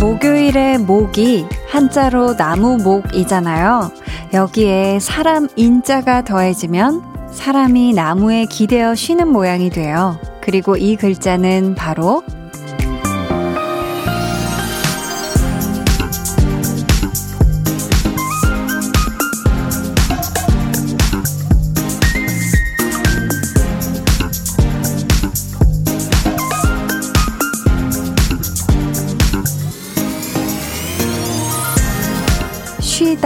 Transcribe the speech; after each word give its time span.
목요일의 0.00 0.78
목이 0.78 1.46
한자로 1.68 2.34
나무목이잖아요. 2.34 3.92
여기에 4.32 5.00
사람 5.00 5.48
인자가 5.54 6.24
더해지면 6.24 7.02
사람이 7.30 7.92
나무에 7.92 8.46
기대어 8.46 8.94
쉬는 8.94 9.28
모양이 9.28 9.70
돼요. 9.70 10.18
그리고 10.40 10.76
이 10.76 10.96
글자는 10.96 11.74
바로 11.74 12.22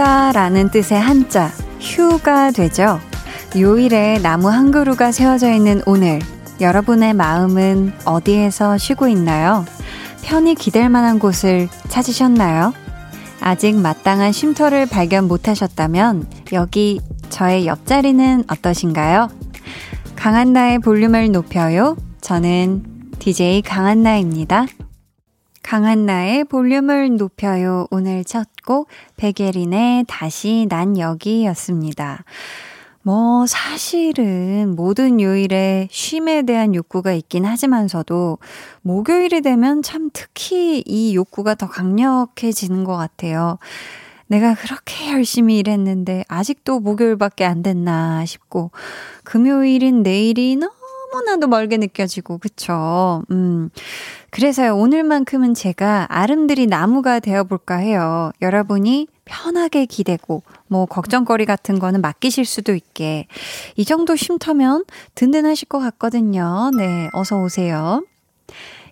쉬다라는 0.03 0.69
뜻의 0.69 0.99
한자, 0.99 1.49
휴가 1.79 2.51
되죠. 2.51 2.99
요일에 3.57 4.19
나무 4.21 4.49
한 4.49 4.69
그루가 4.69 5.13
세워져 5.13 5.53
있는 5.53 5.81
오늘, 5.85 6.19
여러분의 6.59 7.13
마음은 7.13 7.93
어디에서 8.03 8.77
쉬고 8.77 9.07
있나요? 9.07 9.63
편히 10.21 10.55
기댈 10.55 10.89
만한 10.89 11.19
곳을 11.19 11.69
찾으셨나요? 11.87 12.73
아직 13.39 13.77
마땅한 13.77 14.33
쉼터를 14.33 14.87
발견 14.87 15.27
못하셨다면 15.29 16.27
여기 16.51 16.99
저의 17.29 17.65
옆자리는 17.65 18.43
어떠신가요? 18.49 19.29
강한나의 20.17 20.79
볼륨을 20.79 21.31
높여요. 21.31 21.95
저는 22.19 22.83
DJ 23.19 23.61
강한나입니다. 23.61 24.65
강한나의 25.61 26.43
볼륨을 26.43 27.15
높여요. 27.15 27.87
오늘 27.89 28.25
첫 28.25 28.52
곡 28.65 28.87
백예린의 29.17 30.05
다시 30.07 30.67
난 30.69 30.97
여기였습니다. 30.97 32.23
뭐 33.05 33.45
사실은 33.45 34.75
모든 34.77 35.19
요일에 35.19 35.89
쉼에 35.91 36.43
대한 36.43 36.73
욕구가 36.73 37.11
있긴 37.11 37.43
하지만서도 37.43 38.37
목요일이 38.81 39.41
되면 39.41 39.81
참 39.81 40.09
특히 40.13 40.81
이 40.85 41.13
욕구가 41.13 41.55
더 41.55 41.67
강력해지는 41.67 42.85
것 42.85 42.95
같아요. 42.95 43.59
내가 44.27 44.55
그렇게 44.55 45.11
열심히 45.11 45.59
일했는데 45.59 46.23
아직도 46.29 46.79
목요일밖에 46.79 47.43
안 47.43 47.61
됐나 47.61 48.25
싶고 48.25 48.71
금요일인 49.23 50.01
내일이 50.01 50.55
너무 50.55 50.73
너무나도 51.13 51.47
멀게 51.47 51.77
느껴지고, 51.77 52.39
그쵸? 52.39 53.23
음. 53.29 53.69
그래서요, 54.31 54.75
오늘만큼은 54.75 55.53
제가 55.53 56.07
아름드리 56.09 56.65
나무가 56.65 57.19
되어볼까 57.19 57.75
해요. 57.75 58.31
여러분이 58.41 59.07
편하게 59.23 59.85
기대고, 59.85 60.41
뭐, 60.67 60.87
걱정거리 60.87 61.45
같은 61.45 61.77
거는 61.77 62.01
맡기실 62.01 62.45
수도 62.45 62.73
있게. 62.73 63.27
이 63.75 63.85
정도 63.85 64.15
쉼터면 64.15 64.85
든든하실 65.13 65.67
것 65.67 65.79
같거든요. 65.79 66.71
네, 66.75 67.09
어서오세요. 67.13 68.03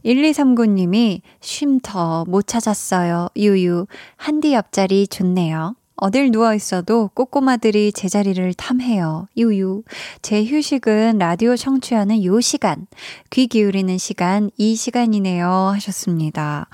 1239님이 0.05 1.21
쉼터 1.39 2.25
못 2.27 2.47
찾았어요. 2.47 3.29
유유. 3.35 3.87
한디 4.15 4.53
옆자리 4.53 5.07
좋네요. 5.07 5.75
어딜 6.01 6.31
누워 6.31 6.55
있어도 6.55 7.11
꼬꼬마들이 7.13 7.91
제자리를 7.91 8.55
탐해요. 8.55 9.27
유유. 9.37 9.83
제 10.23 10.43
휴식은 10.43 11.19
라디오 11.19 11.55
청취하는 11.55 12.23
요 12.23 12.41
시간. 12.41 12.87
귀 13.29 13.45
기울이는 13.45 13.99
시간, 13.99 14.49
이 14.57 14.75
시간이네요. 14.75 15.47
하셨습니다. 15.47 16.65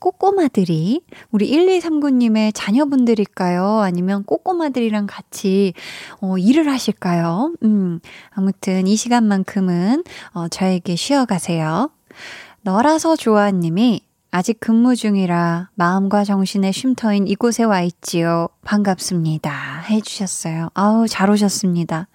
꼬꼬마들이 0.00 1.00
우리 1.30 1.50
1239님의 1.50 2.52
자녀분들일까요? 2.52 3.80
아니면 3.80 4.22
꼬꼬마들이랑 4.24 5.06
같이 5.06 5.72
어, 6.20 6.36
일을 6.36 6.68
하실까요? 6.68 7.54
음, 7.62 8.00
아무튼 8.32 8.86
이 8.86 8.96
시간만큼은 8.96 10.04
어, 10.34 10.48
저에게 10.48 10.94
쉬어가세요. 10.94 11.88
너라서 12.60 13.16
좋아님이 13.16 14.02
아직 14.36 14.58
근무 14.58 14.96
중이라 14.96 15.70
마음과 15.76 16.24
정신의 16.24 16.72
쉼터인 16.72 17.28
이곳에 17.28 17.62
와 17.62 17.82
있지요. 17.82 18.48
반갑습니다. 18.64 19.84
해주셨어요. 19.88 20.70
아우, 20.74 21.06
잘 21.06 21.30
오셨습니다. 21.30 22.08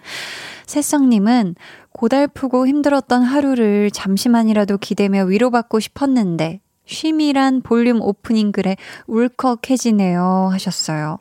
새성님은 0.66 1.56
고달프고 1.94 2.68
힘들었던 2.68 3.24
하루를 3.24 3.90
잠시만이라도 3.92 4.80
기대며 4.80 5.24
위로받고 5.24 5.80
싶었는데, 5.80 6.60
쉼이란 6.86 7.62
볼륨 7.62 8.02
오프닝 8.02 8.52
글에 8.52 8.76
울컥해지네요. 9.08 10.50
하셨어요. 10.52 11.20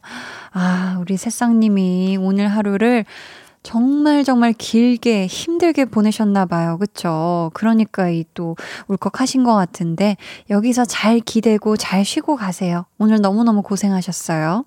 아, 0.51 0.99
우리 1.01 1.17
새쌍님이 1.17 2.19
오늘 2.21 2.49
하루를 2.49 3.05
정말 3.69 4.25
정말 4.25 4.55
길게 4.55 5.27
힘들게 5.27 5.85
보내셨나 5.85 6.47
봐요. 6.47 6.79
그쵸? 6.79 7.51
그러니까 7.53 8.09
이 8.09 8.25
또 8.33 8.57
울컥하신 8.87 9.45
것 9.45 9.55
같은데 9.55 10.17
여기서 10.49 10.87
잘 10.87 11.21
기대고 11.21 11.77
잘 11.77 12.03
쉬고 12.03 12.37
가세요. 12.37 12.87
오늘 12.97 13.21
너무너무 13.21 13.61
고생하셨어요. 13.61 14.65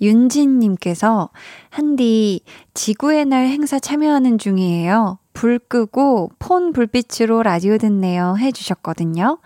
윤진님께서 0.00 1.30
한디 1.70 2.40
지구의 2.74 3.26
날 3.26 3.46
행사 3.46 3.78
참여하는 3.78 4.38
중이에요. 4.38 5.18
불 5.32 5.60
끄고 5.60 6.32
폰 6.40 6.72
불빛으로 6.72 7.44
라디오 7.44 7.78
듣네요 7.78 8.36
해주셨거든요. 8.38 9.38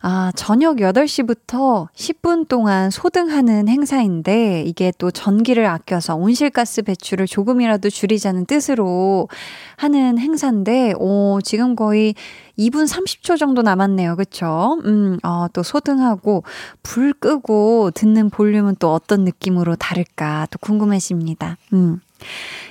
아, 0.00 0.30
저녁 0.36 0.76
8시부터 0.76 1.88
10분 1.92 2.48
동안 2.48 2.90
소등하는 2.90 3.68
행사인데 3.68 4.62
이게 4.66 4.92
또 4.98 5.10
전기를 5.10 5.66
아껴서 5.66 6.14
온실가스 6.14 6.82
배출을 6.82 7.26
조금이라도 7.26 7.90
줄이자는 7.90 8.46
뜻으로 8.46 9.28
하는 9.76 10.18
행사인데, 10.18 10.94
오, 10.98 11.40
지금 11.42 11.74
거의 11.74 12.14
2분 12.58 12.88
30초 12.88 13.38
정도 13.38 13.62
남았네요. 13.62 14.16
그쵸? 14.16 14.80
음, 14.84 15.18
어, 15.22 15.46
또 15.52 15.62
소등하고 15.62 16.44
불 16.82 17.12
끄고 17.12 17.90
듣는 17.92 18.30
볼륨은 18.30 18.76
또 18.78 18.92
어떤 18.92 19.24
느낌으로 19.24 19.76
다를까 19.76 20.46
또 20.50 20.58
궁금해집니다. 20.58 21.56
음. 21.72 22.00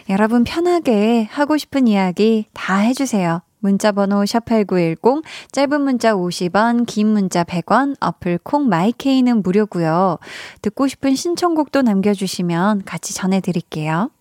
여러분 0.09 0.43
편하게 0.43 1.27
하고 1.31 1.57
싶은 1.57 1.87
이야기 1.87 2.45
다 2.53 2.77
해주세요. 2.77 3.41
문자 3.59 3.91
번호 3.91 4.23
샵8910, 4.23 5.23
짧은 5.51 5.81
문자 5.81 6.13
50원, 6.13 6.85
긴 6.85 7.07
문자 7.07 7.43
100원, 7.43 7.95
어플 7.99 8.39
콩 8.43 8.69
마이케이는 8.69 9.41
무료고요. 9.41 10.19
듣고 10.61 10.87
싶은 10.87 11.15
신청곡도 11.15 11.81
남겨주시면 11.81 12.83
같이 12.85 13.13
전해드릴게요. 13.13 14.11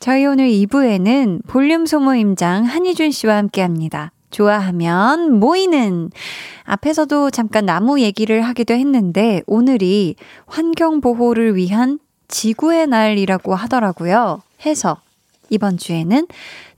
저희 0.00 0.26
오늘 0.26 0.48
2부에는 0.48 1.46
볼륨 1.46 1.86
소모임장 1.86 2.64
한희준 2.64 3.10
씨와 3.10 3.36
함께 3.36 3.62
합니다. 3.62 4.10
좋아하면 4.30 5.38
모이는 5.38 6.10
앞에서도 6.64 7.30
잠깐 7.30 7.66
나무 7.66 8.00
얘기를 8.00 8.42
하기도 8.42 8.74
했는데 8.74 9.42
오늘이 9.46 10.16
환경 10.46 11.00
보호를 11.00 11.54
위한 11.54 12.00
지구의 12.26 12.88
날이라고 12.88 13.54
하더라고요. 13.54 14.42
해서 14.66 14.96
이번 15.50 15.76
주에는 15.78 16.26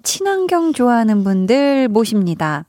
친환경 0.07 0.73
좋아하는 0.73 1.25
분들 1.25 1.89
모십니다. 1.89 2.65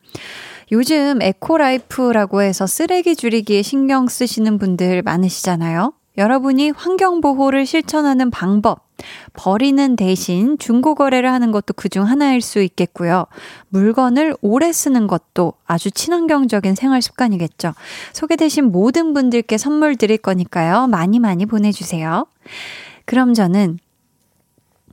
요즘 0.72 1.22
eco 1.22 1.54
life라고 1.54 2.42
해서 2.42 2.66
쓰레기 2.66 3.16
줄이기에 3.16 3.62
신경 3.62 4.08
쓰시는 4.08 4.58
분들 4.58 5.04
많으시잖아요. 5.04 5.94
여러분이 6.18 6.72
환경보호를 6.72 7.68
실천하는 7.68 8.32
방법, 8.32 8.88
버리는 9.34 9.96
대신 9.96 10.58
중고거래를 10.58 11.32
하는 11.32 11.52
것도 11.52 11.76
그중 11.76 12.06
하나일 12.06 12.42
수 12.42 12.60
있겠고요. 12.60 13.28
물건을 13.70 14.36
오래 14.42 14.74
쓰는 14.74 15.06
것도 15.06 15.54
아주 15.68 15.92
친환경적인 15.92 16.74
생활 16.74 17.04
습관이겠죠. 17.04 17.76
소개되신 18.14 18.72
모든 18.72 19.14
분들께 19.14 19.60
선물 19.60 19.96
드릴 19.96 20.18
거니까요. 20.18 20.88
많이 20.88 21.20
많이 21.20 21.46
보내주세요. 21.46 22.26
그럼 23.06 23.36
저는 23.36 23.78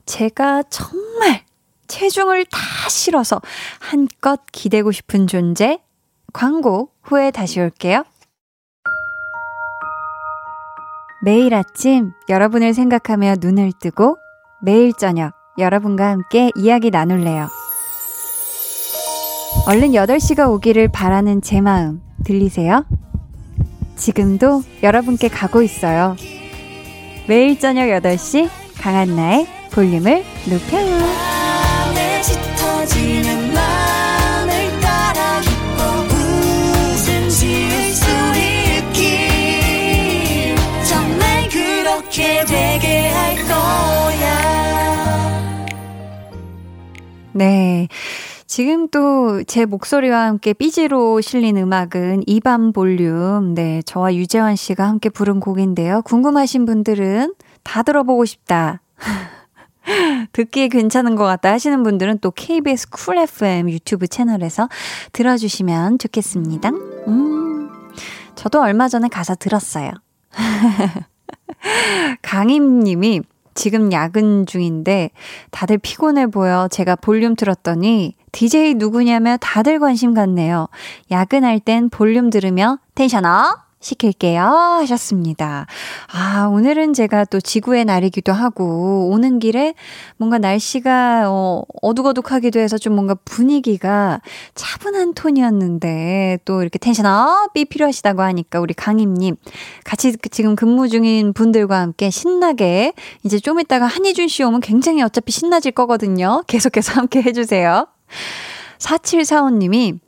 제가 0.05 0.65
정말 0.69 1.43
체중을 1.87 2.47
다 2.47 2.59
실어서 2.89 3.41
한껏 3.81 4.41
기대고 4.53 4.93
싶은 4.93 5.27
존재 5.27 5.79
광고 6.33 6.91
후에 7.03 7.31
다시 7.31 7.61
올게요. 7.61 8.05
매일 11.23 11.55
아침 11.55 12.13
여러분을 12.29 12.75
생각하며 12.75 13.37
눈을 13.41 13.73
뜨고 13.81 14.19
매일 14.61 14.93
저녁 14.93 15.33
여러분과 15.59 16.11
함께 16.11 16.51
이야기 16.57 16.91
나눌래요. 16.91 17.49
얼른 19.67 19.93
8시가 19.93 20.51
오기를 20.51 20.89
바라는 20.89 21.41
제 21.41 21.61
마음 21.61 22.03
들리세요? 22.25 22.85
지금도 23.97 24.63
여러분께 24.83 25.29
가고 25.29 25.63
있어요. 25.63 26.17
매일 27.27 27.59
저녁 27.59 27.85
8시 27.85 28.51
강한나의 28.79 29.47
볼륨을 29.73 30.25
높여요. 30.51 31.44
네. 47.33 47.89
지금 48.47 48.89
또 48.89 49.43
제 49.47 49.65
목소리와 49.67 50.27
함께 50.27 50.53
BG로 50.53 51.21
실린 51.21 51.57
음악은 51.57 52.23
이밤 52.27 52.73
볼륨. 52.73 53.55
네. 53.55 53.83
저와 53.85 54.15
유재환 54.15 54.57
씨가 54.57 54.89
함께 54.89 55.09
부른 55.11 55.41
곡인데요. 55.41 56.03
궁금하신 56.03 56.65
분들은 56.65 57.35
다 57.65 57.83
들어보고 57.83 58.25
싶다. 58.25 58.81
듣기에 60.33 60.69
괜찮은 60.69 61.15
것 61.15 61.25
같다 61.25 61.53
하시는 61.53 61.83
분들은 61.83 62.19
또 62.21 62.31
KBS 62.31 62.91
Cool 62.91 63.19
FM 63.19 63.71
유튜브 63.71 64.07
채널에서 64.07 64.69
들어주시면 65.13 65.99
좋겠습니다. 65.99 66.71
음, 66.71 67.71
저도 68.35 68.61
얼마 68.61 68.89
전에 68.89 69.09
가사 69.09 69.35
들었어요. 69.35 69.91
강임님이 72.23 73.23
지금 73.55 73.93
야근 73.93 74.47
중인데 74.47 75.11
다들 75.51 75.79
피곤해 75.79 76.27
보여 76.27 76.69
제가 76.69 76.97
볼륨 76.97 77.37
틀었더니 77.37 78.17
DJ 78.33 78.75
누구냐며 78.75 79.37
다들 79.41 79.79
관심 79.79 80.13
갖네요. 80.13 80.69
야근할 81.11 81.61
땐 81.61 81.89
볼륨 81.89 82.31
들으며 82.31 82.79
tension 82.95 83.25
up! 83.25 83.64
시킬게요. 83.85 84.43
하셨습니다. 84.43 85.67
아, 86.13 86.49
오늘은 86.51 86.95
제가 86.95 87.27
또 87.27 87.41
지구의 87.41 87.85
날이기도 87.85 88.33
하고, 88.33 89.11
오는 89.11 89.39
길에 89.39 89.75
뭔가 90.17 90.39
날씨가, 90.39 91.31
어, 91.31 91.63
어둑어둑하기도 91.83 92.59
해서 92.59 92.79
좀 92.79 92.95
뭔가 92.95 93.15
분위기가 93.25 94.21
차분한 94.55 95.15
톤이었는데, 95.15 96.39
또 96.45 96.63
이렇게 96.63 96.79
tension 96.79 97.07
up이 97.07 97.67
필요하시다고 97.67 98.23
하니까 98.23 98.61
우리 98.61 98.73
강임님, 98.75 99.37
같이 99.85 100.17
지금 100.31 100.57
근무 100.57 100.89
중인 100.89 101.35
분들과 101.35 101.79
함께 101.79 102.11
신나게, 102.11 102.95
이제 103.23 103.39
좀 103.39 103.61
이따가 103.61 103.87
한희준 103.87 104.29
씨 104.29 104.43
오면 104.43 104.61
굉장히 104.61 105.03
어차피 105.03 105.31
신나질 105.31 105.73
거거든요. 105.73 106.43
계속해서 106.47 106.95
함께 107.01 107.21
해주세요. 107.23 107.87
4745님이 108.79 109.99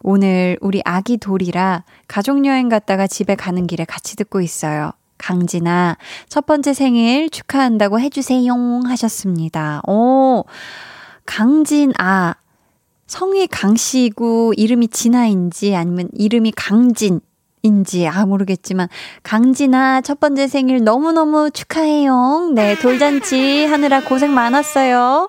오늘 0.00 0.56
우리 0.60 0.80
아기 0.84 1.16
돌이라 1.16 1.84
가족여행 2.08 2.68
갔다가 2.68 3.06
집에 3.06 3.34
가는 3.34 3.66
길에 3.66 3.84
같이 3.84 4.16
듣고 4.16 4.40
있어요. 4.40 4.92
강진아, 5.18 5.96
첫 6.28 6.46
번째 6.46 6.74
생일 6.74 7.30
축하한다고 7.30 8.00
해주세요. 8.00 8.52
하셨습니다. 8.86 9.80
오, 9.86 10.44
강진아. 11.24 12.36
성이 13.06 13.46
강씨고 13.46 14.54
이름이 14.56 14.88
진아인지 14.88 15.74
아니면 15.74 16.08
이름이 16.12 16.52
강진. 16.52 17.20
인지, 17.62 18.06
아, 18.06 18.24
모르겠지만, 18.26 18.86
강진아, 19.24 20.00
첫 20.02 20.20
번째 20.20 20.46
생일 20.46 20.84
너무너무 20.84 21.50
축하해요. 21.50 22.52
네, 22.54 22.78
돌잔치 22.78 23.64
하느라 23.64 24.04
고생 24.04 24.32
많았어요. 24.32 25.28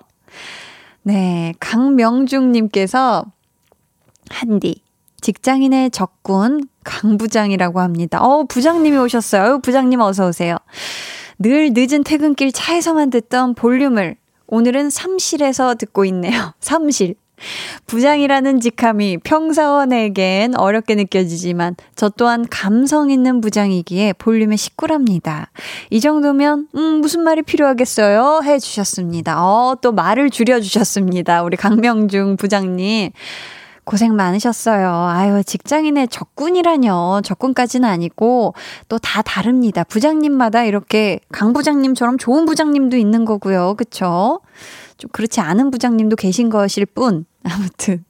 네, 1.02 1.56
강명중 1.60 2.52
님께서 2.52 3.26
한디. 4.30 4.84
직장인의 5.28 5.92
적군 5.92 6.70
강부장이라고 6.86 7.82
합니다. 7.82 8.24
어, 8.24 8.46
부장님이 8.46 8.96
오셨어요. 8.96 9.60
부장님 9.60 10.00
어서 10.00 10.30
오세요. 10.30 10.56
늘 11.38 11.74
늦은 11.74 12.06
퇴근길 12.06 12.54
차에서만 12.54 13.10
듣던 13.10 13.54
볼륨을 13.56 14.16
오늘은 14.48 14.90
삼실에서 14.90 15.76
듣고 15.76 16.06
있네요. 16.06 16.54
삼실. 16.62 17.16
부장이라는 17.88 18.62
직함이 18.62 19.18
평사원에겐 19.18 20.58
어렵게 20.58 20.96
느껴지지만 20.96 21.76
저 21.96 22.08
또한 22.08 22.46
감성 22.50 23.12
있는 23.12 23.42
부장이기에 23.42 24.14
볼륨의 24.14 24.58
식구랍니다. 24.58 25.52
이 25.90 26.00
정도면 26.00 26.70
음 26.74 26.82
무슨 27.02 27.22
말이 27.22 27.42
필요하겠어요? 27.42 28.44
해 28.46 28.60
주셨습니다. 28.60 29.44
어, 29.44 29.76
또 29.82 29.92
말을 29.92 30.30
줄여 30.30 30.62
주셨습니다. 30.62 31.44
우리 31.44 31.58
강명중 31.58 32.38
부장님. 32.38 33.12
고생 33.88 34.18
많으셨어요. 34.18 34.92
아유, 34.92 35.44
직장인의 35.46 36.10
적군이라뇨. 36.10 37.22
적군까지는 37.24 37.88
아니고 37.88 38.54
또 38.90 38.98
다 39.08 39.22
다릅니다. 39.22 39.86
부장님마다 39.86 40.66
이렇게 40.66 41.22
강 41.32 41.54
부장님처럼 41.54 42.18
좋은 42.18 42.46
부장님도 42.46 42.98
있는 42.98 43.24
거고요. 43.24 43.76
그쵸? 43.76 44.42
좀 44.98 45.10
그렇지 45.14 45.40
않은 45.40 45.72
부장님도 45.72 46.18
계신 46.18 46.50
것일 46.50 46.86
뿐. 46.88 47.26
아무튼 47.50 48.04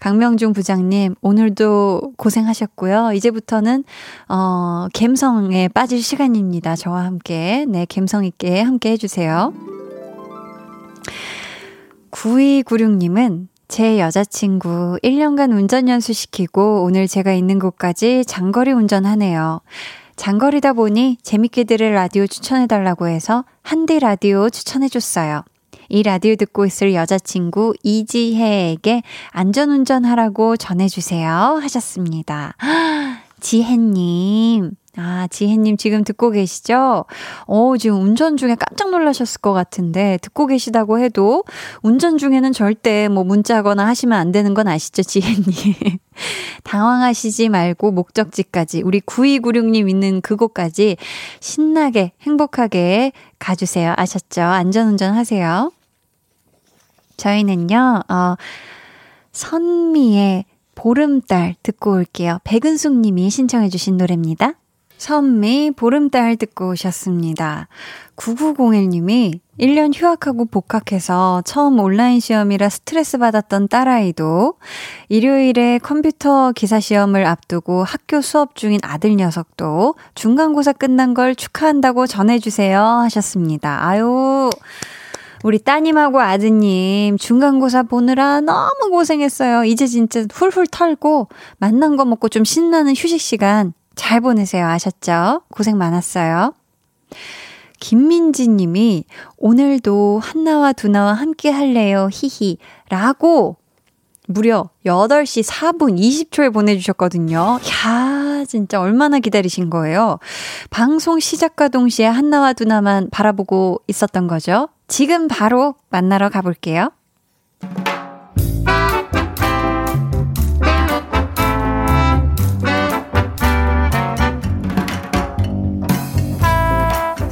강명중 0.00 0.52
부장님 0.52 1.14
오늘도 1.22 2.12
고생하셨고요. 2.18 3.12
이제부터는 3.14 3.84
어 4.28 4.88
감성에 4.92 5.68
빠질 5.68 6.02
시간입니다. 6.02 6.76
저와 6.76 7.04
함께 7.04 7.64
네 7.66 7.86
감성 7.86 8.26
있게 8.26 8.60
함께 8.60 8.90
해 8.90 8.96
주세요. 8.98 9.54
9296님은 12.10 13.51
제 13.72 13.98
여자친구 13.98 14.98
1년간 15.02 15.50
운전 15.50 15.88
연수 15.88 16.12
시키고 16.12 16.82
오늘 16.82 17.08
제가 17.08 17.32
있는 17.32 17.58
곳까지 17.58 18.22
장거리 18.26 18.70
운전하네요. 18.70 19.62
장거리다 20.14 20.74
보니 20.74 21.16
재밌게 21.22 21.64
들을 21.64 21.94
라디오 21.94 22.26
추천해달라고 22.26 23.06
해서 23.06 23.46
한디 23.62 23.98
라디오 23.98 24.50
추천해줬어요. 24.50 25.44
이 25.88 26.02
라디오 26.02 26.36
듣고 26.36 26.66
있을 26.66 26.92
여자친구 26.92 27.72
이지혜에게 27.82 29.02
안전운전하라고 29.30 30.58
전해주세요. 30.58 31.30
하셨습니다. 31.62 32.54
지혜님, 33.40 34.72
아, 34.98 35.26
지혜님 35.30 35.78
지금 35.78 36.04
듣고 36.04 36.30
계시죠? 36.30 37.06
어, 37.46 37.76
지금 37.78 38.02
운전 38.02 38.36
중에 38.36 38.56
깜짝 38.56 38.90
놀라셨을 38.90 39.40
것 39.40 39.54
같은데, 39.54 40.18
듣고 40.20 40.46
계시다고 40.46 40.98
해도, 40.98 41.44
운전 41.82 42.18
중에는 42.18 42.52
절대 42.52 43.08
뭐 43.08 43.24
문자거나 43.24 43.86
하시면 43.86 44.18
안 44.18 44.32
되는 44.32 44.52
건 44.52 44.68
아시죠, 44.68 45.02
지혜님? 45.02 45.44
당황하시지 46.64 47.48
말고 47.48 47.90
목적지까지, 47.92 48.82
우리 48.82 49.00
9296님 49.00 49.88
있는 49.88 50.20
그곳까지 50.20 50.98
신나게, 51.40 52.12
행복하게 52.20 53.12
가주세요. 53.38 53.94
아셨죠? 53.96 54.42
안전운전 54.42 55.14
하세요. 55.14 55.72
저희는요, 57.16 58.02
어, 58.10 58.34
선미의 59.32 60.44
보름달 60.74 61.54
듣고 61.62 61.92
올게요. 61.92 62.40
백은숙 62.44 62.98
님이 62.98 63.30
신청해주신 63.30 63.96
노래입니다. 63.96 64.54
선미 65.02 65.72
보름달 65.72 66.36
듣고 66.36 66.70
오셨습니다. 66.70 67.66
9901님이 68.14 69.40
1년 69.58 69.92
휴학하고 69.92 70.44
복학해서 70.44 71.42
처음 71.44 71.80
온라인 71.80 72.20
시험이라 72.20 72.68
스트레스 72.68 73.18
받았던 73.18 73.66
딸아이도 73.66 74.54
일요일에 75.08 75.78
컴퓨터 75.78 76.52
기사 76.52 76.78
시험을 76.78 77.26
앞두고 77.26 77.82
학교 77.82 78.20
수업 78.20 78.54
중인 78.54 78.78
아들 78.84 79.16
녀석도 79.16 79.96
중간고사 80.14 80.74
끝난 80.74 81.14
걸 81.14 81.34
축하한다고 81.34 82.06
전해주세요 82.06 82.80
하셨습니다. 82.80 83.84
아유. 83.84 84.50
우리 85.42 85.58
따님하고 85.58 86.20
아드님 86.20 87.18
중간고사 87.18 87.82
보느라 87.82 88.40
너무 88.40 88.90
고생했어요. 88.90 89.64
이제 89.64 89.88
진짜 89.88 90.24
훌훌 90.32 90.68
털고 90.68 91.26
만난 91.58 91.96
거 91.96 92.04
먹고 92.04 92.28
좀 92.28 92.44
신나는 92.44 92.92
휴식 92.94 93.20
시간 93.20 93.74
잘 93.94 94.20
보내세요. 94.20 94.66
아셨죠? 94.66 95.42
고생 95.50 95.76
많았어요. 95.78 96.54
김민지 97.80 98.48
님이 98.48 99.04
오늘도 99.38 100.20
한나와 100.22 100.72
두나와 100.72 101.14
함께 101.14 101.50
할래요. 101.50 102.08
히히. 102.12 102.58
라고 102.88 103.56
무려 104.28 104.70
8시 104.86 105.44
4분 105.44 105.98
20초에 105.98 106.52
보내주셨거든요. 106.52 107.58
야 107.84 108.44
진짜 108.46 108.80
얼마나 108.80 109.18
기다리신 109.18 109.68
거예요. 109.68 110.18
방송 110.70 111.18
시작과 111.18 111.68
동시에 111.68 112.06
한나와 112.06 112.52
두나만 112.52 113.10
바라보고 113.10 113.82
있었던 113.88 114.28
거죠. 114.28 114.68
지금 114.86 115.26
바로 115.26 115.74
만나러 115.90 116.28
가볼게요. 116.28 116.90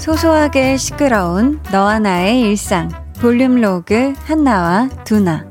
소소하게 0.00 0.78
시끄러운 0.78 1.60
너와 1.70 1.98
나의 1.98 2.40
일상 2.40 2.88
볼륨 3.20 3.60
로그 3.60 4.14
한나와 4.24 4.88
두나. 5.04 5.44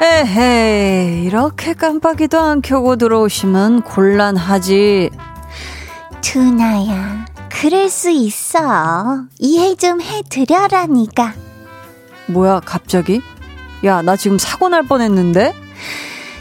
에헤이 0.00 1.24
이렇게 1.24 1.74
깜빡이도 1.74 2.40
안 2.40 2.62
켜고 2.62 2.96
들어오시면 2.96 3.82
곤란하지. 3.82 5.10
두나야 6.22 7.33
그럴 7.60 7.88
수 7.88 8.10
있어. 8.10 9.24
이해 9.38 9.74
좀 9.76 10.00
해드려라니까. 10.00 11.34
뭐야, 12.26 12.60
갑자기? 12.60 13.22
야, 13.84 14.02
나 14.02 14.16
지금 14.16 14.38
사고 14.38 14.68
날 14.68 14.82
뻔했는데? 14.82 15.54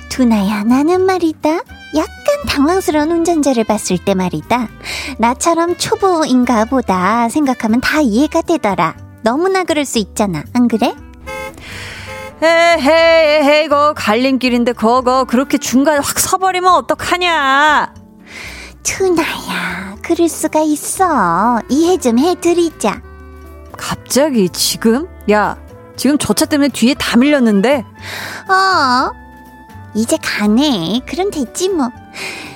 두나야, 0.09 0.63
나는 0.63 1.01
말이다. 1.05 1.49
약간 1.95 2.43
당황스러운 2.47 3.11
운전자를 3.11 3.63
봤을 3.63 3.97
때 3.97 4.13
말이다. 4.15 4.69
나처럼 5.17 5.77
초보인가 5.77 6.65
보다 6.65 7.29
생각하면 7.29 7.81
다 7.81 8.01
이해가 8.01 8.41
되더라. 8.41 8.95
너무나 9.21 9.63
그럴 9.63 9.85
수 9.85 9.99
있잖아. 9.99 10.43
안 10.53 10.67
그래? 10.67 10.93
에헤이, 12.41 13.45
에헤이, 13.47 13.67
거 13.69 13.93
갈림길인데 13.93 14.73
그거 14.73 15.23
그렇게 15.23 15.57
중간에 15.57 15.99
확 15.99 16.19
서버리면 16.19 16.73
어떡하냐? 16.73 17.93
투나야, 18.83 19.92
그럴 20.03 20.27
수가 20.27 20.61
있어. 20.61 21.59
이해 21.69 21.97
좀 21.97 22.19
해드리자. 22.19 23.01
갑자기 23.77 24.49
지금? 24.49 25.07
야, 25.31 25.57
지금 25.95 26.17
저 26.17 26.33
차 26.33 26.45
때문에 26.45 26.69
뒤에 26.69 26.93
다 26.95 27.17
밀렸는데? 27.17 27.85
어, 28.49 29.11
이제 29.93 30.17
가네. 30.21 31.01
그럼 31.07 31.31
됐지 31.31 31.69
뭐. 31.69 31.89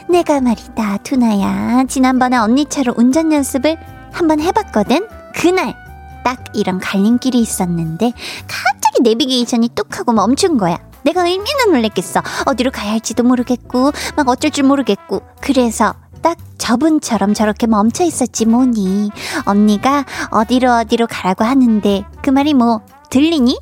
내가 0.09 0.39
말이다, 0.41 0.97
투나야. 1.03 1.83
지난번에 1.87 2.37
언니 2.37 2.65
차로 2.65 2.93
운전 2.97 3.31
연습을 3.33 3.77
한번 4.11 4.39
해봤거든? 4.39 5.07
그날, 5.35 5.75
딱 6.23 6.43
이런 6.53 6.79
갈림길이 6.79 7.39
있었는데, 7.39 8.13
갑자기 8.47 9.01
내비게이션이 9.03 9.69
뚝 9.75 9.99
하고 9.99 10.13
멈춘 10.13 10.57
거야. 10.57 10.77
내가 11.03 11.21
얼마나 11.21 11.65
놀랬겠어. 11.71 12.21
어디로 12.45 12.71
가야 12.71 12.91
할지도 12.91 13.23
모르겠고, 13.23 13.91
막 14.15 14.27
어쩔 14.29 14.49
줄 14.49 14.63
모르겠고. 14.63 15.21
그래서 15.41 15.93
딱 16.27 16.37
저분처럼 16.57 17.33
저렇게 17.33 17.67
멈춰 17.67 18.03
있었지 18.03 18.45
뭐니. 18.45 19.11
언니가 19.45 20.03
어디로 20.29 20.69
어디로 20.73 21.07
가라고 21.07 21.45
하는데 21.45 22.03
그 22.21 22.29
말이 22.29 22.53
뭐 22.53 22.81
들리니? 23.09 23.57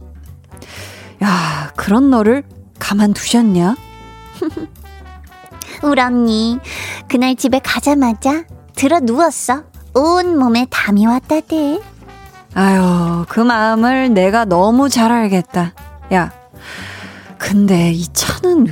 야, 1.22 1.72
그런 1.75 2.10
너를 2.10 2.41
가만두셨냐? 2.79 3.75
우리 5.84 6.01
언니 6.01 6.57
그날 7.07 7.36
집에 7.36 7.60
가자마자 7.60 8.45
들어 8.75 9.00
누웠어. 9.00 9.62
온 9.93 10.39
몸에 10.39 10.65
담이 10.72 11.05
왔다대. 11.05 11.79
아유, 12.55 13.25
그 13.29 13.41
마음을 13.41 14.12
내가 14.12 14.45
너무 14.45 14.89
잘 14.89 15.12
알겠다. 15.12 15.74
야, 16.13 16.31
근데 17.38 17.91
이 17.91 18.07
차는, 18.12 18.69
야, 18.69 18.72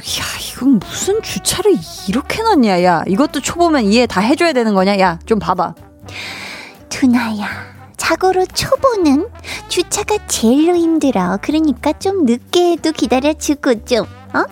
이건 0.63 0.79
무슨 0.79 1.21
주차를 1.21 1.75
이렇게 2.07 2.41
놨냐, 2.41 2.83
야. 2.83 3.03
이것도 3.05 3.41
초보면 3.41 3.83
이해 3.83 4.07
다 4.07 4.21
해줘야 4.21 4.53
되는 4.53 4.73
거냐? 4.73 4.97
야, 4.97 5.19
좀 5.25 5.37
봐봐. 5.37 5.75
두나야, 6.87 7.49
자고로 7.97 8.45
초보는 8.45 9.27
주차가 9.67 10.17
제일로 10.27 10.77
힘들어. 10.77 11.37
그러니까 11.41 11.91
좀 11.99 12.23
늦게 12.23 12.71
해도 12.71 12.93
기다려주고 12.93 13.83
좀, 13.83 14.05
어? 14.33 14.45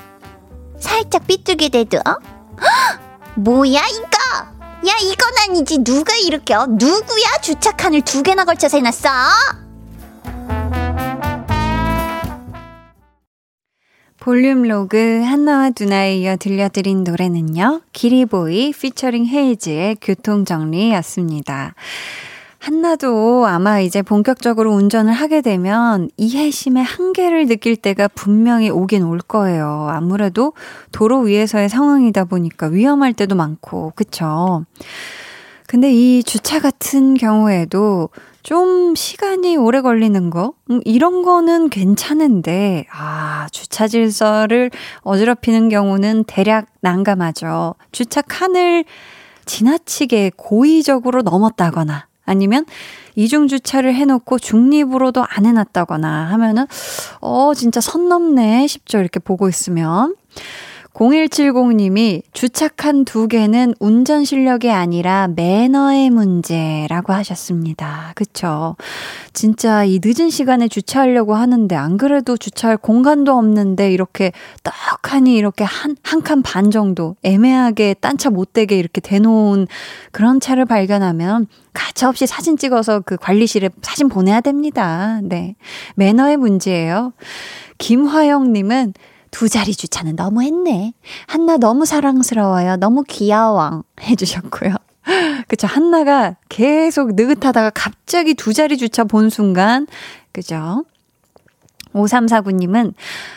살짝 0.77 1.25
삐뚤게 1.27 1.70
돼도, 1.70 2.00
어? 2.00 2.18
뭐야, 3.36 3.82
이거? 3.88 4.89
야, 4.89 4.94
이건 5.01 5.30
아니지. 5.48 5.77
누가 5.86 6.13
이렇게, 6.15 6.56
어? 6.56 6.65
누구야? 6.68 7.38
주차칸을 7.41 8.01
두 8.01 8.22
개나 8.22 8.44
걸쳐서 8.44 8.77
해놨어? 8.77 9.10
볼륨 14.22 14.62
로그 14.62 15.24
한나와 15.25 15.72
두나에 15.72 16.18
이어 16.18 16.38
들려드린 16.38 17.04
노래는요. 17.04 17.82
기리보이 17.92 18.72
피처링 18.72 19.25
헤이즈의 19.25 19.98
교통정리였습니다. 20.00 21.74
한나도 22.60 23.48
아마 23.48 23.80
이제 23.80 24.04
본격적으로 24.04 24.74
운전을 24.74 25.12
하게 25.12 25.42
되면 25.42 26.08
이해심의 26.18 26.84
한계를 26.84 27.48
느낄 27.48 27.75
때가 27.75 28.10
분명히 28.10 28.70
오긴 28.70 29.06
올 29.06 29.18
거예요. 29.18 29.88
아무래도 29.90 30.54
도로 30.92 31.22
위에서의 31.22 31.68
상황이다 31.68 32.25
보니까 32.25 32.68
위험할 32.68 33.13
때도 33.13 33.34
많고, 33.34 33.94
그쵸? 33.96 34.66
근데 35.66 35.92
이 35.92 36.22
주차 36.24 36.60
같은 36.60 37.16
경우에도 37.16 38.10
좀 38.43 38.95
시간이 38.95 39.55
오래 39.57 39.81
걸리는 39.81 40.29
거? 40.29 40.53
음, 40.69 40.81
이런 40.86 41.21
거는 41.21 41.69
괜찮은데, 41.69 42.86
아, 42.91 43.48
주차 43.51 43.88
질서를 43.88 44.71
어지럽히는 45.01 45.69
경우는 45.69 46.24
대략 46.25 46.65
난감하죠. 46.81 47.75
주차 47.91 48.21
칸을 48.21 48.86
지나치게 49.45 50.31
고의적으로 50.38 51.21
넘었다거나, 51.21 52.07
아니면 52.25 52.65
이중 53.15 53.48
주차를 53.48 53.93
해놓고 53.93 54.39
중립으로도 54.39 55.24
안 55.27 55.45
해놨다거나 55.45 56.29
하면은, 56.31 56.65
어, 57.19 57.53
진짜 57.53 57.79
선 57.79 58.10
넘네 58.10 58.67
싶죠. 58.67 59.00
이렇게 59.00 59.19
보고 59.19 59.50
있으면. 59.50 60.15
0170님이 60.93 62.21
주차칸 62.33 63.05
두 63.05 63.27
개는 63.27 63.74
운전 63.79 64.25
실력이 64.25 64.69
아니라 64.71 65.27
매너의 65.29 66.10
문제라고 66.10 67.13
하셨습니다. 67.13 68.12
그쵸. 68.15 68.75
진짜 69.33 69.83
이 69.86 70.00
늦은 70.03 70.29
시간에 70.29 70.67
주차하려고 70.67 71.33
하는데 71.36 71.75
안 71.75 71.98
그래도 71.98 72.36
주차할 72.36 72.77
공간도 72.77 73.31
없는데 73.33 73.91
이렇게 73.91 74.31
떡하니 74.63 75.36
이렇게 75.36 75.63
한, 75.63 75.95
한 76.03 76.21
칸 76.21 76.41
반 76.43 76.71
정도 76.71 77.15
애매하게 77.24 77.95
딴 77.95 78.17
차 78.17 78.29
못 78.29 78.53
되게 78.53 78.77
이렇게 78.77 79.01
대놓은 79.01 79.67
그런 80.12 80.39
차를 80.39 80.65
발견하면 80.65 81.48
가차없이 81.74 82.27
사진 82.27 82.57
찍어서 82.57 83.00
그 83.00 83.15
관리실에 83.17 83.69
사진 83.81 84.10
보내야 84.10 84.41
됩니다. 84.41 85.19
네. 85.24 85.55
매너의 85.95 86.38
문제예요. 86.38 87.13
김화영님은 87.77 88.93
두 89.32 89.50
자리 89.50 89.74
주차는 89.74 90.16
너무 90.16 90.44
했네. 90.44 90.94
한나 91.28 91.58
너무 91.58 91.86
사랑스러워요. 91.86 92.76
너무 92.76 93.04
귀여워. 93.08 93.84
해주셨고요. 94.02 94.76
그쵸. 95.48 95.68
한나가 95.68 96.36
계속 96.50 97.16
느긋하다가 97.16 97.72
갑자기 97.72 98.34
두 98.34 98.54
자리 98.54 98.78
주차 98.78 99.04
본 99.04 99.30
순간, 99.30 99.88
그죠. 100.32 100.84
5349님은 101.94 102.94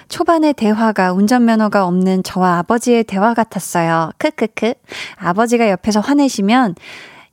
초반에 0.08 0.52
대화가 0.52 1.12
운전면허가 1.12 1.86
없는 1.86 2.22
저와 2.22 2.58
아버지의 2.58 3.04
대화 3.04 3.34
같았어요. 3.34 4.10
크크크. 4.18 4.74
아버지가 5.16 5.70
옆에서 5.70 6.00
화내시면 6.00 6.74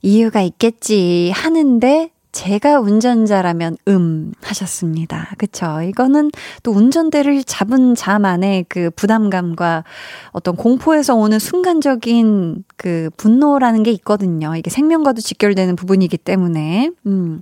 이유가 0.02 0.40
있겠지 0.40 1.30
하는데 1.34 2.10
제가 2.32 2.80
운전자라면 2.80 3.76
음 3.88 4.32
하셨습니다. 4.42 5.30
그쵸? 5.36 5.82
이거는 5.82 6.30
또 6.62 6.72
운전대를 6.72 7.44
잡은 7.44 7.94
자만의 7.94 8.64
그 8.68 8.90
부담감과 8.96 9.84
어떤 10.30 10.56
공포에서 10.56 11.14
오는 11.14 11.38
순간적인 11.38 12.64
그 12.76 13.10
분노라는 13.18 13.82
게 13.82 13.90
있거든요. 13.92 14.56
이게 14.56 14.70
생명과도 14.70 15.20
직결되는 15.20 15.76
부분이기 15.76 16.16
때문에. 16.16 16.90
음. 17.06 17.40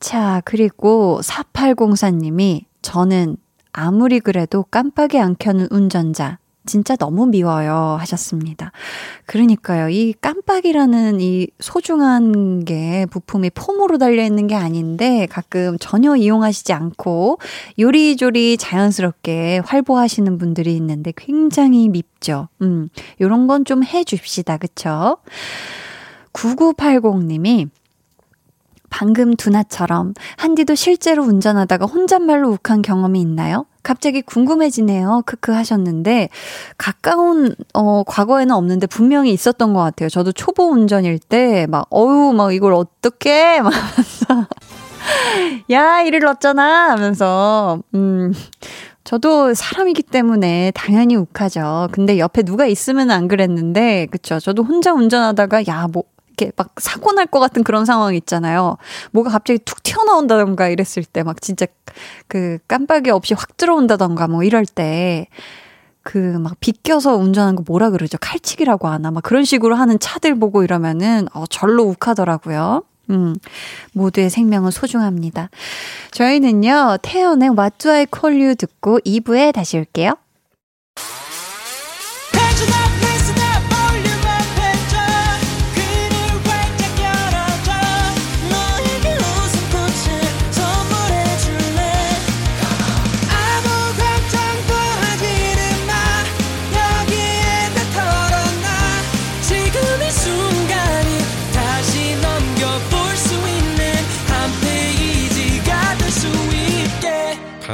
자, 0.00 0.40
그리고 0.44 1.20
4804님이 1.22 2.64
저는 2.80 3.36
아무리 3.72 4.20
그래도 4.20 4.62
깜빡이 4.62 5.18
안 5.18 5.36
켜는 5.38 5.68
운전자. 5.70 6.38
진짜 6.66 6.96
너무 6.96 7.26
미워요. 7.26 7.96
하셨습니다. 8.00 8.72
그러니까요. 9.26 9.88
이 9.88 10.14
깜빡이라는 10.20 11.20
이 11.20 11.48
소중한 11.60 12.64
게 12.64 13.06
부품이 13.10 13.50
폼으로 13.50 13.98
달려 13.98 14.22
있는 14.24 14.46
게 14.46 14.54
아닌데 14.54 15.26
가끔 15.30 15.76
전혀 15.78 16.16
이용하시지 16.16 16.72
않고 16.72 17.38
요리조리 17.78 18.56
자연스럽게 18.56 19.60
활보하시는 19.64 20.38
분들이 20.38 20.74
있는데 20.76 21.12
굉장히 21.16 21.88
밉죠. 21.88 22.48
음, 22.62 22.88
요런 23.20 23.46
건 23.46 23.64
좀 23.64 23.82
해 23.82 24.04
줍시다. 24.04 24.56
그쵸? 24.58 25.18
9980 26.32 27.24
님이 27.26 27.68
방금 28.96 29.34
두나처럼 29.34 30.14
한디도 30.36 30.76
실제로 30.76 31.24
운전하다가 31.24 31.84
혼잣말로 31.86 32.50
욱한 32.50 32.80
경험이 32.80 33.20
있나요? 33.22 33.66
갑자기 33.82 34.22
궁금해지네요. 34.22 35.24
크크 35.26 35.50
하셨는데 35.50 36.28
가까운 36.78 37.56
어 37.74 38.04
과거에는 38.06 38.54
없는데 38.54 38.86
분명히 38.86 39.32
있었던 39.32 39.72
것 39.72 39.80
같아요. 39.80 40.08
저도 40.08 40.30
초보 40.30 40.70
운전일 40.70 41.18
때 41.18 41.66
막 41.66 41.88
어유 41.92 42.32
막 42.36 42.54
이걸 42.54 42.72
어떻게 42.72 43.60
막 43.62 43.72
하면서 43.74 44.46
야 45.72 46.02
이를 46.02 46.20
넣었잖아 46.20 46.90
하면서 46.92 47.80
음 47.96 48.32
저도 49.02 49.52
사람이기 49.54 50.02
때문에 50.04 50.72
당연히 50.74 51.16
욱하죠. 51.16 51.88
근데 51.92 52.18
옆에 52.18 52.42
누가 52.42 52.64
있으면 52.64 53.10
안 53.10 53.28
그랬는데, 53.28 54.06
그쵸. 54.10 54.40
저도 54.40 54.62
혼자 54.64 54.94
운전하다가, 54.94 55.66
야, 55.68 55.86
뭐, 55.92 56.04
이렇게 56.36 56.52
막 56.56 56.70
사고 56.78 57.12
날 57.12 57.26
것 57.26 57.40
같은 57.40 57.62
그런 57.64 57.84
상황 57.84 58.14
있잖아요. 58.14 58.76
뭐가 59.12 59.30
갑자기 59.30 59.58
툭 59.64 59.82
튀어나온다던가 59.82 60.68
이랬을 60.68 61.04
때 61.12 61.22
막 61.22 61.40
진짜 61.40 61.66
그 62.28 62.58
깜빡이 62.68 63.10
없이 63.10 63.34
확 63.34 63.56
들어온다던가 63.56 64.28
뭐 64.28 64.42
이럴 64.44 64.66
때 64.66 65.28
그 66.02 66.18
막 66.38 66.60
비껴서 66.60 67.16
운전하는 67.16 67.56
거 67.56 67.64
뭐라 67.66 67.88
그러죠? 67.90 68.18
칼치기라고 68.20 68.88
하나? 68.88 69.10
막 69.10 69.22
그런 69.22 69.44
식으로 69.44 69.74
하는 69.74 69.98
차들 69.98 70.38
보고 70.38 70.62
이러면은 70.62 71.26
어, 71.32 71.44
절로 71.48 71.84
욱하더라고요. 71.84 72.82
음, 73.10 73.34
모두의 73.94 74.28
생명은 74.30 74.70
소중합니다. 74.70 75.48
저희는요, 76.10 76.98
태연의 77.02 77.50
What 77.50 77.78
Do 77.78 77.90
I 77.90 78.06
Call 78.14 78.38
You 78.40 78.54
듣고 78.54 78.98
2부에 79.00 79.52
다시 79.54 79.78
올게요. 79.78 80.14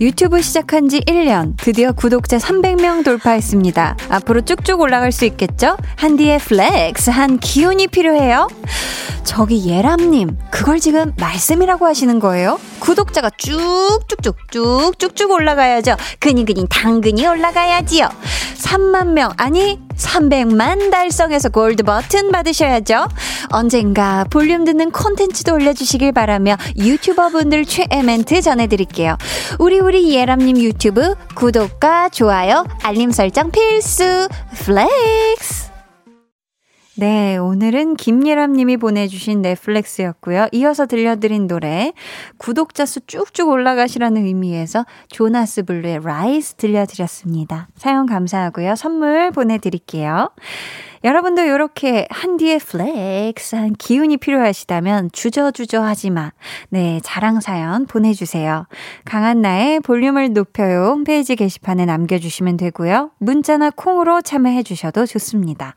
유튜브 0.00 0.40
시작한 0.42 0.88
지 0.88 1.00
1년, 1.00 1.54
드디어 1.56 1.90
구독자 1.90 2.36
300명 2.36 3.04
돌파했습니다. 3.04 3.96
앞으로 4.10 4.42
쭉쭉 4.42 4.80
올라갈 4.80 5.10
수 5.10 5.24
있겠죠? 5.24 5.76
한디의 5.96 6.38
flex한 6.38 7.38
기운이 7.38 7.88
필요해요? 7.88 8.46
저기 9.24 9.68
예람님, 9.68 10.38
그걸 10.52 10.78
지금 10.78 11.12
말씀이라고 11.18 11.84
하시는 11.84 12.20
거예요? 12.20 12.60
구독자가 12.78 13.30
쭉쭉쭉 13.36 14.36
쭉쭉쭉 14.52 15.32
올라가야죠. 15.32 15.96
그니그니 16.20 16.66
당근이 16.70 17.26
올라가야지요. 17.26 18.08
3만 18.56 19.08
명, 19.08 19.32
아니 19.36 19.80
300만 19.96 20.90
달성해서 20.90 21.48
골드 21.48 21.82
버튼 21.82 22.30
받으셔야죠. 22.30 23.08
언젠가 23.50 24.24
볼륨 24.30 24.64
듣는 24.64 24.90
콘텐츠도 24.90 25.54
올려주시길 25.54 26.12
바라며 26.12 26.56
유튜버 26.76 27.30
분들 27.30 27.64
최애 27.64 28.02
멘트 28.04 28.40
전해드릴게요. 28.40 29.16
우리 29.58 29.80
우리 29.88 30.14
예람님 30.14 30.58
유튜브 30.58 31.14
구독과 31.34 32.10
좋아요, 32.10 32.66
알림 32.82 33.10
설정 33.10 33.50
필수 33.50 34.28
flex. 34.62 35.77
네, 36.98 37.36
오늘은 37.36 37.94
김예람 37.94 38.54
님이 38.54 38.76
보내주신 38.76 39.40
내 39.40 39.59
flex였고요. 39.59 40.48
이어서 40.50 40.84
들려드린 40.86 41.46
노래, 41.46 41.92
구독자 42.38 42.86
수 42.86 42.98
쭉쭉 43.06 43.50
올라가시라는 43.50 44.24
의미에서 44.24 44.84
Jonas 45.06 45.62
Blue의 45.62 46.00
Rise 46.02 46.54
들려드렸습니다. 46.54 47.68
사연 47.76 48.06
감사하고요. 48.06 48.74
선물 48.74 49.30
보내드릴게요. 49.30 50.30
여러분도 51.04 51.42
이렇게 51.42 52.08
한디의 52.10 52.58
flex한 52.58 53.74
기운이 53.74 54.16
필요하시다면 54.16 55.10
주저주저 55.12 55.80
하지 55.80 56.10
마. 56.10 56.32
네, 56.68 56.98
자랑 57.04 57.38
사연 57.38 57.86
보내주세요. 57.86 58.66
강한나의 59.04 59.78
볼륨을 59.80 60.32
높여요 60.32 60.86
홈페이지 60.86 61.36
게시판에 61.36 61.86
남겨주시면 61.86 62.56
되고요. 62.56 63.12
문자나 63.18 63.70
콩으로 63.70 64.20
참여해 64.20 64.64
주셔도 64.64 65.06
좋습니다. 65.06 65.76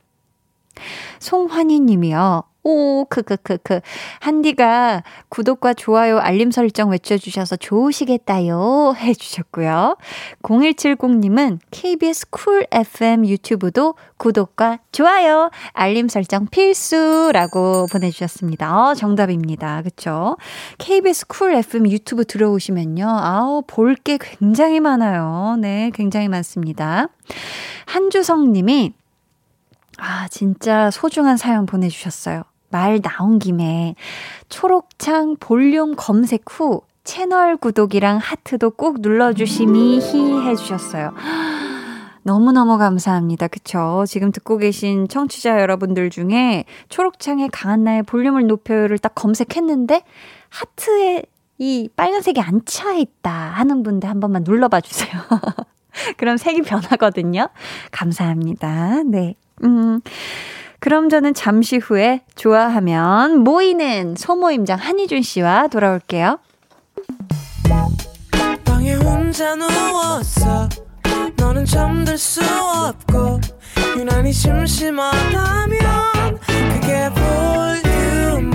송환희 1.19 1.79
님이요. 1.81 2.43
오, 2.63 3.05
크크크크. 3.05 3.81
한디가 4.19 5.01
구독과 5.29 5.73
좋아요, 5.73 6.19
알림 6.19 6.51
설정 6.51 6.91
외쳐주셔서 6.91 7.55
좋으시겠다요. 7.55 8.93
해주셨고요. 8.97 9.97
0170님은 10.43 11.57
KBS 11.71 12.29
쿨 12.29 12.67
FM 12.71 13.25
유튜브도 13.25 13.95
구독과 14.17 14.77
좋아요, 14.91 15.49
알림 15.73 16.07
설정 16.07 16.45
필수라고 16.45 17.87
보내주셨습니다. 17.91 18.89
어, 18.89 18.93
정답입니다. 18.93 19.81
그쵸? 19.81 20.37
KBS 20.77 21.27
쿨 21.27 21.55
FM 21.55 21.89
유튜브 21.89 22.25
들어오시면요. 22.25 23.07
아우, 23.07 23.63
볼 23.65 23.95
게 24.03 24.19
굉장히 24.21 24.79
많아요. 24.79 25.57
네, 25.59 25.89
굉장히 25.95 26.27
많습니다. 26.27 27.07
한주성 27.85 28.51
님이 28.53 28.93
아, 30.03 30.27
진짜 30.29 30.89
소중한 30.89 31.37
사연 31.37 31.65
보내주셨어요. 31.67 32.41
말 32.69 33.01
나온 33.01 33.37
김에 33.37 33.95
초록창 34.49 35.35
볼륨 35.39 35.95
검색 35.95 36.43
후 36.49 36.81
채널 37.03 37.55
구독이랑 37.57 38.17
하트도 38.17 38.71
꼭 38.71 39.01
눌러주시미 39.01 39.99
히 39.99 40.47
해주셨어요. 40.47 41.13
너무너무 42.23 42.77
감사합니다. 42.77 43.47
그쵸? 43.47 44.03
지금 44.07 44.31
듣고 44.31 44.57
계신 44.57 45.07
청취자 45.07 45.59
여러분들 45.61 46.09
중에 46.09 46.65
초록창에 46.89 47.47
강한나의 47.51 48.03
볼륨을 48.03 48.47
높여요를 48.47 48.97
딱 48.99 49.13
검색했는데 49.15 50.03
하트에 50.49 51.23
이 51.57 51.89
빨간색이 51.95 52.39
안 52.41 52.61
차 52.65 52.93
있다 52.93 53.31
하는 53.31 53.83
분들 53.83 54.09
한 54.09 54.19
번만 54.19 54.43
눌러봐 54.43 54.81
주세요. 54.81 55.11
그럼 56.17 56.37
색이 56.37 56.61
변하거든요. 56.63 57.49
감사합니다. 57.91 59.03
네. 59.03 59.35
음. 59.63 60.01
그럼 60.79 61.09
저는 61.09 61.33
잠시 61.33 61.77
후에 61.77 62.21
좋아하면 62.35 63.39
모이는 63.39 64.15
소모임장 64.17 64.79
한희준 64.79 65.21
씨와 65.21 65.67
돌아올게요. 65.67 66.39
유난히 73.97 74.33
심심하다면 74.33 75.79
그게 76.39 77.09
볼륨 77.13 78.49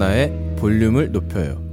강한나의 0.00 0.56
볼륨을 0.56 1.12
높여요. 1.12 1.70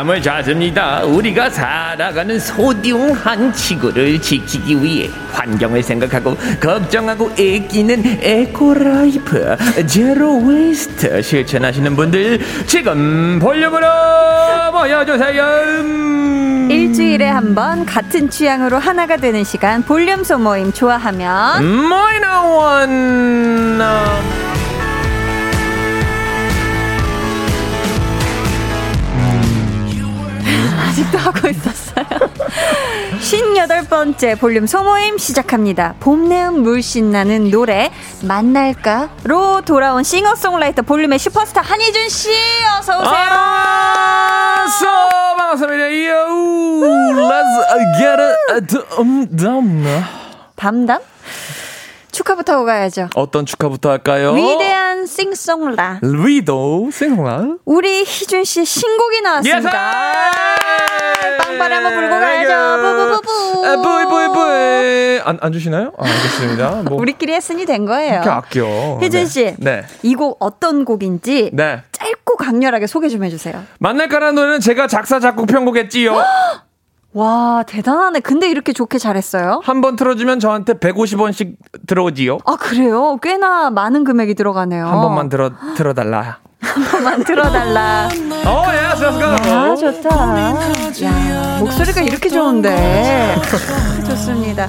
사람을 0.00 0.22
찾습니다. 0.22 1.02
우리가 1.04 1.50
살아가는 1.50 2.38
소중한 2.38 3.52
지구를 3.52 4.20
지키기 4.20 4.82
위해 4.82 5.10
환경을 5.32 5.82
생각하고 5.82 6.36
걱정하고 6.60 7.30
애끼는 7.38 8.20
eco 8.22 8.79
life 8.79 9.56
zero 9.86 10.38
waste 10.38 11.20
실천하시는 11.20 11.94
분들 11.96 12.40
지금 12.66 13.38
볼륨으로 13.40 13.86
모여주세요. 14.72 15.44
일주일에 16.70 17.28
한 17.28 17.54
번 17.54 17.84
같은 17.84 18.30
취향으로 18.30 18.78
하나가 18.78 19.16
되는 19.18 19.42
시간 19.44 19.82
볼륨 19.82 20.22
소모임 20.24 20.72
좋아하면 20.72 21.64
모이는 21.88 22.28
원. 22.44 23.80
아직도 30.90 31.18
하고 31.18 31.48
있었어요. 31.48 32.04
58번째 33.20 34.38
볼륨 34.40 34.66
소모임 34.66 35.18
시작합니다. 35.18 35.94
봄내음 36.00 36.62
물씬 36.62 37.12
나는 37.12 37.50
노래 37.50 37.92
만날까로 38.22 39.60
돌아온 39.64 40.02
싱어송라이터 40.02 40.82
볼륨의 40.82 41.18
슈퍼스타 41.20 41.60
한희준 41.60 42.08
씨 42.08 42.30
어서 42.78 43.00
오세요. 43.00 43.12
아, 43.14 44.66
so, 44.68 44.88
반갑습니다. 45.38 45.84
Yo, 45.84 46.26
let's 47.28 47.98
get 47.98 48.20
it. 48.20 48.76
담담? 50.56 50.98
축하부터 52.12 52.64
가야죠. 52.64 53.08
어떤 53.14 53.46
축하부터 53.46 53.90
할까요? 53.90 54.32
위대한 54.32 55.06
싱송라. 55.06 56.00
리도 56.02 56.90
싱송라. 56.92 57.56
우리 57.64 58.02
희준 58.04 58.44
씨 58.44 58.64
신곡이 58.64 59.20
나왔습니다. 59.22 59.70
빵빠레 61.38 61.74
한번 61.74 61.94
불고 61.94 62.10
가야죠. 62.18 63.22
부부부부. 63.22 63.66
아, 63.66 63.76
부이 63.76 64.04
부이 64.06 64.28
부이. 64.28 65.20
안, 65.24 65.38
안 65.40 65.52
주시나요? 65.52 65.92
아, 65.98 66.04
알겠습니다. 66.06 66.82
뭐 66.88 66.98
우리끼리 66.98 67.32
했으니 67.34 67.64
된 67.66 67.84
거예요. 67.86 68.14
이렇게 68.14 68.28
아껴. 68.30 68.98
희준 69.00 69.20
네. 69.20 69.26
씨. 69.26 69.54
네. 69.58 69.84
이 70.02 70.14
곡 70.14 70.36
어떤 70.40 70.84
곡인지 70.84 71.50
네. 71.54 71.82
짧고 71.92 72.36
강렬하게 72.36 72.86
소개 72.86 73.08
좀 73.08 73.24
해주세요. 73.24 73.62
만날까라는 73.78 74.34
노래는 74.34 74.60
제가 74.60 74.86
작사 74.86 75.18
작곡 75.20 75.46
편곡했지요. 75.46 76.22
와 77.12 77.64
대단하네. 77.66 78.20
근데 78.20 78.48
이렇게 78.48 78.72
좋게 78.72 78.98
잘했어요? 78.98 79.60
한 79.64 79.80
번 79.80 79.96
틀어주면 79.96 80.38
저한테 80.40 80.74
150원씩 80.74 81.56
들어오지요. 81.86 82.38
아 82.44 82.56
그래요? 82.56 83.16
꽤나 83.22 83.70
많은 83.70 84.04
금액이 84.04 84.34
들어가네요. 84.34 84.86
한 84.86 85.00
번만 85.00 85.28
들어 85.28 85.50
들어달라. 85.76 86.38
한 86.60 86.84
번만 86.84 87.24
들어달라. 87.24 88.08
어, 88.44 88.64
예, 88.72 88.96
go. 88.98 89.52
아 89.52 89.74
좋다. 89.74 90.10
야 91.04 91.58
목소리가 91.58 92.02
이렇게 92.02 92.28
좋은데 92.28 93.36
좋습니다. 94.06 94.68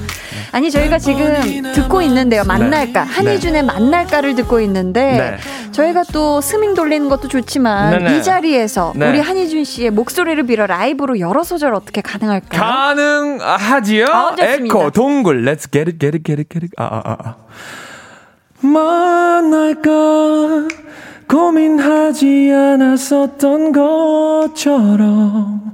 아니 0.52 0.70
저희가 0.70 0.98
지금 0.98 1.72
듣고 1.72 2.02
있는데요. 2.02 2.44
만날까 2.44 3.04
네. 3.04 3.10
한희준의 3.10 3.64
만날까를 3.64 4.34
듣고 4.34 4.60
있는데 4.60 5.38
저희가 5.72 6.04
또 6.12 6.40
스밍 6.40 6.74
돌리는 6.74 7.08
것도 7.08 7.28
좋지만 7.28 7.98
네네. 7.98 8.18
이 8.18 8.22
자리에서 8.22 8.92
네. 8.96 9.08
우리 9.08 9.20
한희준 9.20 9.64
씨의 9.64 9.90
목소리를 9.90 10.42
빌어 10.44 10.66
라이브로 10.66 11.20
여러 11.20 11.42
소절 11.42 11.74
어떻게 11.74 12.00
가능할까요? 12.02 12.60
가능하지요? 12.60 14.06
아. 14.12 14.36
에코 14.38 14.90
동굴 14.90 15.44
Let's 15.44 15.70
get 15.72 15.90
it 15.90 15.98
get 15.98 16.16
it 16.16 16.22
get 16.24 16.40
it 16.40 16.48
get 16.50 16.64
it 16.66 16.72
아아아 16.76 17.02
아, 17.04 17.16
아. 17.24 17.36
만날까 18.66 19.90
고민하지 21.32 22.52
않았었던 22.52 23.72
것처럼 23.72 25.72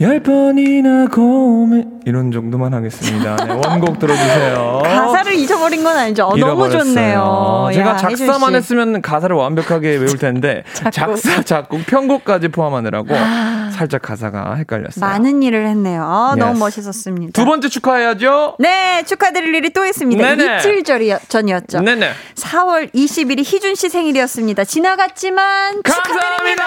열 0.00 0.20
번이나 0.20 1.06
고민 1.06 2.00
이런 2.04 2.32
정도만 2.32 2.74
하겠습니다. 2.74 3.36
네, 3.36 3.52
원곡 3.52 4.00
들어주세요. 4.00 4.82
가사를 4.84 5.34
잊어버린 5.34 5.84
건 5.84 5.96
아니죠. 5.96 6.24
어, 6.26 6.36
너무. 6.36 6.68
좋네요. 6.68 7.70
제가 7.72 7.90
야, 7.90 7.96
작사만 7.96 8.50
씨. 8.50 8.56
했으면 8.56 9.00
가사를 9.00 9.34
완벽하게 9.36 9.90
외울 9.90 10.18
텐데 10.18 10.64
작곡. 10.90 11.16
작사, 11.16 11.42
작곡, 11.44 11.86
편곡까지 11.86 12.48
포함하느라고 12.48 13.14
살짝 13.72 14.02
가사가 14.02 14.56
헷갈렸어요. 14.56 15.00
많은 15.00 15.42
일을 15.44 15.66
했네요. 15.68 16.02
아, 16.02 16.30
Yes. 16.34 16.38
너무 16.40 16.58
멋있었습니다. 16.58 17.32
두 17.32 17.46
번째 17.48 17.68
축하해야죠. 17.68 18.56
네, 18.58 19.02
축하드릴 19.06 19.54
일이 19.54 19.70
또 19.72 19.84
있습니다. 19.84 20.22
네네. 20.34 20.58
이틀 20.58 20.82
전이- 20.82 21.18
전이었죠. 21.28 21.80
네네. 21.80 22.10
4월 22.34 22.92
20일이 22.92 23.38
희준 23.44 23.74
씨 23.76 23.88
생일이었습니다. 23.88 24.64
지나갔지만 24.64 25.82
감사합니다. 25.82 26.02
축하드립니다. 26.20 26.64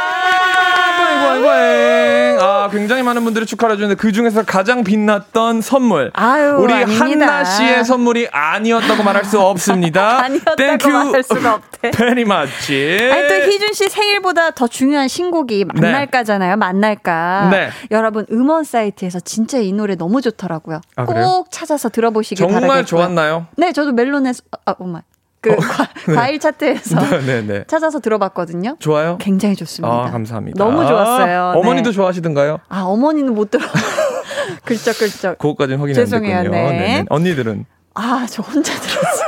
뿌잉뿌잉뿌잉. 0.97 2.37
아, 2.41 2.69
굉장히 2.71 3.03
많은 3.03 3.16
분들이 3.23 3.45
축하를 3.45 3.75
해주는데 3.75 3.95
그 3.95 4.11
중에서 4.11 4.43
가장 4.43 4.83
빛났던 4.83 5.61
선물. 5.61 6.11
아유, 6.13 6.57
우리 6.59 6.73
아닙니다. 6.73 7.05
한나 7.05 7.43
씨의 7.43 7.85
선물이 7.85 8.27
아니었다고 8.31 9.03
말할 9.03 9.25
수 9.25 9.39
없습니다. 9.39 10.23
아니었다고 10.23 10.89
말할 10.89 11.23
수가 11.23 11.53
없대. 11.55 11.91
very 11.91 12.21
much. 12.21 12.73
아니 13.11 13.27
또 13.27 13.35
희준 13.51 13.73
씨 13.73 13.89
생일보다 13.89 14.51
더 14.51 14.67
중요한 14.67 15.07
신곡이 15.07 15.65
만날까잖아요. 15.65 16.57
만날까. 16.57 17.49
네. 17.51 17.69
여러분 17.91 18.25
음원 18.31 18.63
사이트에서 18.63 19.19
진짜 19.19 19.57
이 19.59 19.71
노래 19.71 19.95
너무 19.95 20.21
좋더라고요. 20.21 20.81
아, 20.95 21.05
꼭? 21.05 21.51
찾아서 21.51 21.89
들어보시길 21.89 22.37
정말 22.37 22.61
바라겠고요. 22.61 22.85
좋았나요? 22.85 23.47
네, 23.57 23.71
저도 23.71 23.91
멜론에서 23.93 24.43
아, 24.65 24.75
오마. 24.79 25.01
그 25.41 25.55
과, 26.15 26.27
일 26.29 26.39
차트에서 26.39 26.99
네 27.25 27.41
네. 27.41 27.63
찾아서 27.67 27.99
들어봤거든요. 27.99 28.75
좋아요? 28.79 29.17
굉장히 29.19 29.55
좋습니다. 29.55 29.93
아, 29.93 30.11
감사합니다. 30.11 30.63
너무 30.63 30.85
좋았어요. 30.87 31.51
네. 31.53 31.59
어머니도 31.59 31.91
좋아하시던가요? 31.91 32.59
아, 32.69 32.81
어머니는 32.81 33.33
못 33.33 33.51
들어. 33.51 33.65
글쩍글쩍. 34.65 35.37
그것까지는 35.37 35.79
확인 35.79 35.91
안 35.91 35.95
죄송해요, 35.95 36.43
됐군요. 36.43 36.51
네. 36.51 36.69
네네. 36.71 37.05
언니들은 37.09 37.65
아, 37.93 38.25
저 38.29 38.41
혼자 38.43 38.73
들었어요. 38.79 39.26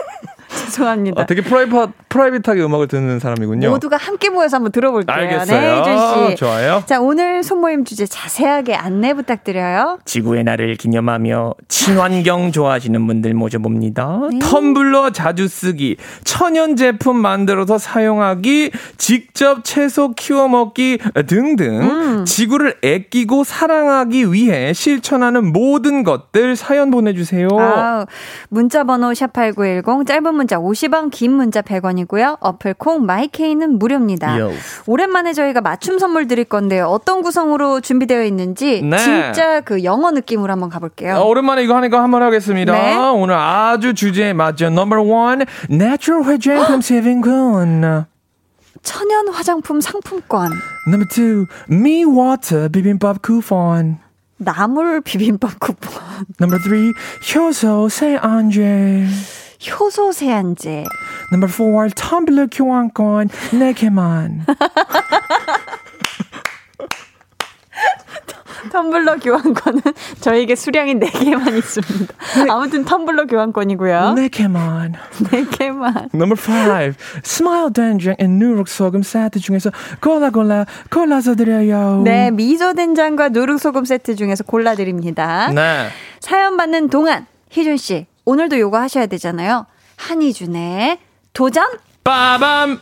죄송합니다. 0.70 1.22
아, 1.22 1.26
되게 1.26 1.42
private, 1.42 1.92
private하게 2.10 2.62
음악을 2.64 2.88
듣는 2.88 3.20
사람이군요. 3.20 3.70
모두가 3.70 3.98
함께 3.98 4.30
모여서 4.30 4.58
한번 4.58 4.72
들어볼게요. 4.72 5.16
알겠어요. 5.16 5.62
네, 5.62 5.80
혜준 5.80 6.30
씨. 6.30 6.36
좋아요. 6.36 6.84
자, 6.86 7.00
오늘 7.02 7.44
소모임 7.44 7.86
주제 7.86 8.06
자세하게 8.06 8.76
안내 8.76 9.14
부탁드려요. 9.14 10.00
지구의 10.06 10.44
날을 10.44 10.76
기념하며 10.76 11.56
친환경 11.68 12.52
좋아하시는 12.52 13.06
분들 13.08 13.34
모셔봅니다. 13.34 14.20
네. 14.32 14.40
텀블러 14.40 15.12
자주 15.14 15.48
쓰기, 15.48 15.98
천연 16.24 16.76
제품 16.76 17.18
만들어서 17.18 17.78
사용하기, 17.78 18.72
직접 18.98 19.64
채소 19.64 20.14
키워 20.14 20.48
먹기 20.48 21.00
등등 21.28 21.82
음. 21.82 22.26
지구를 22.26 22.76
아끼고 22.84 23.44
사랑하기 23.44 24.32
위해 24.34 24.74
실천하는 24.74 25.52
모든 25.52 26.04
것들 26.04 26.56
사연 26.56 26.92
보내주세요. 26.92 27.48
아우, 27.52 28.06
문자 28.50 28.84
번호 28.84 29.12
샵8910 29.12 30.06
짧은 30.08 30.36
문자 30.36 30.59
50원 30.62 31.12
긴 31.12 31.34
문자 31.34 31.62
100원이고요. 31.62 32.38
어플 32.40 32.76
콩 32.76 33.06
마이케이는 33.06 33.80
무료입니다. 33.80 34.40
요. 34.40 34.52
오랜만에 34.88 35.34
저희가 35.34 35.62
맞춤 35.62 36.00
선물 36.00 36.28
드릴 36.28 36.46
건데요. 36.46 36.86
어떤 36.88 37.22
구성으로 37.22 37.82
준비되어 37.82 38.24
있는지 38.24 38.82
네. 38.82 38.98
진짜 38.98 39.62
그 39.62 39.84
영어 39.84 40.12
느낌으로 40.12 40.52
한번 40.52 40.70
가볼게요. 40.70 41.16
어, 41.16 41.26
오랜만에 41.26 41.64
이거 41.64 41.76
하니까 41.76 42.02
한번 42.04 42.22
하겠습니다. 42.24 42.74
네. 42.74 42.96
오늘 42.96 43.36
아주 43.36 43.94
주제에 43.94 44.34
맞죠. 44.34 44.70
number 44.70 45.02
one, 45.02 45.46
natural 45.70 46.24
화장품 46.24 46.82
세빙군. 46.82 48.06
천연 48.82 49.28
화장품 49.30 49.82
상품권, 49.82 50.52
number 50.90 51.06
two, 51.12 51.46
me 51.68 52.04
water 52.04 52.70
비빔밥 52.70 53.22
쿠폰. 53.22 53.98
나물 54.38 55.02
비빔밥 55.02 55.60
쿠폰, 55.60 55.92
number 56.38 56.60
3, 56.60 56.94
효소 57.36 57.90
세안제. 57.90 59.06
효소 59.68 60.14
세안제, 60.14 60.86
number 61.32 61.48
4, 61.48 61.88
텀블러 61.96 62.48
교환권 62.50 63.28
4개만. 63.28 64.46
텀블러 68.72 69.18
교환권은 69.18 69.82
저에게 70.22 70.56
수량이 70.56 70.96
4개만 70.96 71.58
있습니다. 71.58 72.14
아무튼 72.50 72.86
텀블러 72.86 73.26
교환권이고요. 73.26 74.16
4개만. 74.18 74.94
4개만. 75.24 76.10
number 76.16 76.36
5, 76.36 76.94
smile 77.24 77.74
된장 77.74 78.16
and 78.20 78.40
누룩 78.40 78.68
소금 78.70 79.02
세트 79.04 79.40
중에서 79.40 79.72
골라 80.02 80.30
골라 80.30 80.66
골라서 80.90 81.36
드려요. 81.36 82.02
네, 82.06 82.32
미소 82.32 82.74
된장과 82.74 83.30
누룩 83.30 83.60
소금 83.60 83.84
세트 83.86 84.16
중에서 84.16 84.44
골라 84.46 84.76
드립니다. 84.76 85.52
네. 85.54 85.90
사연 86.22 86.56
받는 86.56 86.90
동안 86.90 87.26
희준 87.50 87.78
씨 87.78 88.08
오늘도 88.26 88.60
요거 88.60 88.78
하셔야 88.80 89.06
되잖아요. 89.08 89.66
한희준의 89.98 91.00
도전. 91.34 91.66
빠밤. 92.04 92.80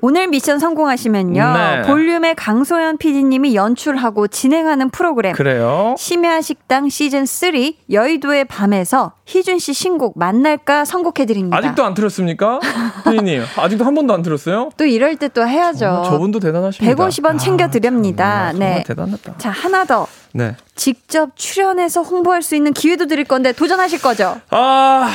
오늘 0.00 0.28
미션 0.28 0.60
성공하시면요. 0.60 1.52
네. 1.54 1.82
볼륨의 1.82 2.36
강소연 2.36 2.98
PD님이 2.98 3.56
연출하고 3.56 4.28
진행하는 4.28 4.90
프로그램 4.90 5.34
그래요. 5.34 5.96
심야 5.98 6.40
식당 6.40 6.88
시즌 6.88 7.26
3 7.26 7.52
여의도의 7.90 8.44
밤에서 8.44 9.12
희준 9.26 9.58
씨 9.58 9.72
신곡 9.72 10.16
만날까 10.16 10.84
선곡해 10.84 11.26
드립니다. 11.26 11.56
아직도 11.56 11.84
안 11.84 11.94
틀었습니까? 11.94 12.60
피디님, 13.10 13.42
아직도 13.56 13.84
한 13.84 13.94
번도 13.96 14.14
안 14.14 14.22
틀었어요? 14.22 14.70
또 14.76 14.84
이럴 14.84 15.16
때 15.16 15.28
또 15.28 15.46
해야죠. 15.46 15.86
어, 15.88 16.02
저분도 16.04 16.38
대단하십니다. 16.38 16.94
150원 17.04 17.38
챙겨 17.38 17.68
드립니다. 17.68 18.50
정말 18.52 18.74
네. 18.76 18.82
대단하다. 18.84 19.38
자, 19.38 19.50
하나 19.50 19.84
더. 19.84 20.06
네. 20.38 20.54
직접 20.76 21.34
출연해서 21.34 22.02
홍보할 22.02 22.42
수 22.42 22.54
있는 22.54 22.72
기회도 22.72 23.06
드릴 23.06 23.24
건데 23.24 23.52
도전하실 23.52 24.00
거죠? 24.00 24.40
아, 24.50 25.10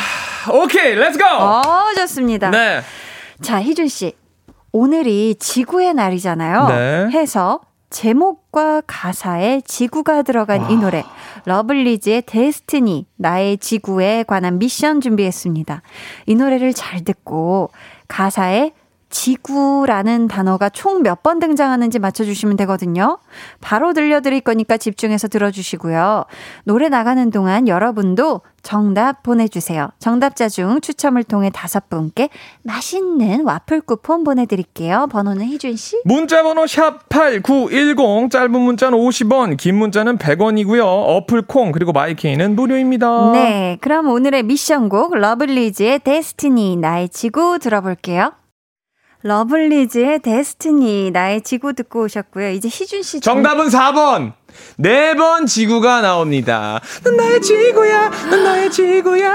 오케이, 0.51 0.95
let's 0.95 1.14
go! 1.14 1.25
어, 1.25 1.61
좋습니다. 1.95 2.49
네. 2.49 2.81
자, 3.41 3.61
희준 3.61 3.87
씨. 3.87 4.13
오늘이 4.73 5.35
지구의 5.39 5.93
날이잖아요. 5.93 6.67
네. 6.67 7.09
해서 7.17 7.61
제목과 7.89 8.81
가사에 8.85 9.61
지구가 9.65 10.23
들어간 10.23 10.69
이 10.71 10.75
노래 10.75 11.05
러블리즈의 11.45 12.23
Destiny 12.25 13.05
나의 13.17 13.59
지구에 13.59 14.23
관한 14.27 14.57
미션 14.57 14.99
준비했습니다. 14.99 15.83
이 16.25 16.35
노래를 16.35 16.73
잘 16.73 17.03
듣고 17.03 17.69
가사에 18.07 18.71
지구라는 19.13 20.27
단어가 20.27 20.69
총 20.69 21.03
몇 21.03 21.21
번 21.23 21.39
등장하는지 21.39 21.99
맞춰주시면 21.99 22.57
되거든요. 22.57 23.19
바로 23.61 23.93
들려드릴 23.93 24.41
거니까 24.41 24.75
집중해서 24.77 25.27
들어주시고요. 25.27 26.25
노래 26.65 26.89
나가는 26.89 27.29
동안 27.29 27.67
여러분도 27.67 28.41
정답 28.63 29.21
보내주세요. 29.23 29.89
정답자 29.99 30.49
중 30.49 30.81
추첨을 30.81 31.23
통해 31.23 31.49
다섯 31.53 31.87
분께 31.89 32.29
맛있는 32.63 33.45
와플 33.45 33.81
쿠폰 33.81 34.23
보내드릴게요. 34.23 35.07
번호는 35.11 35.45
희준 35.45 35.75
씨? 35.75 36.01
문자번호 36.05 36.65
샵 36.65 37.07
8910, 37.09 38.31
짧은 38.31 38.51
문자는 38.51 38.97
50원, 38.97 39.57
긴 39.57 39.75
문자는 39.75 40.17
100원이고요. 40.17 40.81
어플 40.83 41.43
콩, 41.43 41.71
그리고 41.71 41.91
마이케이는 41.93 42.55
무료입니다. 42.55 43.31
네, 43.33 43.77
그럼 43.81 44.07
오늘의 44.09 44.43
미션곡 44.43 45.15
러블리즈의 45.15 45.99
Destiny, 45.99 46.77
나의 46.77 47.09
지구 47.09 47.59
들어볼게요. 47.59 48.31
러블리즈의 49.23 50.19
Destiny, 50.19 51.11
나의 51.11 51.41
지구 51.41 51.73
듣고 51.73 52.03
오셨고요. 52.03 52.49
이제 52.49 52.67
희준 52.69 53.01
씨. 53.03 53.21
정답은 53.21 53.67
4번! 53.69 54.33
네 54.77 55.15
번 55.15 55.45
지구가 55.47 56.01
나옵니다. 56.01 56.79
넌 57.03 57.15
나의 57.17 57.41
지구야, 57.41 58.09
넌 58.29 58.43
나의 58.43 58.69
지구야. 58.69 59.31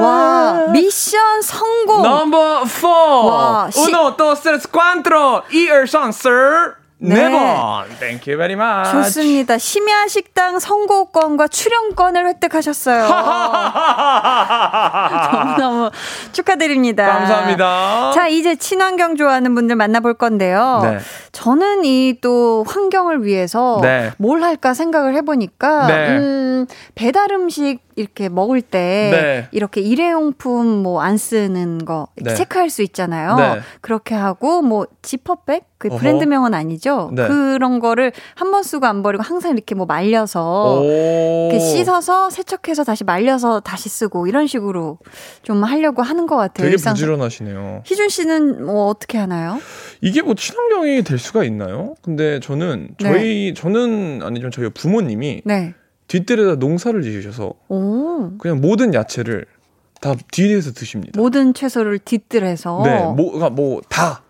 와, 0.00 0.66
미션 0.72 1.42
성공! 1.42 2.02
number 2.02 2.64
4. 2.66 2.88
와, 2.88 3.70
시- 3.70 3.80
Uno, 3.90 4.16
dos, 4.16 4.40
tres, 4.42 4.66
cuatro. 4.70 5.42
Y 5.52 5.66
el 5.68 5.84
son, 5.88 6.10
sir. 6.10 6.74
네. 7.02 7.14
네 7.14 7.30
번. 7.30 7.88
Thank 7.98 8.30
you 8.32 8.36
very 8.36 8.52
much. 8.52 8.92
좋습니다. 8.92 9.56
심야 9.58 10.06
식당 10.06 10.58
선고권과 10.58 11.48
출연권을 11.48 12.26
획득하셨어요. 12.28 13.08
너무너무 15.32 15.90
축하드립니다. 16.32 17.06
감사합니다. 17.06 18.12
자, 18.14 18.28
이제 18.28 18.56
친환경 18.56 19.16
좋아하는 19.16 19.54
분들 19.54 19.76
만나볼 19.76 20.14
건데요. 20.14 20.80
네. 20.84 20.98
저는 21.32 21.84
이 21.84 22.10
또 22.20 22.64
환경을 22.68 23.24
위해서 23.24 23.78
네. 23.82 24.10
뭘 24.18 24.42
할까 24.42 24.74
생각을 24.74 25.14
해보니까, 25.16 25.86
네. 25.86 26.08
음, 26.18 26.66
배달 26.94 27.32
음식 27.32 27.78
이렇게 27.96 28.28
먹을 28.28 28.62
때 28.62 29.10
네. 29.12 29.48
이렇게 29.52 29.80
일회용품 29.80 30.82
뭐 30.82 31.00
안 31.02 31.16
쓰는 31.16 31.84
거 31.84 32.08
네. 32.16 32.34
체크할 32.34 32.68
수 32.70 32.82
있잖아요. 32.82 33.36
네. 33.36 33.60
그렇게 33.80 34.14
하고 34.14 34.60
뭐 34.62 34.86
지퍼백 35.02 35.64
그. 35.78 35.88
브랜드명은 35.88 36.52
아니죠. 36.54 37.10
네. 37.14 37.26
그런 37.26 37.80
거를 37.80 38.12
한 38.34 38.50
번 38.50 38.62
쓰고 38.62 38.86
안 38.86 39.02
버리고 39.02 39.22
항상 39.22 39.52
이렇게 39.52 39.74
뭐 39.74 39.86
말려서 39.86 40.82
씻어서 41.58 42.30
세척해서 42.30 42.84
다시 42.84 43.04
말려서 43.04 43.60
다시 43.60 43.88
쓰고 43.88 44.26
이런 44.26 44.46
식으로 44.46 44.98
좀 45.42 45.62
하려고 45.64 46.02
하는 46.02 46.26
것 46.26 46.36
같아요. 46.36 46.64
되게 46.66 46.72
일상- 46.72 46.94
부지런하시네요. 46.94 47.82
희준 47.86 48.08
씨는 48.08 48.64
뭐 48.64 48.86
어떻게 48.88 49.18
하나요? 49.18 49.58
이게 50.00 50.22
뭐 50.22 50.34
친환경이 50.34 51.02
될 51.02 51.18
수가 51.18 51.44
있나요? 51.44 51.94
근데 52.02 52.40
저는 52.40 52.90
저희 53.00 53.54
저는 53.54 54.20
아니지만 54.22 54.50
저희 54.50 54.68
부모님이 54.70 55.42
네. 55.44 55.74
뒷뜰에다 56.10 56.56
농사를 56.56 57.00
지으셔서 57.02 57.54
오. 57.68 58.36
그냥 58.38 58.60
모든 58.60 58.92
야채를 58.94 59.46
다 60.00 60.14
뒤에서 60.32 60.72
드십니다. 60.72 61.20
모든 61.20 61.54
채소를 61.54 62.00
뒷뜰에서 62.00 62.82
네, 62.84 63.04
뭐가 63.04 63.50
뭐 63.50 63.80
다 63.88 64.22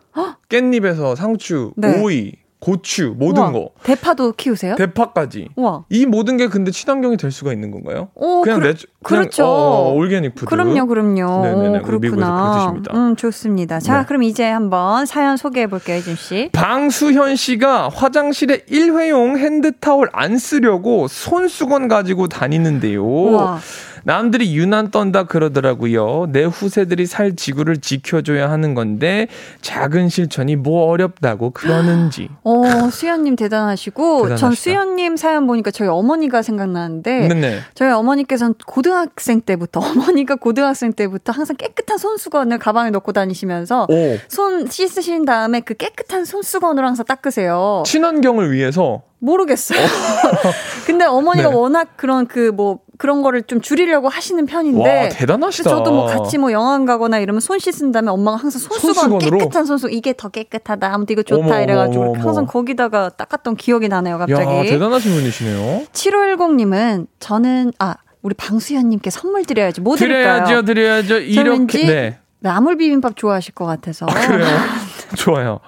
깻잎에서 0.50 1.14
상추, 1.16 1.72
네. 1.76 2.02
오이, 2.02 2.32
고추 2.60 3.14
모든 3.18 3.42
우와, 3.42 3.52
거 3.52 3.70
대파도 3.82 4.32
키우세요? 4.32 4.74
대파까지 4.76 5.48
우와. 5.56 5.84
이 5.88 6.04
모든 6.04 6.36
게 6.36 6.46
근데 6.46 6.70
친환경이 6.70 7.16
될 7.16 7.32
수가 7.32 7.52
있는 7.54 7.70
건가요? 7.70 8.08
오, 8.14 8.42
그냥 8.42 8.60
그러- 8.60 8.72
내 8.72 8.78
그냥 9.02 9.22
그렇죠. 9.22 9.46
어, 9.46 9.92
organic 9.94 10.34
food. 10.34 10.44
그럼요, 10.46 10.86
그럼요. 10.86 11.42
네네네, 11.42 11.78
오, 11.78 11.82
그렇구나. 11.82 12.74
음, 12.92 13.16
좋습니다. 13.16 13.80
자, 13.80 14.00
네. 14.00 14.06
그럼 14.06 14.22
이제 14.24 14.44
한번 14.46 15.06
사연 15.06 15.38
소개해 15.38 15.68
볼게요, 15.68 15.96
희준 15.96 16.16
씨. 16.16 16.50
방수현 16.52 17.36
씨가 17.36 17.88
화장실에 17.88 18.64
일회용 18.68 19.38
핸드타올 19.38 20.10
안 20.12 20.36
쓰려고 20.36 21.08
손수건 21.08 21.88
가지고 21.88 22.28
다니는데요. 22.28 23.02
우와. 23.02 23.58
남들이 24.04 24.56
유난 24.56 24.90
떤다 24.90 25.24
그러더라고요. 25.24 26.26
내 26.30 26.44
후세들이 26.44 27.06
살 27.06 27.36
지구를 27.36 27.78
지켜줘야 27.78 28.50
하는 28.50 28.74
건데 28.74 29.28
작은 29.60 30.08
실천이 30.08 30.56
뭐 30.56 30.86
어렵다고 30.90 31.50
그러는지. 31.50 32.28
어, 32.44 32.90
수연님 32.90 33.36
대단하시고, 33.36 34.20
전 34.20 34.36
대단하시다. 34.36 34.50
수연님 34.62 35.16
사연 35.16 35.46
보니까 35.46 35.70
저희 35.70 35.88
어머니가 35.88 36.42
생각나는데, 36.42 37.28
네네. 37.28 37.60
저희 37.74 37.90
어머니께서는 37.90 38.54
고등학생 38.66 39.40
때부터, 39.40 39.80
어머니가 39.84 40.36
고등학생 40.36 40.92
때부터 40.92 41.32
항상 41.32 41.56
깨끗한 41.56 41.98
손수건을 41.98 42.58
가방에 42.58 42.90
넣고 42.90 43.12
다니시면서, 43.12 43.86
오. 43.88 44.18
손 44.28 44.66
씻으신 44.66 45.24
다음에 45.24 45.60
그 45.60 45.74
깨끗한 45.74 46.24
손수건으로 46.24 46.86
항상 46.86 47.04
닦으세요. 47.06 47.82
친환경을 47.86 48.52
위해서 48.52 49.02
모르겠어요. 49.20 49.78
근데 50.86 51.04
어머니가 51.04 51.50
네. 51.50 51.54
워낙 51.54 51.96
그런 51.96 52.26
그 52.26 52.50
뭐 52.52 52.80
그런 53.00 53.22
거를 53.22 53.42
좀 53.42 53.62
줄이려고 53.62 54.10
하시는 54.10 54.44
편인데 54.44 55.02
와 55.04 55.08
대단하시다. 55.08 55.70
저도 55.70 55.90
뭐 55.90 56.04
같이 56.04 56.36
뭐 56.36 56.52
영화관 56.52 56.84
가거나 56.84 57.18
이러면 57.18 57.40
손 57.40 57.58
씻은 57.58 57.92
다음에 57.92 58.10
엄마가 58.10 58.36
항상 58.36 58.60
손수건? 58.60 59.18
깨끗한 59.18 59.64
손수 59.64 59.88
이게 59.88 60.12
더 60.14 60.28
깨끗하다 60.28 60.92
아무튼 60.92 61.14
이거 61.14 61.22
좋다 61.22 61.42
어머, 61.46 61.54
어머, 61.54 61.62
이래 61.62 61.74
가지고 61.74 62.02
어머, 62.02 62.12
어머. 62.12 62.20
항상 62.22 62.44
거기다가 62.46 63.08
닦았던 63.08 63.56
기억이 63.56 63.88
나네요 63.88 64.16
야 64.16 64.18
갑자기 64.18 64.68
대단하신 64.68 65.14
분이시네요. 65.14 65.86
7510 65.92 66.56
님은 66.56 67.06
저는 67.20 67.72
아 67.78 67.94
우리 68.20 68.34
방수현 68.34 68.90
님께 68.90 69.08
선물 69.08 69.46
드려야지 69.46 69.80
뭐 69.80 69.96
드릴까요? 69.96 70.44
드려야죠, 70.44 70.64
드려야죠. 70.66 71.18
이렇게 71.20 71.86
네 71.86 72.18
나물 72.40 72.76
비빔밥 72.76 73.16
좋아하실 73.16 73.54
것 73.54 73.64
같아서 73.64 74.04
그래요. 74.04 74.46
좋아요. 75.16 75.60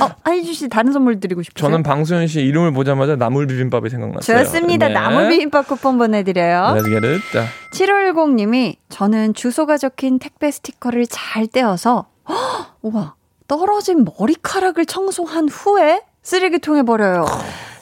어, 0.00 0.10
하이주 0.24 0.52
씨 0.54 0.68
다른 0.68 0.92
선물 0.92 1.20
드리고 1.20 1.42
싶으세요? 1.42 1.68
저는 1.68 1.82
방수현 1.82 2.26
씨 2.26 2.40
이름을 2.42 2.72
보자마자 2.72 3.16
나물 3.16 3.46
비빔밥이 3.46 3.88
생각났어요. 3.90 4.44
좋습니다. 4.44 4.88
네. 4.88 4.94
나물 4.94 5.28
비빔밥 5.30 5.66
쿠폰 5.66 5.98
보내드려요. 5.98 6.74
Let's 6.76 6.84
get 6.88 7.06
it. 7.06 7.22
자, 7.32 7.46
7510님이 7.72 8.76
저는 8.88 9.34
주소가 9.34 9.78
적힌 9.78 10.18
택배 10.18 10.50
스티커를 10.50 11.06
잘 11.08 11.46
떼어서 11.46 12.06
헉, 12.28 12.76
우와 12.82 13.14
떨어진 13.48 14.04
머리카락을 14.18 14.86
청소한 14.86 15.48
후에 15.48 16.02
쓰레기통에 16.22 16.82
버려요. 16.82 17.24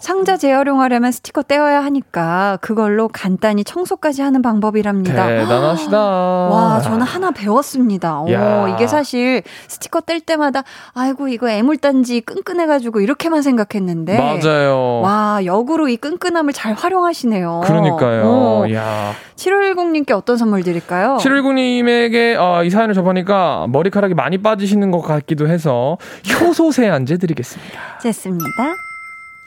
상자 0.01 0.37
재활용하려면 0.37 1.13
스티커 1.13 1.43
떼어야 1.43 1.83
하니까 1.85 2.59
그걸로 2.61 3.09
간단히 3.09 3.65
청소까지 3.65 4.23
하는 4.23 4.43
방법이랍니다. 4.43 5.27
대단하시다. 5.27 5.99
와, 5.99 6.81
저는 6.81 7.03
하나 7.03 7.31
배웠습니다. 7.31 8.21
오, 8.21 8.31
야. 8.33 8.69
이게 8.69 8.87
사실 8.87 9.43
스티커 9.67 10.01
뗄 10.01 10.21
때마다 10.21 10.63
아이고 10.95 11.29
이거 11.29 11.49
애물단지 11.51 12.21
끈끈해가지고 12.23 13.01
이렇게만 13.01 13.43
생각했는데 13.43 14.19
맞아요. 14.19 15.01
와, 15.01 15.41
역으로 15.45 15.89
이 15.89 15.97
끈끈함을 15.97 16.53
잘 16.53 16.75
활용하시네요. 16.75 17.63
그러니까요. 17.65 18.23
어. 18.25 18.65
야. 18.73 19.13
7510님께 19.37 20.13
어떤 20.13 20.37
선물 20.37 20.63
드릴까요? 20.63 21.17
719님에게 21.21 22.37
어, 22.39 22.65
이 22.65 22.71
사연을 22.71 22.95
접하니까 22.95 23.67
머리카락이 23.69 24.15
많이 24.15 24.39
빠지시는 24.39 24.91
것 24.91 25.01
같기도 25.01 25.49
해서 25.49 25.97
효소 26.41 26.73
세안제 26.73 27.19
드리겠습니다. 27.19 27.99
좋습니다. 28.03 28.88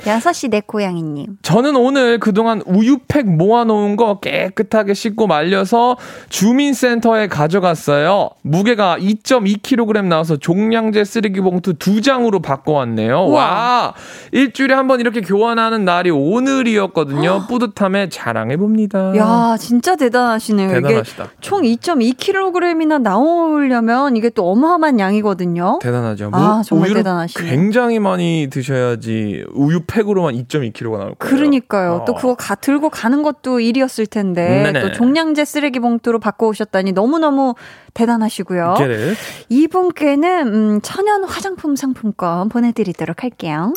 6시 0.05 0.49
내 0.49 0.61
고양이님. 0.65 1.37
저는 1.41 1.75
오늘 1.75 2.19
그동안 2.19 2.61
우유팩 2.65 3.27
모아놓은 3.29 3.95
거 3.95 4.19
깨끗하게 4.19 4.93
씻고 4.93 5.27
말려서 5.27 5.97
주민센터에 6.29 7.27
가져갔어요. 7.27 8.29
무게가 8.41 8.97
2.2kg 8.99 10.05
나와서 10.05 10.37
종량제 10.37 11.03
쓰레기 11.03 11.39
봉투 11.41 11.73
두 11.75 12.01
장으로 12.01 12.39
바꿔왔네요. 12.41 13.25
우와. 13.25 13.41
와, 13.41 13.93
일주일에 14.31 14.73
한 14.73 14.87
번 14.87 14.99
이렇게 14.99 15.21
교환하는 15.21 15.85
날이 15.85 16.09
오늘이었거든요. 16.09 17.45
뿌듯함에 17.47 18.09
자랑해봅니다. 18.09 19.15
야, 19.17 19.55
진짜 19.59 19.95
대단하시네요. 19.95 20.69
아. 20.69 20.73
대단하시다. 20.73 21.23
이게 21.23 21.33
총 21.39 21.61
2.2kg이나 21.61 23.01
나오려면 23.01 24.17
이게 24.17 24.29
또 24.29 24.49
어마어마한 24.51 24.99
양이거든요. 24.99 25.79
대단하죠. 25.81 26.29
아, 26.33 26.61
정말 26.65 26.87
우유를 26.87 27.03
대단하시네요. 27.03 27.49
굉장히 27.51 27.99
많이 27.99 28.47
드셔야지 28.51 29.45
우유 29.53 29.81
팩으로만 29.91 30.35
2.2kg가 30.35 30.97
나올 30.97 31.15
거예요. 31.15 31.17
그러니까요. 31.17 31.93
어. 31.93 32.05
또 32.05 32.13
그거 32.13 32.35
가, 32.35 32.55
들고 32.55 32.89
가는 32.89 33.21
것도 33.21 33.59
일이었을 33.59 34.07
텐데 34.07 34.63
네네. 34.63 34.81
또 34.81 34.91
종량제 34.91 35.43
쓰레기 35.45 35.79
봉투로 35.79 36.19
바꿔 36.19 36.47
오셨다니 36.47 36.93
너무너무 36.93 37.55
대단하시고요. 37.93 38.75
Get 38.77 38.93
it? 38.93 39.17
이분께는 39.49 40.47
음, 40.47 40.79
천연 40.81 41.23
화장품 41.25 41.75
상품권 41.75 42.49
보내드리도록 42.49 43.23
할게요. 43.23 43.73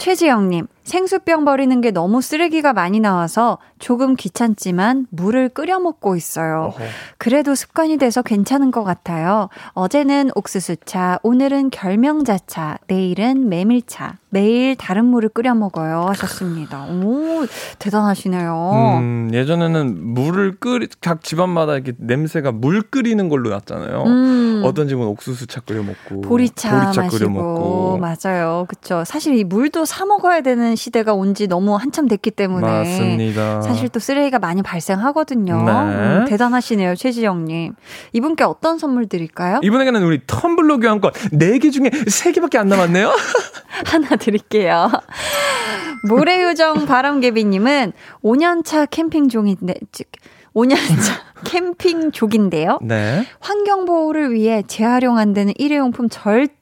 최지영님, 0.00 0.66
생수병 0.82 1.44
버리는 1.44 1.80
게 1.80 1.92
너무 1.92 2.20
쓰레기가 2.20 2.72
많이 2.72 2.98
나와서 2.98 3.58
조금 3.84 4.16
귀찮지만 4.16 5.06
물을 5.10 5.50
끓여 5.50 5.78
먹고 5.78 6.16
있어요. 6.16 6.72
어허. 6.74 6.84
그래도 7.18 7.54
습관이 7.54 7.98
돼서 7.98 8.22
괜찮은 8.22 8.70
것 8.70 8.82
같아요. 8.82 9.50
어제는 9.74 10.30
옥수수차, 10.34 11.18
오늘은 11.22 11.68
결명자차, 11.68 12.78
내일은 12.86 13.50
메밀차. 13.50 14.14
매일 14.30 14.74
다른 14.74 15.04
물을 15.04 15.28
끓여 15.28 15.54
먹어요. 15.54 16.06
하셨습니다. 16.08 16.86
오, 16.86 17.46
대단하시네요. 17.78 18.98
음, 19.00 19.30
예전에는 19.32 20.12
물을 20.12 20.56
끓이 20.58 20.88
각 21.00 21.22
집안마다 21.22 21.74
이렇게 21.74 21.92
냄새가 21.98 22.50
물 22.50 22.82
끓이는 22.82 23.28
걸로 23.28 23.50
났잖아요. 23.50 24.02
음. 24.06 24.62
어떤 24.64 24.88
집은 24.88 25.04
옥수수차 25.06 25.60
끓여 25.60 25.82
먹고 25.84 26.22
보리차, 26.22 26.74
마시고 26.86 27.08
끓여 27.10 27.28
먹고 27.28 27.98
맞아요, 27.98 28.64
그렇죠. 28.66 29.04
사실 29.04 29.36
이 29.36 29.44
물도 29.44 29.84
사 29.84 30.04
먹어야 30.06 30.40
되는 30.40 30.74
시대가 30.74 31.12
온 31.12 31.34
지 31.34 31.48
너무 31.48 31.74
한참 31.74 32.06
됐기 32.06 32.30
때문에 32.30 32.64
맞습니다. 32.66 33.60
사실 33.74 33.88
또 33.90 34.00
쓰레기가 34.00 34.38
많이 34.38 34.62
발생하거든요. 34.62 35.62
네. 35.62 35.72
음, 35.72 36.24
대단하시네요, 36.28 36.94
최지영님. 36.94 37.74
이분께 38.12 38.44
어떤 38.44 38.78
선물 38.78 39.06
드릴까요? 39.08 39.60
이분에게는 39.62 40.02
우리 40.02 40.20
텀블러 40.20 40.78
교환권 40.80 41.12
4개 41.12 41.72
중에 41.72 41.90
3개밖에 41.90 42.56
안 42.56 42.68
남았네요. 42.68 43.12
하나 43.86 44.16
드릴게요. 44.16 44.90
모래요정 46.08 46.86
바람개비님은 46.86 47.92
5년차 48.22 48.88
캠핑 48.90 49.28
종인데, 49.28 49.74
즉, 49.92 50.08
5년차 50.54 51.12
캠핑 51.44 52.12
족인데요. 52.12 52.78
네. 52.82 53.24
환경보호를 53.40 54.32
위해 54.32 54.62
재활용 54.66 55.18
안 55.18 55.32
되는 55.32 55.52
일회용품 55.56 56.08
절대 56.08 56.54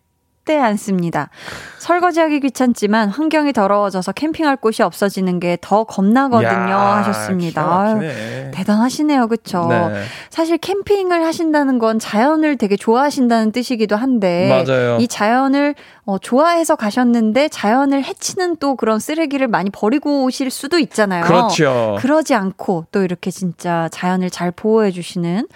안 0.50 0.76
씁니다. 0.76 1.30
설거지하기 1.78 2.40
귀찮지만 2.40 3.08
환경이 3.08 3.52
더러워져서 3.52 4.12
캠핑할 4.12 4.56
곳이 4.56 4.82
없어지는 4.82 5.38
게 5.40 5.56
더 5.60 5.84
겁나거든요. 5.84 6.50
야, 6.50 6.96
하셨습니다. 6.98 7.62
아유. 7.62 8.50
대단하시네요. 8.52 9.28
그쵸? 9.28 9.66
네. 9.68 10.02
사실 10.30 10.58
캠핑을 10.58 11.24
하신다는 11.24 11.78
건 11.78 11.98
자연을 11.98 12.56
되게 12.56 12.76
좋아하신다는 12.76 13.52
뜻이기도 13.52 13.94
한데 13.96 14.64
맞아요. 14.66 14.98
이 15.00 15.06
자연을 15.06 15.74
어, 16.04 16.18
좋아해서 16.18 16.74
가셨는데 16.74 17.48
자연을 17.48 18.02
해치는 18.02 18.56
또 18.56 18.74
그런 18.74 18.98
쓰레기를 18.98 19.46
많이 19.46 19.70
버리고 19.70 20.24
오실 20.24 20.50
수도 20.50 20.78
있잖아요. 20.80 21.24
그렇죠. 21.24 21.96
그러지 22.00 22.34
않고 22.34 22.86
또 22.90 23.02
이렇게 23.04 23.30
진짜 23.30 23.88
자연을 23.92 24.30
잘 24.30 24.50
보호해 24.50 24.90
주시는 24.90 25.46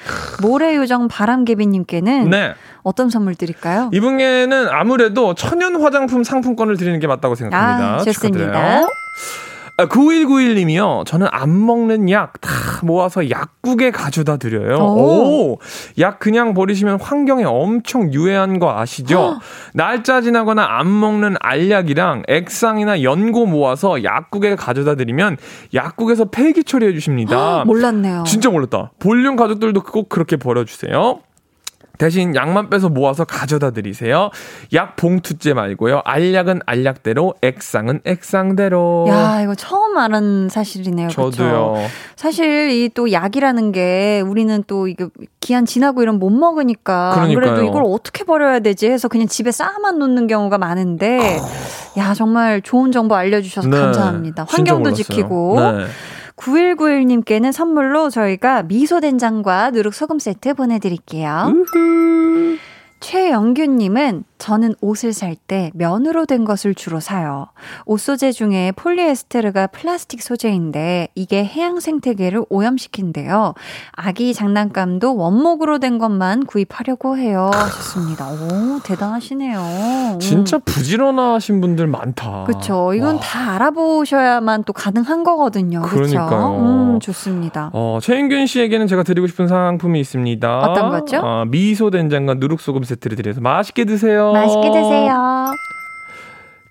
모래 0.43 0.77
요정 0.77 1.09
바람개비님께는 1.09 2.31
네. 2.31 2.55
어떤 2.85 3.11
선물 3.11 3.35
드릴까요? 3.35 3.91
이분에게는 3.93 4.69
아무래도 4.79 5.35
천연 5.35 5.81
화장품 5.81 6.23
상품권을 6.25 6.77
드리는 6.77 6.99
게 7.01 7.07
맞다고 7.07 7.35
생각합니다. 7.35 7.95
아, 7.95 7.99
좋습니다. 7.99 8.39
축하드려요. 8.45 8.89
아, 9.79 9.85
9191님이요. 9.89 11.05
저는 11.05 11.27
안 11.31 11.67
먹는 11.67 12.09
약 12.11 12.41
다 12.41 12.51
모아서 12.83 13.29
약국에 13.29 13.91
가져다 13.91 14.37
드려요. 14.39 14.77
오. 14.79 15.53
오. 15.53 15.59
약 15.99 16.19
그냥 16.19 16.55
버리시면 16.55 17.01
환경에 17.01 17.45
엄청 17.45 18.13
유해한 18.13 18.59
거 18.59 18.79
아시죠? 18.79 19.39
날짜 19.75 20.21
지나거나 20.21 20.65
안 20.67 20.99
먹는 20.99 21.37
알약이랑 21.41 22.23
액상이나 22.29 23.03
연고 23.03 23.47
모아서 23.47 24.03
약국에 24.05 24.57
가져다 24.57 24.95
드리면 24.95 25.37
약국에서 25.75 26.27
폐기 26.27 26.65
처리해 26.65 26.93
주십니다. 26.93 27.65
몰랐네요. 27.67 28.25
진짜 28.27 28.49
몰랐다. 28.51 28.93
볼륨 28.99 29.37
가족들도 29.37 29.83
꼭 29.83 30.09
그렇게 30.09 30.37
버려주세요. 30.37 31.21
대신 31.99 32.35
약만 32.35 32.69
빼서 32.71 32.89
모아서 32.89 33.25
가져다 33.25 33.71
드리세요. 33.71 34.31
약 34.75 34.97
봉투째 34.97 35.55
말고요. 35.55 36.03
알약은 36.05 36.61
알약대로, 36.67 37.35
액상은 37.43 38.01
액상대로. 38.05 39.07
야, 39.09 39.41
이거 39.43 39.55
처음 39.55 39.97
알은 39.97 40.49
사실이네요. 40.49 41.09
그쵸? 41.09 41.31
저도요. 41.31 41.77
사실 42.17 42.71
이 42.71 42.87
또 42.95 43.13
약이라는 43.13 43.73
게 43.73 44.23
우리는 44.25 44.63
또 44.67 44.89
이거 44.89 45.11
기한 45.41 45.67
지나고 45.67 46.03
이런 46.03 46.19
못 46.19 46.31
먹으니까 46.31 47.13
안 47.21 47.29
그래도 47.35 47.41
그러니까요. 47.57 47.69
이걸 47.69 47.83
어떻게 47.85 48.25
버려야 48.25 48.61
되지 48.61 48.89
해서 48.89 49.09
그냥 49.09 49.27
집에 49.29 49.51
쌓아만 49.51 49.99
놓는 49.99 50.27
경우가 50.27 50.57
많은데 50.57 51.39
야 51.99 52.15
정말 52.15 52.63
좋은 52.63 52.93
정보 52.93 53.15
알려 53.17 53.43
주셔서 53.43 53.69
네, 53.69 53.77
감사합니다. 53.79 54.47
환경도. 54.49 54.93
지키고 54.93 55.61
네. 55.61 55.87
9191님께는 56.37 57.53
선물로 57.53 58.11
저희가 58.11 58.63
미소 58.65 59.01
된장과 59.01 59.71
누룩 59.71 59.95
소금 59.95 60.19
세트 60.19 60.55
보내드릴게요. 60.55 61.53
우후. 61.55 62.59
최영규님은 63.01 64.25
저는 64.39 64.75
옷을 64.81 65.13
살 65.13 65.37
때 65.49 65.71
면으로 65.75 66.25
된 66.27 66.45
것을 66.45 66.75
주로 66.75 66.99
사요. 66.99 67.47
옷 67.85 67.99
소재 68.01 68.33
중에 68.33 68.73
폴리에스테르가 68.73 69.69
플라스틱 69.69 70.23
소재인데 70.23 71.09
이게 71.15 71.45
해양 71.45 71.79
생태계를 71.79 72.45
오염시킨대요. 72.49 73.55
아기 73.93 74.35
장난감도 74.35 75.17
원목으로 75.17 75.79
된 75.79 75.99
것만 75.99 76.47
구입하려고 76.47 77.17
해요. 77.17 77.51
하셨습니다. 77.53 78.29
오, 78.31 78.81
대단하시네요. 78.83 79.59
음. 80.15 80.19
진짜 80.21 80.59
부지런하신 80.59 81.61
분들 81.61 81.87
많다. 81.87 82.45
그쵸. 82.47 82.93
이건 82.95 83.17
와. 83.17 83.21
다 83.21 83.53
알아보셔야만 83.55 84.65
또 84.65 84.73
가능한 84.73 85.23
거거든요. 85.23 85.83
그쵸. 85.83 85.95
그러니까요. 85.97 86.57
음, 86.59 87.01
좋습니다. 87.01 87.71
어, 87.73 87.99
최인균 88.03 88.47
씨에게는 88.47 88.87
제가 88.87 89.03
드리고 89.03 89.27
싶은 89.27 89.49
상품이 89.49 90.01
있습니다. 90.01 90.59
어떤 90.61 90.91
거죠? 90.91 91.19
어, 91.19 91.45
미소 91.47 91.91
된장과 91.91 92.35
누룩소금 92.35 92.83
세트를 92.87 93.17
드려서 93.17 93.41
맛있게 93.41 93.85
드세요. 93.85 94.33
맛있게 94.33 94.71
드세요. 94.71 95.53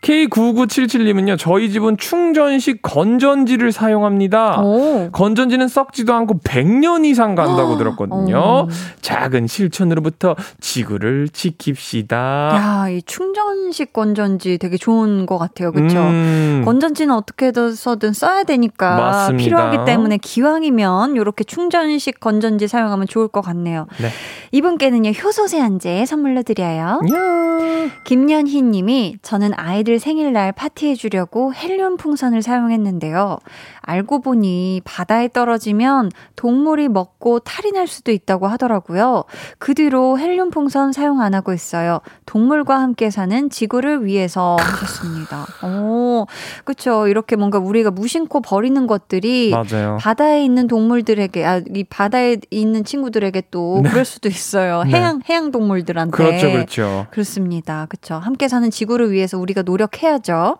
K9977님은요, 0.05 1.37
저희 1.39 1.71
집은 1.71 1.97
충전식 1.97 2.83
건전지를 2.83 3.71
사용합니다. 3.71 4.61
오. 4.61 5.09
건전지는 5.11 5.67
썩지도 5.67 6.13
않고 6.13 6.39
100년 6.39 7.05
이상 7.05 7.33
간다고 7.33 7.77
들었거든요. 7.77 8.37
어. 8.37 8.67
작은 9.01 9.47
실천으로부터 9.47 10.35
지구를 10.59 11.29
지킵시다. 11.33 12.13
야, 12.13 12.87
이 12.89 13.01
충전식 13.01 13.93
건전지 13.93 14.59
되게 14.59 14.77
좋은 14.77 15.25
것 15.25 15.39
같아요. 15.39 15.71
그쵸? 15.71 15.97
음, 15.97 16.61
건전지는 16.65 17.13
어떻게 17.13 17.47
해서든 17.47 18.13
써야 18.13 18.43
되니까 18.43 18.95
맞습니다. 18.95 19.43
필요하기 19.43 19.77
때문에 19.85 20.17
기왕이면 20.17 21.15
이렇게 21.15 21.43
충전식 21.43 22.19
건전지 22.19 22.67
사용하면 22.67 23.07
좋을 23.07 23.27
것 23.27 23.41
같네요. 23.41 23.87
네. 23.99 24.09
이분께는요 24.51 25.11
효소 25.11 25.47
세안제 25.47 26.05
선물로 26.05 26.43
드려요. 26.43 26.99
야. 27.13 27.65
김연희 28.03 28.61
님이 28.61 29.17
저는 29.21 29.51
아이들 29.55 29.94
생일날 29.99 30.51
파티해 30.51 30.95
주려고 30.95 31.53
헬륨 31.53 31.97
풍선을 31.97 32.41
사용했는데요. 32.41 33.37
알고 33.81 34.21
보니 34.21 34.81
바다에 34.83 35.27
떨어지면 35.29 36.11
동물이 36.35 36.89
먹고 36.89 37.39
탈이 37.39 37.71
날 37.71 37.87
수도 37.87 38.11
있다고 38.11 38.47
하더라고요. 38.47 39.23
그 39.59 39.73
뒤로 39.73 40.17
헬륨 40.17 40.49
풍선 40.49 40.91
사용 40.91 41.21
안 41.21 41.33
하고 41.33 41.53
있어요. 41.53 41.99
동물과 42.25 42.79
함께 42.79 43.09
사는 43.09 43.49
지구를 43.49 44.05
위해서 44.05 44.57
하셨습니다. 44.59 45.45
오, 45.63 46.25
그쵸. 46.63 47.07
이렇게 47.07 47.35
뭔가 47.35 47.59
우리가 47.59 47.91
무심코 47.91 48.41
버리는 48.41 48.87
것들이 48.87 49.51
맞아요. 49.51 49.97
바다에 49.99 50.43
있는 50.43 50.67
동물들에게, 50.67 51.45
아, 51.45 51.61
이 51.73 51.83
바다에 51.83 52.37
있는 52.49 52.83
친구들에게 52.83 53.43
또 53.51 53.83
그럴 53.83 54.05
수도 54.05 54.29
있어요. 54.29 54.83
네. 54.83 54.91
해양, 54.91 55.21
해양 55.29 55.51
동물들한테. 55.51 56.11
그렇죠, 56.11 56.51
그렇죠. 56.51 57.07
그렇습니다. 57.11 57.85
그쵸. 57.89 58.15
함께 58.15 58.47
사는 58.47 58.69
지구를 58.71 59.11
위해서 59.11 59.37
우리가 59.37 59.61
노력 59.61 59.84
해야죠. 60.01 60.57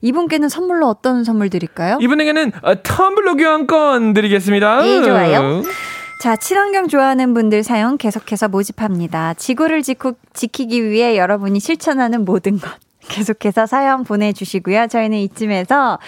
이분께는 0.00 0.48
선물로 0.48 0.86
어떤 0.88 1.24
선물 1.24 1.50
드릴까요? 1.50 1.98
이분에게는 2.00 2.52
어, 2.62 2.74
텀블러 2.76 3.36
교환권 3.36 4.14
드리겠습니다. 4.14 4.82
네, 4.82 5.02
좋아요. 5.02 5.62
자, 6.22 6.36
친환경 6.36 6.88
좋아하는 6.88 7.34
분들 7.34 7.62
사연 7.62 7.98
계속해서 7.98 8.48
모집합니다. 8.48 9.34
지구를 9.34 9.82
지구, 9.82 10.14
지키기 10.32 10.88
위해 10.88 11.16
여러분이 11.18 11.60
실천하는 11.60 12.24
모든 12.24 12.58
것. 12.58 12.70
계속해서 13.06 13.66
사연 13.66 14.04
보내주시고요. 14.04 14.86
저희는 14.86 15.18
이쯤에서, 15.18 15.98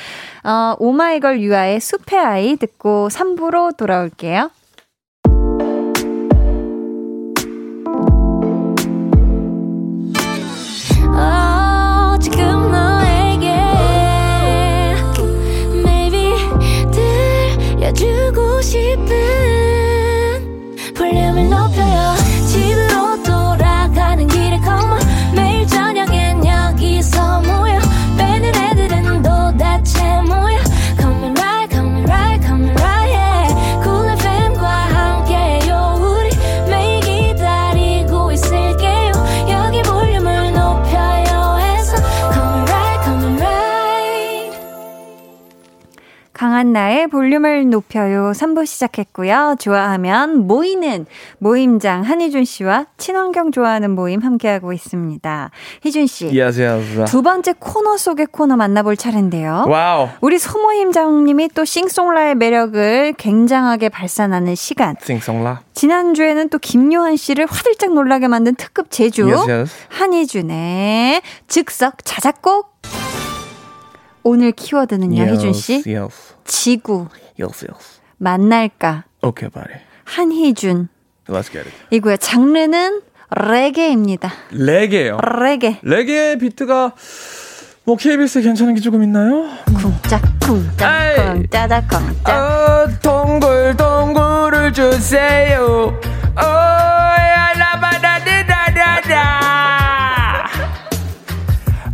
어, 0.44 0.74
오마이걸 0.78 1.40
유아의 1.40 1.80
숲의 1.80 2.18
아이 2.18 2.56
듣고 2.56 3.08
3부로 3.10 3.76
돌아올게요. 3.76 4.50
강한나의 46.76 47.06
볼륨을 47.06 47.70
높여요 47.70 48.32
3부 48.32 48.66
시작했고요. 48.66 49.56
좋아하면 49.58 50.46
모이는 50.46 51.06
모임장 51.38 52.02
한희준 52.02 52.44
씨와 52.44 52.84
친환경 52.98 53.50
좋아하는 53.50 53.92
모임 53.92 54.20
함께하고 54.20 54.74
있습니다. 54.74 55.50
희준 55.82 56.06
씨. 56.06 56.26
안녕하세요. 56.26 57.06
두 57.06 57.22
번째 57.22 57.54
코너 57.58 57.96
속의 57.96 58.26
코너 58.30 58.56
만나볼 58.56 58.96
차례인데요. 58.96 59.64
와우. 59.66 60.08
우리 60.20 60.38
소모임장님이 60.38 61.48
또 61.54 61.64
싱송라의 61.64 62.34
매력을 62.34 63.14
굉장하게 63.16 63.88
발산하는 63.88 64.54
시간. 64.54 64.96
싱송라. 65.02 65.62
지난주에는 65.72 66.50
또 66.50 66.58
김요한 66.58 67.16
씨를 67.16 67.46
화들짝 67.46 67.94
놀라게 67.94 68.28
만든 68.28 68.54
특급 68.54 68.90
재주. 68.90 69.26
Yes. 69.26 69.72
한희준의 69.88 71.22
즉석 71.48 72.04
자작곡. 72.04 72.76
오늘 74.28 74.50
키워드는요, 74.50 75.22
희준 75.22 75.52
씨. 75.52 75.84
Yes. 75.86 76.34
지구. 76.44 77.06
Yes, 77.40 77.64
yes. 77.70 78.00
만날까. 78.18 79.04
Okay, 79.22 79.48
buddy. 79.52 79.78
한희준. 80.04 80.88
Let's 81.28 81.52
get 81.52 81.60
it. 81.68 81.70
이고요. 81.90 82.16
장르는 82.16 83.02
레게입니다. 83.30 84.32
레게요. 84.50 85.18
레게. 85.40 85.78
레게 85.82 86.38
비트가 86.38 86.94
뭐 87.84 87.96
KBS에 87.96 88.42
괜찮은 88.42 88.74
게 88.74 88.80
조금 88.80 89.04
있나요? 89.04 89.48
쿵짝 89.80 90.20
쿵짝 90.40 90.90
에이. 90.90 91.42
쿵짜다 91.42 91.86
쿵짝. 91.86 92.28
어, 92.28 92.88
동굴 93.00 93.76
동굴을 93.76 94.72
주세요. 94.72 95.96
어, 96.36 96.42
야라바다디다다다. 98.66 100.48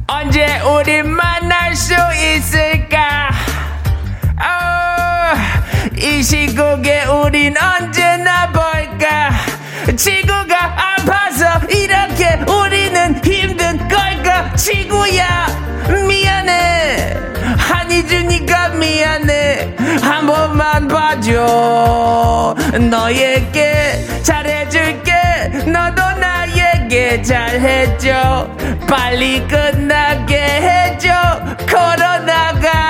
언제 0.06 0.46
우리 0.60 1.02
만 1.02 1.31
날수 1.72 1.94
있을까? 2.36 3.30
어, 4.38 5.34
이 5.96 6.22
시국에 6.22 7.04
우린 7.04 7.54
언제나 7.56 8.52
볼까? 8.52 9.30
지구가 9.96 10.54
아파서 10.76 11.66
이렇게 11.68 12.38
우리는 12.46 13.18
힘든 13.24 13.78
걸까? 13.88 14.54
지구야 14.54 15.46
미안해 16.06 17.16
한이주니까 17.56 18.68
미안해 18.70 19.74
한 20.02 20.26
번만 20.26 20.88
봐줘 20.88 22.54
너에게 22.90 24.20
잘해줄게 24.22 25.12
너도 25.66 26.11
나에게 26.92 27.22
잘 27.22 27.58
해줘. 27.58 28.46
빨리 28.86 29.40
끝나게 29.48 30.36
해줘. 30.36 31.10
코로나가 31.66 32.81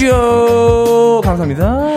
잘해줘 0.00 1.20
감사합니다 1.22 1.90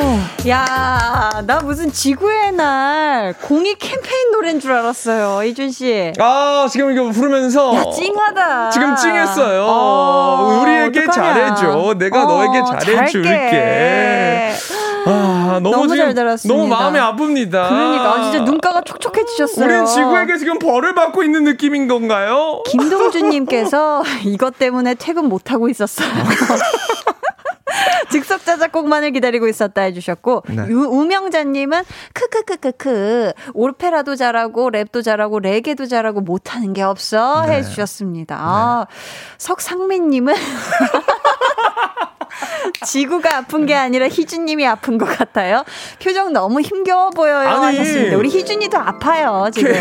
야, 0.49 1.41
나 1.45 1.59
무슨 1.61 1.89
지구의 1.89 2.51
날 2.51 3.33
공익 3.41 3.77
캠페인 3.79 4.31
노래인 4.33 4.59
줄 4.59 4.73
알았어요, 4.73 5.43
이준 5.43 5.71
씨. 5.71 6.11
아 6.19 6.67
지금 6.69 6.91
이거 6.91 7.09
부르면서 7.09 7.73
야, 7.73 7.83
찡하다. 7.95 8.69
지금 8.71 8.93
찡했어요. 8.97 9.63
어, 9.65 10.59
우리에게 10.61 11.03
어떡하냐. 11.03 11.55
잘해줘. 11.55 11.95
내가 11.97 12.25
너에게 12.25 12.61
잘해줄게. 12.83 14.51
아, 15.05 15.59
너무, 15.63 15.71
너무 15.71 15.87
지금 15.87 16.03
잘 16.03 16.13
들었습니다. 16.13 16.57
너무 16.57 16.67
마음이 16.67 16.99
아픕니다. 16.99 17.69
그러니까 17.69 18.23
진짜 18.23 18.39
눈가가 18.39 18.81
촉촉해지셨어요. 18.81 19.65
우린 19.65 19.85
지구에게 19.85 20.37
지금 20.37 20.59
벌을 20.59 20.93
받고 20.93 21.23
있는 21.23 21.45
느낌인 21.45 21.87
건가요? 21.87 22.63
김동준님께서 22.67 24.03
이것 24.25 24.59
때문에 24.59 24.95
퇴근 24.95 25.29
못 25.29 25.51
하고 25.53 25.69
있었어요. 25.69 26.09
즉석 28.11 28.45
자작곡만을 28.45 29.11
기다리고 29.11 29.47
있었다 29.47 29.81
해주셨고 29.81 30.43
네. 30.49 30.65
유, 30.69 30.81
우명자님은 30.81 31.83
크크크크크 32.13 33.33
오페라도 33.53 34.15
잘하고 34.15 34.71
랩도 34.71 35.03
잘하고 35.03 35.39
레게도 35.39 35.87
잘하고 35.87 36.21
못하는 36.21 36.73
게 36.73 36.81
없어 36.81 37.45
네. 37.45 37.57
해주셨습니다. 37.57 38.37
아, 38.39 38.87
석상민님은 39.37 40.33
지구가 42.85 43.37
아픈 43.37 43.65
게 43.65 43.75
아니라 43.75 44.07
희준님이 44.07 44.65
아픈 44.67 44.97
것 44.97 45.05
같아요. 45.05 45.63
표정 46.01 46.33
너무 46.33 46.61
힘겨워 46.61 47.09
보여요 47.11 47.47
아니. 47.47 47.77
하셨습니다. 47.77 48.17
우리 48.17 48.29
희준이도 48.29 48.77
아파요 48.77 49.49
지금. 49.53 49.71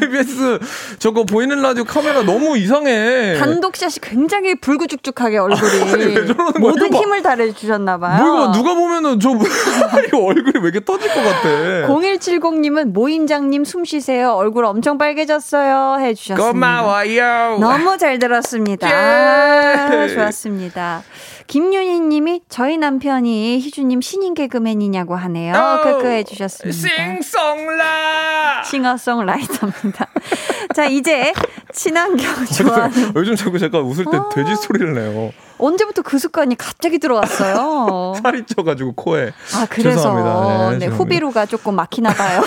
KBS 0.00 0.58
저거 0.98 1.24
보이는 1.24 1.60
라디오 1.60 1.84
카메라 1.84 2.22
너무 2.22 2.56
이상해. 2.56 3.36
단독샷이 3.38 3.94
굉장히 4.02 4.54
불구죽죽하게 4.54 5.38
얼굴이 5.38 6.14
거야? 6.14 6.34
모든 6.58 6.90
봐. 6.90 6.98
힘을 6.98 7.22
다해 7.22 7.52
주셨나 7.52 7.98
봐요. 7.98 8.22
뭐 8.22 8.52
누가 8.52 8.74
보면은 8.74 9.18
저 9.20 9.30
이거 10.06 10.18
얼굴이 10.24 10.52
왜 10.62 10.70
이렇게 10.70 10.80
터질 10.84 11.08
것 11.12 11.22
같아. 11.22 11.48
0170님은 11.88 12.92
모임장님 12.92 13.64
숨 13.64 13.84
쉬세요. 13.84 14.32
얼굴 14.32 14.64
엄청 14.64 14.98
빨개졌어요. 14.98 15.98
해 16.04 16.14
주셨습니다. 16.14 16.52
고마워요. 16.52 17.58
너무 17.58 17.96
잘 17.98 18.18
들었습니다. 18.18 18.88
예. 18.88 18.94
아, 18.94 20.08
좋았습니다. 20.08 21.02
김윤희 21.46 22.00
님이 22.00 22.40
저희 22.48 22.78
남편이 22.78 23.58
희주님 23.60 24.00
신인 24.00 24.34
개그맨이냐고 24.34 25.16
하네요. 25.16 25.54
어, 25.54 25.80
크크 25.82 26.06
해주셨습니다. 26.06 26.88
싱송라. 27.22 28.62
싱어송라이터입니다. 28.64 30.06
자, 30.74 30.86
이제 30.86 31.32
친환경 31.72 32.44
좋아하는 32.46 33.12
요즘 33.16 33.36
자꾸 33.36 33.58
잠깐 33.58 33.82
웃을 33.82 34.04
때 34.10 34.16
어. 34.16 34.28
돼지 34.30 34.54
소리를 34.56 34.94
내요. 34.94 35.32
언제부터 35.58 36.02
그 36.02 36.18
습관이 36.18 36.56
갑자기 36.56 36.98
들어왔어요. 36.98 38.14
살이 38.22 38.44
쪄가지고 38.46 38.94
코에. 38.94 39.32
아, 39.54 39.66
그래서 39.68 39.90
죄송합니다. 39.96 40.30
네, 40.34 40.40
네, 40.40 40.56
죄송합니다. 40.80 40.96
후비루가 40.96 41.46
조금 41.46 41.76
막히나 41.76 42.12
봐요. 42.12 42.42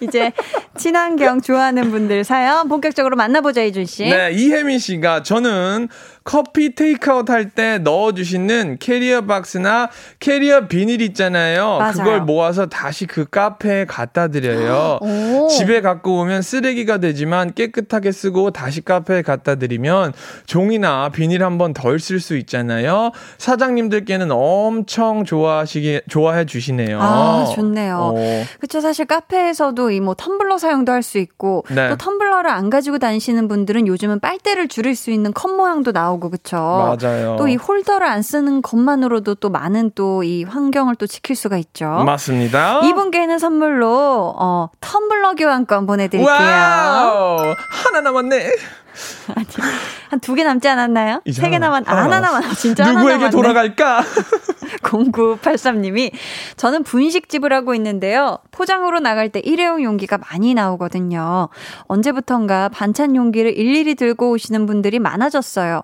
이제 0.00 0.32
친환경 0.76 1.40
좋아하는 1.40 1.90
분들 1.90 2.24
사연 2.24 2.68
본격적으로 2.68 3.16
만나보자 3.16 3.62
이준 3.62 3.86
씨. 3.86 4.04
네, 4.04 4.30
이혜민 4.32 4.78
씨가 4.78 5.22
저는 5.22 5.88
커피 6.24 6.74
테이크아웃 6.74 7.28
할 7.30 7.50
때 7.50 7.78
넣어주시는 7.78 8.78
캐리어 8.78 9.22
박스나 9.22 9.90
캐리어 10.20 10.68
비닐 10.68 11.00
있잖아요. 11.02 11.78
맞아요. 11.78 11.92
그걸 11.92 12.20
모아서 12.22 12.66
다시 12.66 13.06
그 13.06 13.24
카페에 13.28 13.84
갖다 13.84 14.28
드려요. 14.28 14.98
오. 15.02 15.48
집에 15.48 15.80
갖고 15.80 16.20
오면 16.20 16.42
쓰레기가 16.42 16.98
되지만 16.98 17.52
깨끗하게 17.54 18.12
쓰고 18.12 18.50
다시 18.52 18.80
카페에 18.82 19.22
갖다 19.22 19.56
드리면 19.56 20.12
종이나 20.46 21.08
비닐 21.10 21.42
한 21.44 21.58
번 21.58 21.72
덜 21.74 21.96
쓸 21.98 22.20
수 22.20 22.36
있잖아요. 22.38 23.10
사장님들께는 23.38 24.30
엄청 24.30 25.24
좋아하시게 25.24 26.02
좋아해 26.08 26.44
주시네요. 26.46 26.98
아, 27.00 27.44
좋네요. 27.54 28.14
어. 28.16 28.44
그쵸 28.60 28.80
사실 28.80 29.04
카페에서도 29.06 29.90
이 29.90 30.00
뭐 30.02 30.14
텀블러 30.14 30.58
사용도 30.58 30.90
할 30.92 31.02
수 31.02 31.18
있고 31.18 31.64
네. 31.68 31.88
또 31.88 31.96
텀블러를 31.96 32.46
안 32.46 32.70
가지고 32.70 32.98
다니시는 32.98 33.46
분들은 33.48 33.86
요즘은 33.88 34.20
빨대를 34.20 34.68
줄일 34.68 34.94
수 34.96 35.10
있는 35.10 35.32
컵 35.32 35.50
모양도 35.50 35.92
나오 35.92 36.11
고 36.20 36.30
그쵸. 36.30 36.56
맞아요. 36.56 37.36
또 37.38 37.46
이 37.48 37.56
홀더를 37.56 38.06
안 38.06 38.22
쓰는 38.22 38.62
것만으로도 38.62 39.36
또 39.36 39.48
많은 39.50 39.90
또 39.94 40.22
이 40.22 40.44
환경을 40.44 40.94
또 40.96 41.06
지킬 41.06 41.34
수가 41.36 41.56
있죠. 41.58 41.86
맞습니다. 42.06 42.80
이분께는 42.84 43.38
선물로 43.38 44.34
어 44.38 44.68
텀블러 44.80 45.34
교환권 45.36 45.86
보내드릴게요. 45.86 46.32
와우! 46.32 47.54
하나 47.70 48.00
남았네. 48.02 48.52
한 50.10 50.20
두 50.20 50.34
개 50.34 50.44
남지 50.44 50.68
않았나요? 50.68 51.22
세 51.30 51.50
개 51.50 51.58
남았, 51.58 51.84
아, 51.86 51.96
하나. 51.96 52.20
남았, 52.20 52.56
진짜 52.58 52.90
누구에게. 52.92 53.30
돌아갈까? 53.30 54.02
0983님이 54.82 56.12
저는 56.56 56.82
분식집을 56.82 57.52
하고 57.52 57.74
있는데요. 57.74 58.38
포장으로 58.50 59.00
나갈 59.00 59.28
때 59.30 59.40
일회용 59.40 59.82
용기가 59.82 60.18
많이 60.18 60.54
나오거든요. 60.54 61.48
언제부턴가 61.82 62.68
반찬 62.70 63.16
용기를 63.16 63.56
일일이 63.56 63.94
들고 63.94 64.30
오시는 64.30 64.66
분들이 64.66 64.98
많아졌어요. 64.98 65.82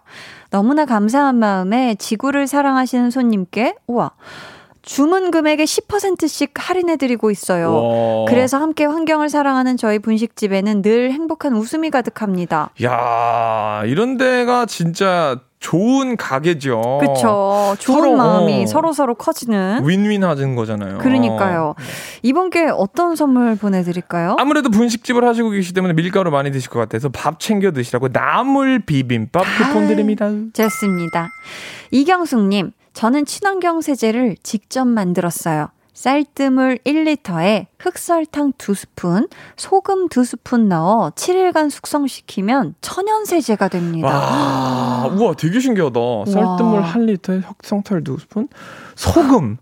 너무나 0.51 0.85
감사한 0.85 1.37
마음에 1.37 1.95
지구를 1.97 2.47
사랑하시는 2.47 3.11
손님께 3.11 3.77
우와 3.87 4.13
주문 4.89 5.31
금액의 5.31 5.67
10%씩 5.67 6.53
할인해드리고 6.55 7.31
있어요. 7.31 7.75
와. 7.75 8.25
그래서 8.27 8.57
함께 8.57 8.87
환경을 8.87 9.29
사랑하는 9.29 9.77
저희 9.77 9.99
분식집에는 9.99 10.81
늘 10.81 11.13
행복한 11.13 11.55
웃음이 11.55 11.91
가득합니다. 11.91 12.71
야, 12.83 13.83
이런 13.85 14.17
데가 14.17 14.65
진짜 14.65 15.41
좋은 15.61 16.17
가게죠. 16.17 17.01
그쵸. 17.01 17.75
좋은 17.81 18.01
서로, 18.01 18.17
마음이 18.17 18.63
어. 18.63 18.67
서로 18.67 18.93
서로 18.93 19.15
커지는. 19.15 19.81
윈윈 19.85 20.23
하는 20.25 20.55
거잖아요. 20.55 20.99
그러니까요. 20.99 21.75
이번께 22.23 22.69
어떤 22.73 23.17
선물 23.17 23.57
보내드릴까요? 23.57 24.37
아무래도 24.39 24.71
분식집을 24.71 25.27
하시고 25.27 25.51
계시기 25.51 25.75
때문에 25.75 25.95
밀가루 25.95 26.31
많이 26.31 26.53
드실 26.53 26.71
것 26.71 26.79
같아서 26.79 27.09
밥 27.09 27.41
챙겨 27.41 27.73
드시라고 27.73 28.09
나물 28.09 28.81
비빔밥 28.81 29.43
쿠폰 29.59 29.83
아유. 29.83 29.89
드립니다. 29.89 30.31
좋습니다. 30.53 31.29
이경숙님, 31.91 32.73
저는 32.93 33.25
친환경 33.27 33.81
세제를 33.81 34.37
직접 34.43 34.87
만들었어요. 34.87 35.69
쌀뜨물 35.99 36.79
1리터에 36.87 37.67
흑설탕 37.81 38.53
2스푼, 38.53 39.29
소금 39.57 40.09
2스푼 40.09 40.69
넣어 40.69 41.11
7일간 41.11 41.71
숙성시키면 41.71 42.77
천연세제가 42.81 43.67
됩니다. 43.67 44.07
와, 44.07 45.09
우와, 45.11 45.35
되게 45.35 45.59
신기하다. 45.59 45.99
쌀뜨물 46.29 46.83
한 46.83 47.07
리터에 47.07 47.39
흑성탈 47.39 48.05
두 48.05 48.17
스푼, 48.17 48.47
소금 48.95 49.57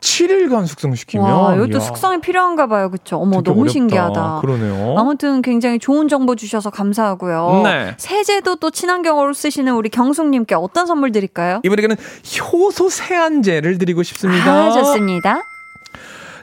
7일간 0.00 0.66
숙성시키면. 0.66 1.26
와, 1.26 1.54
이것도 1.54 1.78
이야, 1.78 1.80
숙성이 1.80 2.20
필요한가 2.20 2.66
봐요. 2.66 2.90
그쵸? 2.90 3.16
어머, 3.16 3.40
너무 3.40 3.60
어렵다. 3.60 3.72
신기하다. 3.72 4.40
그러네요. 4.42 4.98
아무튼 4.98 5.40
굉장히 5.40 5.78
좋은 5.78 6.08
정보 6.08 6.36
주셔서 6.36 6.68
감사하고요. 6.68 7.62
네. 7.64 7.94
세제도 7.96 8.56
또 8.56 8.70
친환경으로 8.70 9.32
쓰시는 9.32 9.74
우리 9.74 9.88
경숙 9.88 10.28
님께 10.28 10.54
어떤 10.56 10.84
선물 10.84 11.10
드릴까요? 11.10 11.60
이분에게는 11.64 11.96
효소 12.52 12.90
세안제를 12.90 13.78
드리고 13.78 14.02
싶습니다. 14.02 14.52
아, 14.52 14.70
좋습니다. 14.72 15.40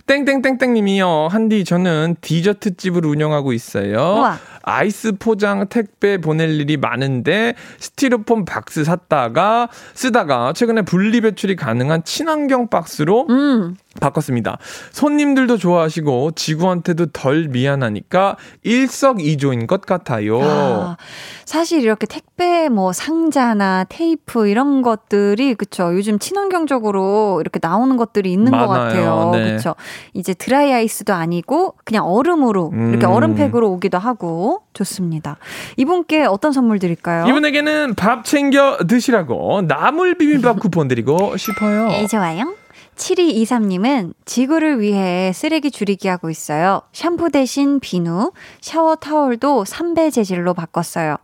땡땡땡땡님이요. 0.07 1.27
한디 1.29 1.63
저는 1.63 2.15
디저트 2.21 2.77
집을 2.77 3.05
운영하고 3.05 3.53
있어요. 3.53 3.97
우와. 3.97 4.39
아이스 4.63 5.13
포장 5.17 5.67
택배 5.67 6.17
보낼 6.17 6.59
일이 6.59 6.75
많은데 6.75 7.53
스티로폼 7.79 8.43
박스 8.43 8.83
샀다가 8.83 9.69
쓰다가 9.93 10.51
최근에 10.53 10.81
분리 10.81 11.21
배출이 11.21 11.55
가능한 11.55 12.03
친환경 12.03 12.67
박스로 12.67 13.27
음, 13.29 13.75
바꿨습니다. 13.99 14.57
손님들도 14.91 15.57
좋아하시고 15.57 16.31
지구한테도 16.31 17.07
덜 17.07 17.47
미안하니까 17.47 18.37
일석이조인 18.63 19.67
것 19.67 19.81
같아요. 19.81 20.39
아, 20.41 20.97
사실 21.45 21.81
이렇게 21.81 22.05
택배 22.05 22.69
뭐 22.69 22.93
상자나 22.93 23.85
테이프 23.89 24.47
이런 24.47 24.81
것들이 24.81 25.55
그쵸 25.55 25.93
요즘 25.93 26.19
친환경적으로 26.19 27.39
이렇게 27.41 27.59
나오는 27.61 27.97
것들이 27.97 28.31
있는 28.31 28.51
것 28.51 28.67
많아요. 28.67 28.75
같아요. 28.87 29.31
네. 29.33 29.55
그쵸 29.55 29.75
이제 30.13 30.33
드라이 30.33 30.73
아이스도 30.73 31.13
아니고 31.13 31.75
그냥 31.85 32.05
얼음으로 32.05 32.71
이렇게 32.73 33.05
음. 33.05 33.11
얼음팩으로 33.11 33.69
오기도 33.71 33.97
하고 33.97 34.61
좋습니다. 34.73 35.37
이분께 35.77 36.25
어떤 36.25 36.51
선물 36.51 36.79
드릴까요? 36.79 37.25
이분에게는 37.27 37.95
밥 37.95 38.25
챙겨 38.25 38.77
드시라고 38.87 39.63
나물 39.67 40.15
비빔밥 40.15 40.59
쿠폰 40.59 40.87
드리고 40.87 41.37
싶어요. 41.37 41.87
네, 41.87 42.07
좋아요. 42.07 42.53
7223님은 42.97 44.13
지구를 44.25 44.79
위해 44.81 45.31
쓰레기 45.33 45.71
줄이기 45.71 46.07
하고 46.07 46.29
있어요. 46.29 46.81
샴푸 46.91 47.29
대신 47.29 47.79
비누, 47.79 48.31
샤워 48.59 48.95
타월도 48.95 49.63
3배 49.63 50.11
재질로 50.11 50.53
바꿨어요. 50.53 51.15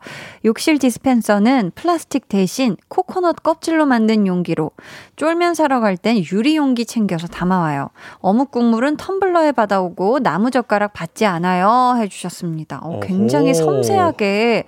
욕실 0.45 0.78
디스펜서는 0.78 1.71
플라스틱 1.76 2.30
대신 2.30 2.78
코코넛 2.88 3.43
껍질로 3.43 3.86
만든 3.86 4.28
용기로, 4.28 4.71
쫄면 5.15 5.55
사러 5.55 5.80
갈 5.80 5.97
땐 5.97 6.24
유리 6.32 6.55
용기 6.57 6.86
챙겨서 6.86 7.28
담아와요. 7.28 7.89
어묵 8.19 8.51
국물은 8.51 8.97
텀블러에 8.97 9.55
받아오고 9.55 10.19
나무 10.19 10.51
젓가락 10.51 10.93
받지 10.93 11.26
않아요. 11.26 11.95
해주셨습니다. 11.99 12.80
어, 12.84 12.99
굉장히. 13.01 13.53
섬세하게 13.53 14.65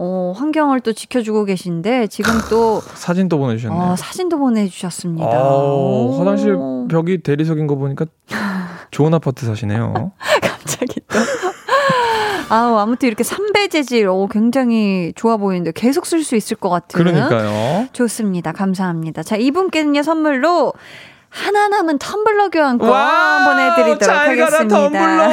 어, 0.00 0.32
환경을 0.36 0.80
또 0.80 0.92
지켜주고 0.92 1.44
계신데 1.44 2.06
지금 2.06 2.32
또 2.48 2.80
사진 2.80 3.28
또 3.28 3.36
보내주셨네요. 3.38 3.82
어, 3.82 3.96
사진도 3.96 4.38
보내주셨습니다. 4.38 5.26
오. 5.26 6.16
화장실 6.18 6.56
벽이 6.88 7.18
대리석인 7.18 7.66
거 7.66 7.74
보니까 7.74 8.06
좋은 8.92 9.12
아파트 9.12 9.44
사시네요. 9.44 10.12
갑자기 10.40 11.00
또. 11.08 11.18
아우, 12.50 12.76
아무튼 12.76 13.08
이렇게 13.08 13.24
삼베 13.24 13.68
재질, 13.68 14.08
오, 14.08 14.28
굉장히 14.28 15.12
좋아 15.16 15.36
보이는데 15.36 15.72
계속 15.72 16.06
쓸 16.06 16.22
수 16.22 16.36
있을 16.36 16.56
것 16.56 16.70
같은. 16.70 16.96
그러니까요. 16.96 17.88
좋습니다. 17.92 18.52
감사합니다. 18.52 19.24
자, 19.24 19.36
이분께는요, 19.36 20.02
선물로 20.04 20.72
하나 21.28 21.68
남은 21.68 21.98
텀블러 21.98 22.50
교환권 22.50 22.88
와, 22.88 23.44
보내드리도록 23.44 24.16
하겠습니다. 24.16 24.88
텀블러. 24.88 25.28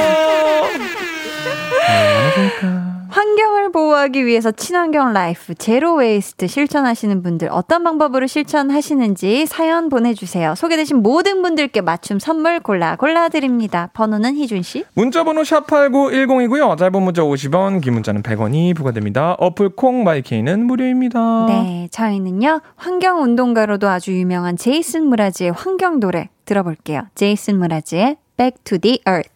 환경을 3.16 3.72
보호하기 3.72 4.26
위해서 4.26 4.52
친환경 4.52 5.14
라이프 5.14 5.56
제로 5.56 5.96
웨이스트 5.96 6.48
실천하시는 6.48 7.24
분들 7.24 7.48
어떤 7.50 7.86
방법으로 7.86 8.28
실천하시는지 8.28 9.46
사연 9.46 9.88
보내주세요. 9.88 10.54
소개되신 10.54 10.98
모든 10.98 11.42
분들께 11.42 11.80
맞춤 11.80 12.20
선물 12.20 12.60
골라 12.60 12.98
골라 12.98 13.30
드립니다. 13.30 13.90
번호는 13.94 14.36
희준 14.36 14.64
씨. 14.64 14.84
문자번호 14.96 15.46
샵 15.46 15.66
8910이고요. 15.66 16.78
짧은 16.78 17.02
문자 17.02 17.22
50원, 17.22 17.82
긴 17.82 17.94
문자는 17.94 18.22
100원이 18.22 18.76
부과됩니다. 18.76 19.38
어플 19.40 19.70
콩 19.78 20.04
마이케이는 20.04 20.66
무료입니다. 20.66 21.46
네, 21.48 21.88
저희는요 21.92 22.60
환경 22.76 23.24
운동가로도 23.24 23.88
아주 23.88 24.12
유명한 24.12 24.58
제이슨 24.58 25.06
므라즈의 25.06 25.54
환경 25.54 26.02
노래 26.02 26.28
들어볼게요. 26.44 27.04
제이슨 27.16 27.60
므라즈의 27.60 28.18
Back 28.36 28.62
to 28.66 28.78
the 28.78 29.00
Earth. 29.08 29.35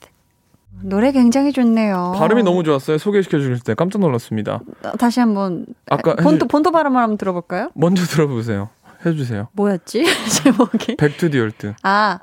노래 0.81 1.11
굉장히 1.11 1.51
좋네요. 1.51 2.13
발음이 2.17 2.43
너무 2.43 2.63
좋았어요. 2.63 2.97
소개시켜 2.97 3.37
주실 3.39 3.59
때 3.59 3.73
깜짝 3.73 3.99
놀랐습니다. 3.99 4.61
어, 4.83 4.91
다시 4.97 5.19
한번 5.19 5.65
아까 5.89 6.15
본토 6.15 6.45
해주- 6.45 6.49
본토 6.49 6.71
발음을 6.71 7.01
한번 7.01 7.17
들어볼까요? 7.17 7.69
먼저 7.75 8.03
들어보세요. 8.05 8.69
해주세요. 9.05 9.47
뭐였지 9.53 10.03
제목이? 10.43 10.95
Back 10.97 11.16
to 11.16 11.25
the 11.25 11.39
Earth. 11.39 11.73
아, 11.83 12.19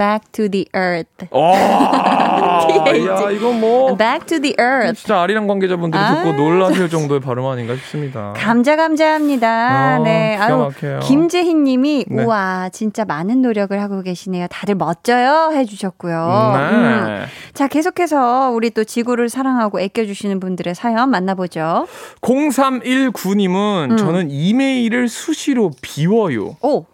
Back 0.00 0.32
to 0.32 0.48
the 0.48 0.64
Earth. 0.74 1.28
와, 1.30 2.66
TH. 2.66 3.06
야 3.06 3.30
이거 3.30 3.52
뭐 3.52 3.94
Back 3.98 4.24
to 4.28 4.40
the 4.40 4.56
Earth. 4.58 4.94
진짜 4.94 5.20
아리랑 5.20 5.46
관계자분들이 5.46 6.02
아, 6.02 6.22
듣고 6.22 6.32
놀라실 6.32 6.88
정도의 6.88 7.20
발음 7.20 7.44
아닌가 7.44 7.74
싶습니다. 7.76 8.32
감자 8.34 8.76
감자합니다. 8.76 9.98
어, 10.00 10.02
네, 10.02 10.38
아유. 10.38 10.70
김재희님이 11.02 12.06
네. 12.08 12.24
우와 12.24 12.70
진짜 12.72 13.04
많은 13.04 13.42
노력을 13.42 13.78
하고 13.78 14.00
계시네요. 14.00 14.46
다들 14.48 14.74
멋져요 14.76 15.50
해주셨고요. 15.52 16.52
네. 16.56 16.62
음. 16.62 17.24
자 17.52 17.68
계속해서 17.68 18.52
우리 18.54 18.70
또 18.70 18.84
지구를 18.84 19.28
사랑하고 19.28 19.80
애껴주시는 19.80 20.40
분들의 20.40 20.74
사연 20.74 21.10
만나보죠. 21.10 21.86
0319님은 22.22 23.90
음. 23.90 23.96
저는 23.98 24.30
이메일을 24.30 25.08
수시로 25.08 25.72
비워요. 25.82 26.56
오, 26.62 26.86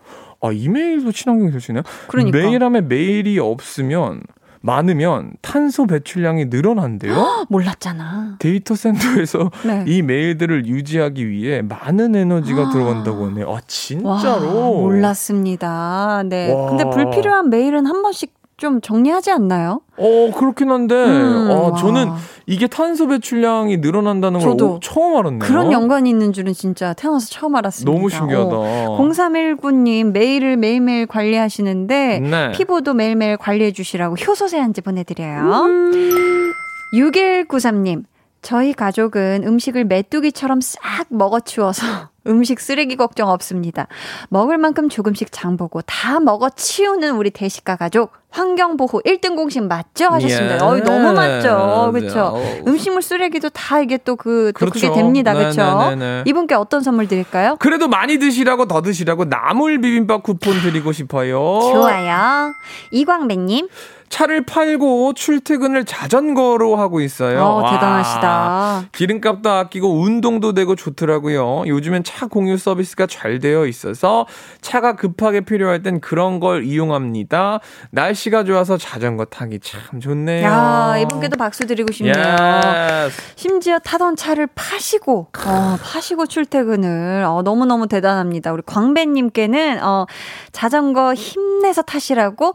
아, 0.46 0.52
이메일도 0.52 1.12
친환경이 1.12 1.50
될수 1.50 1.72
있나요? 1.72 1.82
그러니까. 2.08 2.38
메일함에 2.38 2.82
메일이 2.82 3.38
없으면 3.38 4.22
많으면 4.62 5.32
탄소 5.42 5.86
배출량이 5.86 6.46
늘어난대요. 6.46 7.46
몰랐잖아. 7.48 8.36
데이터 8.40 8.74
센터에서 8.74 9.50
네. 9.64 9.84
이 9.86 10.02
메일들을 10.02 10.66
유지하기 10.66 11.28
위해 11.28 11.62
많은 11.62 12.16
에너지가 12.16 12.62
아. 12.62 12.70
들어간다고 12.70 13.26
하네요. 13.26 13.46
아, 13.46 13.50
와, 13.52 13.60
진짜로? 13.66 14.80
몰랐습니다. 14.80 16.22
네. 16.26 16.52
와. 16.52 16.70
근데 16.70 16.84
불필요한 16.90 17.48
메일은 17.50 17.86
한 17.86 18.02
번씩 18.02 18.35
좀 18.58 18.80
정리하지 18.80 19.30
않나요? 19.32 19.82
어, 19.98 20.30
그렇긴 20.34 20.70
한데, 20.70 20.94
음, 20.94 21.50
어, 21.50 21.70
와. 21.72 21.76
저는 21.76 22.08
이게 22.46 22.66
탄소 22.66 23.06
배출량이 23.06 23.76
늘어난다는 23.78 24.40
걸 24.40 24.48
오- 24.62 24.80
처음 24.80 25.14
알았네요. 25.18 25.40
그런 25.40 25.72
연관이 25.72 26.08
있는 26.08 26.32
줄은 26.32 26.54
진짜 26.54 26.94
태어나서 26.94 27.26
처음 27.28 27.54
알았습니다. 27.54 27.92
너무 27.92 28.08
신기하다. 28.08 28.48
어. 28.56 28.96
0319님 28.98 30.12
매일을 30.12 30.56
매일매일 30.56 31.06
관리하시는데 31.06 32.20
네. 32.20 32.52
피부도 32.52 32.94
매일매일 32.94 33.36
관리해 33.36 33.72
주시라고 33.72 34.14
효소 34.14 34.48
세안제 34.48 34.80
보내드려요. 34.80 35.42
음. 35.66 36.52
6193님 36.94 38.04
저희 38.40 38.72
가족은 38.72 39.42
음식을 39.46 39.84
메뚜기처럼 39.84 40.60
싹 40.62 41.04
먹어치워서 41.10 41.84
음식 42.26 42.60
쓰레기 42.60 42.96
걱정 42.96 43.28
없습니다. 43.28 43.86
먹을 44.28 44.58
만큼 44.58 44.88
조금씩 44.88 45.32
장보고 45.32 45.82
다 45.82 46.20
먹어 46.20 46.50
치우는 46.50 47.16
우리 47.16 47.30
대식가 47.30 47.76
가족 47.76 48.12
환경보호 48.30 49.00
1등 49.02 49.34
공신 49.34 49.66
맞죠? 49.66 50.08
하셨습니다. 50.08 50.56
예. 50.56 50.60
어이, 50.60 50.80
너무 50.82 51.12
맞죠. 51.12 51.90
그쵸? 51.92 52.32
네. 52.34 52.62
음식물 52.66 53.00
쓰레기도 53.00 53.48
다 53.48 53.80
이게 53.80 53.96
또 53.96 54.16
그, 54.16 54.52
또 54.58 54.66
그게 54.66 54.80
그렇죠. 54.88 54.94
됩니다. 54.94 55.32
네, 55.32 55.46
그쵸? 55.46 55.62
네, 55.62 55.96
네, 55.96 55.96
네. 55.96 56.22
이분께 56.26 56.54
어떤 56.54 56.82
선물 56.82 57.08
드릴까요? 57.08 57.56
그래도 57.58 57.88
많이 57.88 58.18
드시라고 58.18 58.66
더 58.66 58.82
드시라고 58.82 59.24
나물 59.26 59.80
비빔밥 59.80 60.22
쿠폰 60.22 60.60
드리고 60.60 60.92
싶어요. 60.92 61.38
좋아요. 61.62 62.52
이광배님. 62.90 63.68
차를 64.08 64.46
팔고 64.46 65.14
출퇴근을 65.14 65.84
자전거로 65.84 66.76
하고 66.76 67.00
있어요. 67.00 67.42
어, 67.42 67.62
와. 67.62 67.70
대단하시다. 67.70 68.84
기름값도 68.92 69.50
아끼고 69.50 70.00
운동도 70.00 70.54
되고 70.54 70.74
좋더라고요. 70.74 71.64
요즘엔 71.66 72.04
차 72.04 72.26
공유 72.26 72.56
서비스가 72.56 73.06
잘 73.06 73.38
되어 73.38 73.66
있어서 73.66 74.26
차가 74.60 74.96
급하게 74.96 75.40
필요할 75.40 75.82
땐 75.82 76.00
그런 76.00 76.40
걸 76.40 76.64
이용합니다. 76.64 77.60
날씨가 77.90 78.44
좋아서 78.44 78.76
자전거 78.78 79.24
타기 79.24 79.60
참 79.60 80.00
좋네요. 80.00 80.44
야, 80.46 80.96
이분께도 80.98 81.36
박수 81.36 81.66
드리고 81.66 81.92
싶네요. 81.92 82.14
Yes. 82.16 83.20
심지어 83.36 83.78
타던 83.78 84.16
차를 84.16 84.48
파시고, 84.54 85.28
어, 85.46 85.76
파시고 85.82 86.26
출퇴근을, 86.26 87.24
어, 87.24 87.42
너무너무 87.42 87.86
대단합니다. 87.88 88.52
우리 88.52 88.62
광배님께는, 88.64 89.82
어, 89.82 90.06
자전거 90.52 91.14
힘내서 91.14 91.82
타시라고 91.82 92.54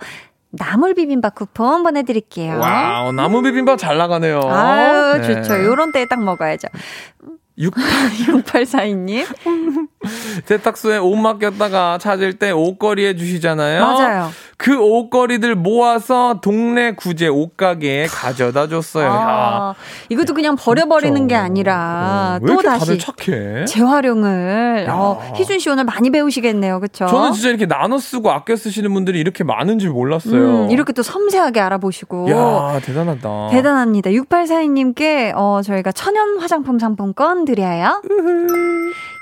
나물 0.52 0.94
비빔밥 0.94 1.36
쿠폰 1.36 1.84
보내드릴게요. 1.84 2.60
와우, 2.60 3.12
나물 3.14 3.42
비빔밥 3.42 3.80
잘 3.80 3.98
나가네요. 3.98 4.42
아유, 4.42 5.22
네. 5.22 5.42
좋죠. 5.42 5.64
요런 5.64 5.92
때에 5.92 6.06
딱 6.06 6.24
먹어야죠. 6.24 6.68
6842님. 7.58 9.26
세탁소에 10.46 10.98
옷 10.98 11.16
맡겼다가 11.16 11.98
찾을 12.00 12.34
때 12.34 12.52
옷걸이 12.52 13.06
해주시잖아요. 13.06 13.86
맞아요. 13.86 14.30
그 14.58 14.78
옷걸이들 14.80 15.56
모아서 15.56 16.40
동네 16.42 16.94
구제 16.94 17.28
옷가게에 17.28 18.06
가져다 18.06 18.68
줬어요. 18.68 19.06
야, 19.06 19.12
아, 19.12 19.76
이것도 20.10 20.36
그냥 20.36 20.56
버려버리는 20.56 21.28
게 21.28 21.34
아니라 21.36 22.38
어, 22.40 22.46
왜또 22.46 22.62
다시? 22.62 23.00
재활용을. 23.68 24.88
어, 24.90 25.34
희준 25.36 25.58
씨 25.58 25.70
오늘 25.70 25.84
많이 25.84 26.12
배우시겠네요. 26.12 26.80
그쵸? 26.80 27.08
저는 27.08 27.34
진짜 27.34 27.50
이렇게 27.50 27.66
나눠 27.66 27.98
쓰고 27.98 28.30
아껴 28.30 28.56
쓰시는 28.56 28.94
분들이 28.94 29.20
이렇게 29.20 29.44
많은 29.44 29.80
줄 29.80 29.90
몰랐어요. 29.90 30.66
음, 30.66 30.72
이렇게 30.72 30.94
또 30.94 31.02
섬세하게 31.02 31.60
알아보시고. 31.60 32.30
야 32.30 32.80
대단하다. 32.84 33.50
대단합니다. 33.50 34.12
6842님께 34.12 35.34
어, 35.36 35.62
저희가 35.64 35.92
천연 35.92 36.38
화장품 36.40 36.78
상품권 36.78 37.41
드려요. 37.46 38.02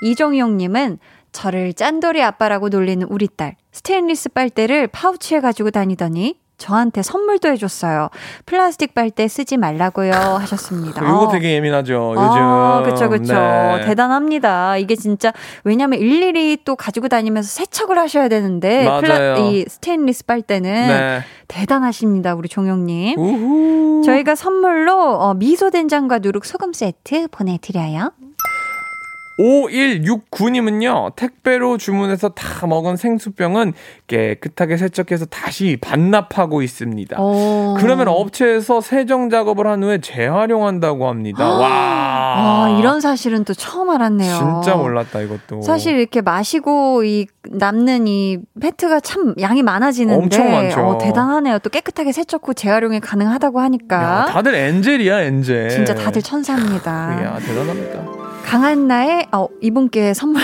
이종용님은 0.04 1.00
저를 1.32 1.74
짠돌이 1.74 2.22
아빠라고 2.22 2.70
놀리는 2.70 3.06
우리 3.10 3.28
딸. 3.28 3.56
스테인리스 3.72 4.30
빨대를 4.30 4.88
파우치에 4.88 5.42
가지고 5.42 5.72
다니더니 5.72 6.40
저한테 6.60 7.02
선물도 7.02 7.50
해줬어요. 7.50 8.10
플라스틱 8.46 8.94
빨대 8.94 9.28
쓰지 9.28 9.58
말라고요 9.58 10.12
하셨습니다. 10.12 11.02
이거 11.02 11.22
어. 11.22 11.32
되게 11.32 11.54
예민하죠. 11.54 12.12
요즘. 12.16 12.22
아, 12.22 12.84
그쵸, 12.86 13.10
그쵸. 13.10 13.34
네. 13.34 13.86
대단합니다. 13.86 14.78
이게 14.78 14.96
진짜, 14.96 15.34
왜냐면 15.64 16.00
일일이 16.00 16.58
또 16.64 16.76
가지고 16.76 17.08
다니면서 17.08 17.50
세척을 17.50 17.98
하셔야 17.98 18.28
되는데, 18.30 18.86
맞아요. 18.86 19.38
이 19.38 19.66
스테인리스 19.68 20.26
빨대는 20.26 20.72
네. 20.88 21.22
대단하십니다, 21.48 22.36
우리 22.36 22.48
종용님. 22.50 23.18
우후. 23.18 24.04
저희가 24.06 24.36
선물로 24.36 24.94
어, 25.20 25.34
미소 25.34 25.70
된장과 25.70 26.20
누룩 26.20 26.46
소금 26.46 26.74
세트 26.74 27.30
보내드려요. 27.32 28.12
5169님은요, 29.40 31.16
택배로 31.16 31.78
주문해서 31.78 32.30
다 32.30 32.68
먹은 32.68 32.98
생수병은 32.98 33.74
깨끗하게 34.08 34.78
세척해서 34.78 35.26
다시 35.26 35.78
반납하고 35.80 36.62
있습니다. 36.62 37.22
오. 37.22 37.76
그러면 37.80 38.10
업체에서 38.10 38.82
세정 38.82 39.30
작업을 39.30 39.66
한 39.68 39.82
후에 39.82 40.00
재활용한다고 40.00 41.08
합니다. 41.08 41.50
와. 41.50 41.70
아, 42.32 42.78
이런 42.80 43.00
사실은 43.00 43.44
또 43.46 43.54
처음 43.54 43.90
알았네요. 43.90 44.36
진짜 44.36 44.76
몰랐다, 44.76 45.22
이것도. 45.22 45.62
사실 45.62 45.98
이렇게 45.98 46.22
마시고 46.22 47.04
이 47.04 47.28
남는 47.50 48.08
이 48.08 48.38
페트가 48.60 49.00
참 49.00 49.34
양이 49.40 49.64
많아지는데 49.64 50.22
엄청 50.22 50.52
많죠. 50.52 50.82
어, 50.82 50.98
대단하네요. 50.98 51.60
또 51.60 51.70
깨끗하게 51.70 52.12
세척 52.12 52.48
후 52.48 52.54
재활용이 52.54 53.00
가능하다고 53.00 53.60
하니까 53.62 54.04
야, 54.04 54.26
다들 54.26 54.54
엔젤이야, 54.54 55.22
엔젤. 55.22 55.70
진짜 55.70 55.96
다들 55.96 56.22
천사입니다. 56.22 57.24
야, 57.24 57.40
대단합니다. 57.40 58.19
강한 58.50 58.88
나의 58.88 59.28
어, 59.32 59.48
이분께 59.62 60.16
선물 60.16 60.42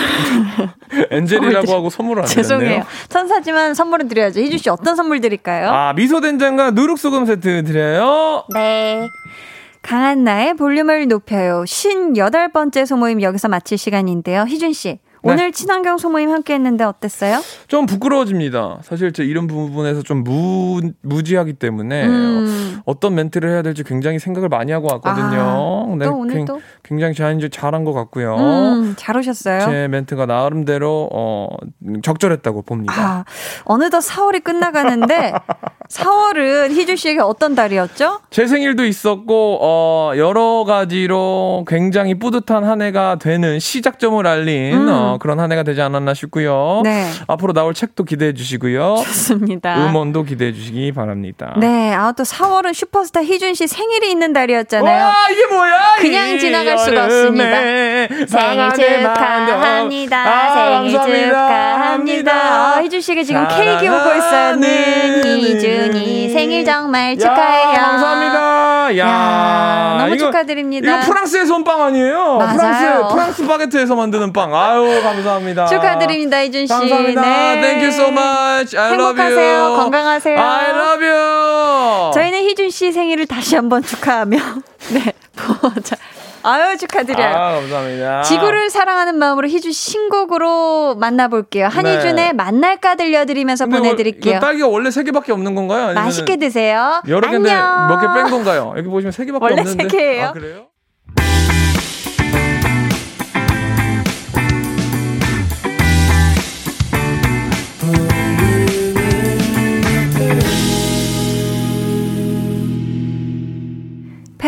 엔젤이라고 1.10 1.72
하고 1.72 1.90
선물을 1.90 2.22
안 2.22 2.28
죄송해요. 2.28 2.60
드렸네요. 2.68 2.86
천사지만 3.08 3.74
선물은 3.74 4.06
드려야죠. 4.06 4.40
희주 4.40 4.58
씨 4.58 4.70
어떤 4.70 4.94
선물 4.94 5.20
드릴까요? 5.20 5.70
아, 5.70 5.92
미소 5.92 6.20
된장과 6.20 6.70
누룩 6.70 6.98
소금 6.98 7.26
세트 7.26 7.64
드려요. 7.64 8.44
네. 8.54 9.08
강한 9.82 10.22
나의 10.22 10.54
볼륨을 10.54 11.08
높여요. 11.08 11.64
58번째 11.66 12.86
소모임 12.86 13.22
여기서 13.22 13.48
마칠 13.48 13.76
시간인데요. 13.76 14.44
희준 14.48 14.72
씨. 14.72 15.00
네. 15.26 15.32
오늘 15.32 15.52
친환경 15.52 15.98
소모임 15.98 16.30
함께 16.30 16.54
했는데 16.54 16.84
어땠어요? 16.84 17.40
좀 17.68 17.86
부끄러워집니다. 17.86 18.78
사실 18.82 19.12
제 19.12 19.24
이런 19.24 19.46
부분에서 19.46 20.02
좀 20.02 20.24
무, 20.24 20.80
무지하기 21.02 21.54
때문에 21.54 22.06
음. 22.06 22.80
어떤 22.84 23.14
멘트를 23.14 23.50
해야 23.50 23.62
될지 23.62 23.82
굉장히 23.84 24.18
생각을 24.18 24.48
많이 24.48 24.72
하고 24.72 24.88
왔거든요. 24.92 25.26
아, 25.40 26.04
또 26.04 26.16
오늘 26.16 26.34
굉- 26.34 26.44
또? 26.44 26.60
굉장히 26.82 27.14
잘, 27.14 27.38
잘한 27.50 27.84
것 27.84 27.92
같고요. 27.92 28.36
음, 28.36 28.94
잘 28.96 29.16
오셨어요. 29.16 29.60
제 29.60 29.88
멘트가 29.88 30.26
나름대로 30.26 31.08
어, 31.12 31.48
적절했다고 32.02 32.62
봅니다. 32.62 32.94
아, 32.96 33.24
어느덧 33.64 33.98
4월이 34.00 34.42
끝나가는데 34.44 35.32
4월은 35.88 36.72
희주 36.72 36.96
씨에게 36.96 37.20
어떤 37.20 37.54
달이었죠? 37.54 38.20
제 38.30 38.46
생일도 38.46 38.84
있었고 38.84 39.58
어, 39.62 40.12
여러 40.16 40.64
가지로 40.66 41.64
굉장히 41.68 42.14
뿌듯한 42.18 42.64
한 42.64 42.82
해가 42.82 43.16
되는 43.16 43.58
시작점을 43.58 44.26
알린 44.26 44.74
음. 44.74 44.88
어, 44.88 45.18
그런 45.20 45.40
한 45.40 45.52
해가 45.52 45.62
되지 45.62 45.80
않았나 45.82 46.14
싶고요. 46.14 46.80
네. 46.84 47.08
앞으로 47.28 47.52
나올 47.52 47.74
책도 47.74 48.04
기대해 48.04 48.32
주시고요. 48.34 48.96
좋습니다. 49.04 49.86
음원도 49.86 50.24
기대해 50.24 50.52
주시기 50.52 50.92
바랍니다. 50.92 51.54
네, 51.58 51.92
아, 51.94 52.12
또 52.12 52.24
4월은 52.24 52.74
슈퍼스타 52.74 53.22
희준 53.24 53.54
씨 53.54 53.66
생일이 53.66 54.10
있는 54.10 54.32
달이었잖아요. 54.32 55.04
와 55.04 55.14
이게 55.30 55.46
뭐야? 55.46 55.96
그냥 55.98 56.30
이 56.30 56.38
지나갈 56.38 56.78
수가 56.78 57.04
여름에 57.04 58.08
생일 58.26 58.70
축하합니다. 58.72 60.18
아, 60.18 60.54
생일 60.54 60.92
감사합니다. 60.92 61.26
축하합니다. 61.28 62.32
아, 62.76 62.82
희준 62.82 63.00
씨에게 63.00 63.22
지금 63.22 63.46
케이크 63.48 63.86
오고 63.86 64.14
있어요. 64.16 64.56
는 64.56 65.24
희준 65.24 65.75
이 65.94 66.28
생일 66.30 66.64
정말 66.64 67.12
야, 67.14 67.16
축하해요. 67.18 67.76
감사합니다. 67.78 68.96
야, 68.98 69.06
야, 69.06 69.96
너무 69.98 70.14
이거- 70.14 70.26
축하드립니다. 70.26 70.98
이거 71.00 71.06
프랑스에서 71.06 71.54
온빵 71.56 71.82
아니에요? 71.82 72.36
맞아요. 72.38 72.56
프랑스 72.56 73.14
프랑스 73.14 73.46
바게트에서 73.46 73.94
만드는 73.96 74.32
빵. 74.32 74.54
아유 74.54 75.00
감사합니다. 75.02 75.66
축하드립니다, 75.66 76.38
희준 76.42 76.66
씨. 76.66 76.72
감사합니다. 76.72 77.20
네. 77.20 77.60
Thank 77.60 77.82
you 77.82 77.88
so 77.92 78.08
much. 78.08 78.76
I 78.76 78.92
love 78.94 79.20
행복하세요. 79.20 79.62
you. 79.64 79.76
건강하세요. 79.76 80.38
I 80.40 80.70
love 80.70 81.06
you. 81.06 82.12
저희는 82.14 82.38
희준 82.40 82.70
씨 82.70 82.92
생일을 82.92 83.26
다시 83.26 83.56
한번 83.56 83.82
축하하며 83.84 84.38
네. 84.92 85.12
자, 85.82 85.96
아유 86.48 86.76
축하드려요. 86.78 87.34
아, 87.34 87.52
감사합니다. 87.54 88.22
지구를 88.22 88.70
사랑하는 88.70 89.18
마음으로 89.18 89.48
희준 89.48 89.72
씨 89.72 89.90
신곡으로 89.96 90.94
만나볼게요. 90.94 91.66
한희준의 91.66 92.14
네. 92.14 92.32
만날까 92.32 92.94
들려드리면서 92.94 93.66
보내드릴게요. 93.66 94.38
딸기가 94.38 94.68
원래 94.68 94.90
세 94.92 95.02
개밖에 95.02 95.32
없는 95.32 95.54
건가요? 95.56 95.92
맛있게 95.94 96.36
드세요. 96.36 97.02
여러 97.08 97.28
개인데. 97.30 97.52
몇 97.52 97.98
개 98.00 98.06
뺀 98.14 98.30
건가요? 98.30 98.74
여기 98.76 98.88
보시면 98.88 99.10
세 99.10 99.24
개밖에 99.24 99.44
원래 99.44 99.60
없는데. 99.60 99.82
세 99.84 99.88
개예요. 99.88 100.26
아, 100.26 100.32
그래요? 100.32 100.66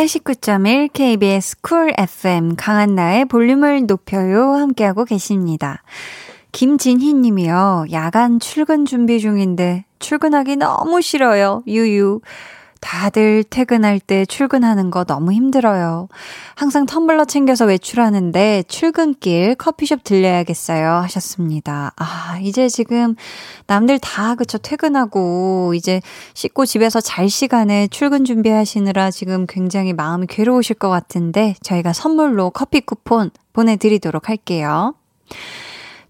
(89.1) 0.09 0.90
KBS 0.94 1.61
쿨 1.61 1.92
FM 1.98 2.56
강한나의 2.56 3.26
볼륨을 3.26 3.84
높여요 3.84 4.54
함께하고 4.54 5.04
계십니다. 5.04 5.82
김진희 6.52 7.12
님이요. 7.12 7.86
야간 7.92 8.40
출근 8.40 8.86
준비 8.86 9.20
중인데 9.20 9.84
출근하기 9.98 10.56
너무 10.56 11.02
싫어요. 11.02 11.62
유유. 11.66 12.20
다들 12.80 13.44
퇴근할 13.44 14.00
때 14.00 14.24
출근하는 14.24 14.90
거 14.90 15.04
너무 15.04 15.32
힘들어요. 15.32 16.08
항상 16.54 16.86
텀블러 16.86 17.26
챙겨서 17.26 17.66
외출하는데 17.66 18.64
출근길 18.68 19.54
커피숍 19.56 20.04
들려야겠어요. 20.04 20.90
하셨습니다. 20.90 21.92
아, 21.96 22.38
이제 22.40 22.68
지금 22.68 23.14
남들 23.66 23.98
다 23.98 24.34
그쵸 24.34 24.58
퇴근하고 24.58 25.74
이제 25.74 26.00
씻고 26.34 26.66
집에서 26.66 27.00
잘 27.00 27.28
시간에 27.28 27.88
출근 27.88 28.24
준비하시느라 28.24 29.10
지금 29.10 29.46
굉장히 29.46 29.92
마음이 29.92 30.26
괴로우실 30.28 30.76
것 30.76 30.88
같은데 30.88 31.54
저희가 31.62 31.92
선물로 31.92 32.50
커피 32.50 32.80
쿠폰 32.80 33.30
보내드리도록 33.52 34.28
할게요. 34.28 34.94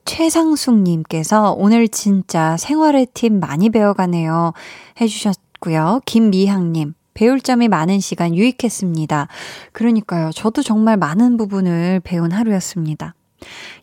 최상숙님께서 0.05 1.53
오늘 1.53 1.87
진짜 1.89 2.57
생활의 2.57 3.09
팁 3.13 3.31
많이 3.33 3.69
배워가네요. 3.69 4.55
해주셨 5.01 5.48
고요. 5.61 6.01
김미향님. 6.07 6.95
배울 7.15 7.41
점이 7.41 7.69
많은 7.69 7.99
시간 7.99 8.37
유익했습니다. 8.37 9.27
그러니까요. 9.73 10.31
저도 10.33 10.63
정말 10.63 10.97
많은 10.97 11.37
부분을 11.37 12.01
배운 12.05 12.31
하루였습니다. 12.31 13.15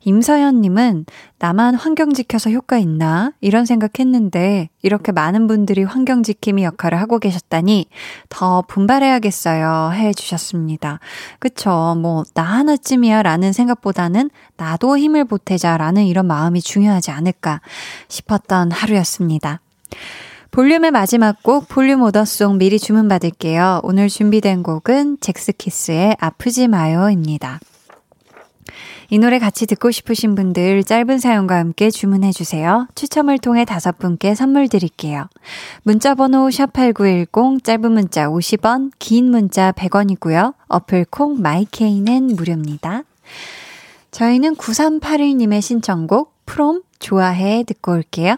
임서연님은 0.01 1.05
나만 1.39 1.76
환경 1.76 2.13
지켜서 2.13 2.49
효과 2.49 2.78
있나? 2.78 3.32
이런 3.41 3.65
생각했는데 3.65 4.69
이렇게 4.82 5.11
많은 5.11 5.47
분들이 5.47 5.84
환경 5.84 6.23
지킴이 6.23 6.63
역할을 6.63 6.99
하고 6.99 7.19
계셨다니 7.19 7.88
더 8.30 8.63
분발해야겠어요. 8.67 9.91
해 9.93 10.13
주셨습니다. 10.13 10.99
그쵸. 11.39 11.95
뭐, 11.97 12.23
나 12.34 12.43
하나쯤이야 12.43 13.23
라는 13.23 13.53
생각보다는 13.53 14.30
나도 14.57 14.97
힘을 14.97 15.26
보태자 15.26 15.78
라는 15.78 16.05
이런 16.05 16.28
마음이 16.28 16.61
중요하지 16.61 17.11
않을까 17.11 17.61
싶었던 18.07 18.71
하루였습니다. 18.71 19.61
볼륨의 20.56 20.91
마지막 20.91 21.43
곡 21.43 21.68
볼륨 21.68 22.01
오더송 22.01 22.60
미리 22.60 22.80
주문받을게요. 22.80 23.82
오늘 23.84 24.08
준비된 24.08 24.64
곡은 24.64 25.18
잭스키스의 25.20 26.16
아프지 26.18 26.70
마요입니다. 26.70 27.60
이 29.10 29.20
노래 29.20 29.38
같이 29.38 29.66
듣고 29.66 29.91
싶으신 29.91 30.34
분들 30.34 30.86
짧은 30.86 31.18
사연과 31.20 31.58
함께 31.58 31.91
주문해 31.91 32.32
주세요. 32.32 32.88
추첨을 32.95 33.38
통해 33.38 33.66
다섯 33.66 33.99
분께 33.99 34.34
선물 34.34 34.70
드릴게요. 34.70 35.28
문자 35.84 36.16
번호 36.16 36.47
샵8910 36.47 37.62
짧은 37.62 37.91
문자 37.91 38.30
50원, 38.30 38.91
긴 38.97 39.32
문자 39.32 39.74
100원이고요. 39.74 40.53
어플 40.70 41.08
콩 41.10 41.41
마이케이는 41.41 42.28
무료입니다. 42.28 43.03
저희는 44.12 44.56
9381님의 44.56 45.62
신청곡 45.62 46.34
프롬 46.45 46.82
좋아해 46.99 47.66
듣고 47.68 47.91
올게요. 47.91 48.38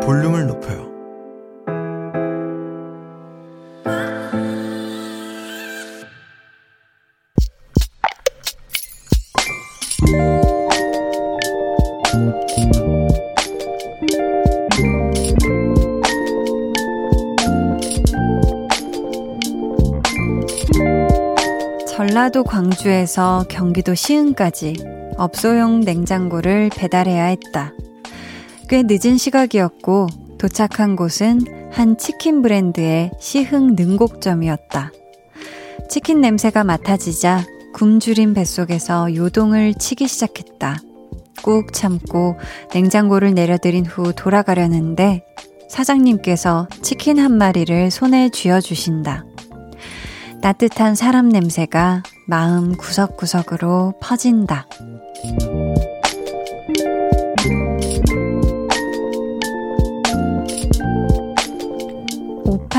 볼륨을 0.00 0.46
높여요. 0.46 0.90
전라도 21.86 22.44
광주에서 22.44 23.44
경기도 23.48 23.94
시흥까지 23.94 24.76
업소용 25.16 25.80
냉장고를 25.80 26.70
배달해야 26.74 27.24
했다. 27.24 27.72
꽤 28.70 28.84
늦은 28.86 29.18
시각이었고 29.18 30.06
도착한 30.38 30.94
곳은 30.94 31.40
한 31.72 31.98
치킨 31.98 32.40
브랜드의 32.40 33.10
시흥 33.18 33.74
능곡점이었다. 33.74 34.92
치킨 35.88 36.20
냄새가 36.20 36.62
맡아지자 36.62 37.44
굶주린 37.74 38.32
뱃속에서 38.32 39.12
요동을 39.16 39.74
치기 39.74 40.06
시작했다. 40.06 40.76
꾹 41.42 41.72
참고 41.72 42.36
냉장고를 42.72 43.34
내려드린 43.34 43.84
후 43.84 44.12
돌아가려는데 44.12 45.24
사장님께서 45.68 46.68
치킨 46.80 47.18
한 47.18 47.36
마리를 47.36 47.90
손에 47.90 48.28
쥐어주신다. 48.28 49.24
따뜻한 50.42 50.94
사람 50.94 51.28
냄새가 51.28 52.04
마음 52.28 52.76
구석구석으로 52.76 53.94
퍼진다. 54.00 54.68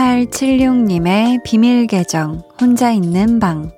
5876님의 0.01 1.43
비밀 1.43 1.85
계정, 1.85 2.41
혼자 2.59 2.91
있는 2.91 3.39
방. 3.39 3.71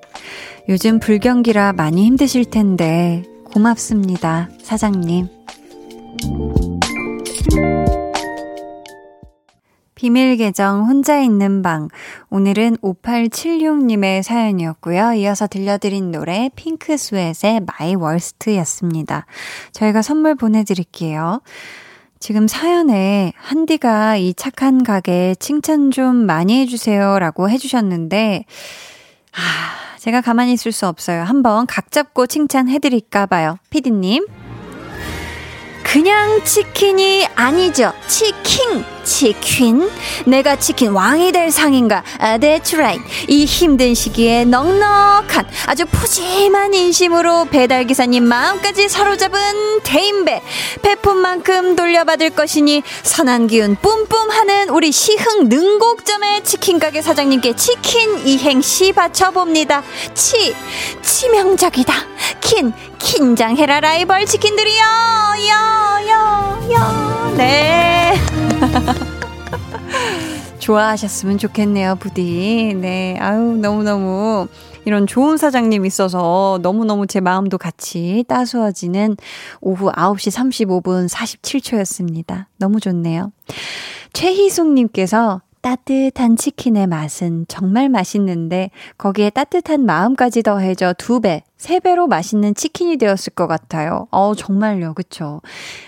요즘 0.70 0.98
불경기라 0.98 1.74
많이 1.74 2.06
힘드실 2.06 2.46
텐데, 2.46 3.22
고맙습니다, 3.52 4.48
사장님. 4.62 5.28
비밀 9.94 10.36
계정 10.38 10.86
혼자 10.86 11.20
있는 11.20 11.60
방. 11.60 11.88
오늘은 12.30 12.78
5876님의 12.78 14.22
사연이었고요. 14.22 15.12
이어서 15.12 15.46
들려드린 15.46 16.10
노래 16.10 16.48
핑크 16.56 16.96
스웨트의 16.96 17.60
My 17.66 17.94
Worst였습니다. 17.94 19.26
저희가 19.72 20.00
선물 20.00 20.36
보내드릴게요. 20.36 21.42
지금 22.24 22.48
사연에 22.48 23.34
한디가 23.36 24.16
이 24.16 24.32
착한 24.32 24.82
가게 24.82 25.34
칭찬 25.38 25.90
좀 25.90 26.16
많이 26.16 26.58
해주세요 26.60 27.18
라고 27.18 27.50
해주셨는데, 27.50 28.46
아, 29.32 29.98
제가 29.98 30.22
가만히 30.22 30.54
있을 30.54 30.72
수 30.72 30.86
없어요. 30.86 31.22
한번 31.22 31.66
각 31.66 31.90
잡고 31.90 32.26
칭찬해드릴까봐요. 32.26 33.58
피디님. 33.68 34.24
그냥 35.94 36.42
치킨이 36.42 37.24
아니죠. 37.36 37.92
치킨. 38.08 38.84
치킨? 39.04 39.88
내가 40.26 40.56
치킨 40.56 40.90
왕이 40.90 41.30
될 41.30 41.52
상인가? 41.52 42.02
아, 42.18 42.36
that's 42.36 42.74
right. 42.74 43.00
이 43.28 43.44
힘든 43.44 43.94
시기에 43.94 44.44
넉넉한 44.44 45.46
아주 45.66 45.86
푸짐한 45.86 46.74
인심으로 46.74 47.44
배달기사님 47.44 48.24
마음까지 48.24 48.88
사로잡은 48.88 49.82
대인배. 49.84 50.42
배품만큼 50.82 51.76
돌려받을 51.76 52.30
것이니 52.30 52.82
선한 53.04 53.46
기운 53.46 53.76
뿜뿜 53.76 54.30
하는 54.30 54.70
우리 54.70 54.90
시흥 54.90 55.48
능곡점의 55.48 56.42
치킨 56.42 56.80
가게 56.80 57.02
사장님께 57.02 57.54
치킨 57.54 58.26
이행시 58.26 58.92
바쳐봅니다. 58.92 59.84
치, 60.14 60.56
치명적이다. 61.02 61.94
킨, 62.40 62.72
긴장해라 63.04 63.80
라이벌 63.80 64.24
치킨들이요. 64.24 64.82
요, 65.50 66.08
요, 66.08 66.72
요. 66.72 67.34
네. 67.36 68.14
좋아하셨으면 70.58 71.36
좋겠네요, 71.36 71.96
부디. 71.96 72.74
네. 72.80 73.18
아유, 73.20 73.58
너무너무 73.60 74.48
이런 74.86 75.06
좋은 75.06 75.36
사장님 75.36 75.84
있어서 75.84 76.58
너무너무 76.62 77.06
제 77.06 77.20
마음도 77.20 77.58
같이 77.58 78.24
따스워지는 78.26 79.18
오후 79.60 79.92
9시 79.92 80.82
35분 80.82 81.06
47초였습니다. 81.06 82.46
너무 82.56 82.80
좋네요. 82.80 83.32
최희숙님께서 84.14 85.42
따뜻한 85.64 86.36
치킨의 86.36 86.88
맛은 86.88 87.46
정말 87.48 87.88
맛있는데 87.88 88.70
거기에 88.98 89.30
따뜻한 89.30 89.86
마음까지 89.86 90.42
더해져 90.42 90.92
두 90.98 91.22
배, 91.22 91.42
세 91.56 91.80
배로 91.80 92.06
맛있는 92.06 92.54
치킨이 92.54 92.98
되었을 92.98 93.32
것 93.34 93.46
같아요. 93.46 94.06
어, 94.10 94.34
정말요. 94.34 94.92
그쵸? 94.92 95.40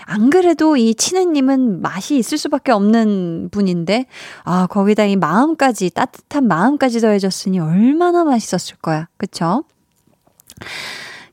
안 0.05 0.31
그래도 0.31 0.77
이 0.77 0.95
치느님은 0.95 1.83
맛이 1.83 2.17
있을 2.17 2.39
수밖에 2.39 2.71
없는 2.71 3.49
분인데, 3.51 4.07
아, 4.45 4.65
거기다 4.65 5.05
이 5.05 5.15
마음까지, 5.15 5.91
따뜻한 5.91 6.47
마음까지 6.47 6.99
더해졌으니 6.99 7.59
얼마나 7.59 8.23
맛있었을 8.23 8.77
거야. 8.77 9.07
그쵸? 9.17 9.63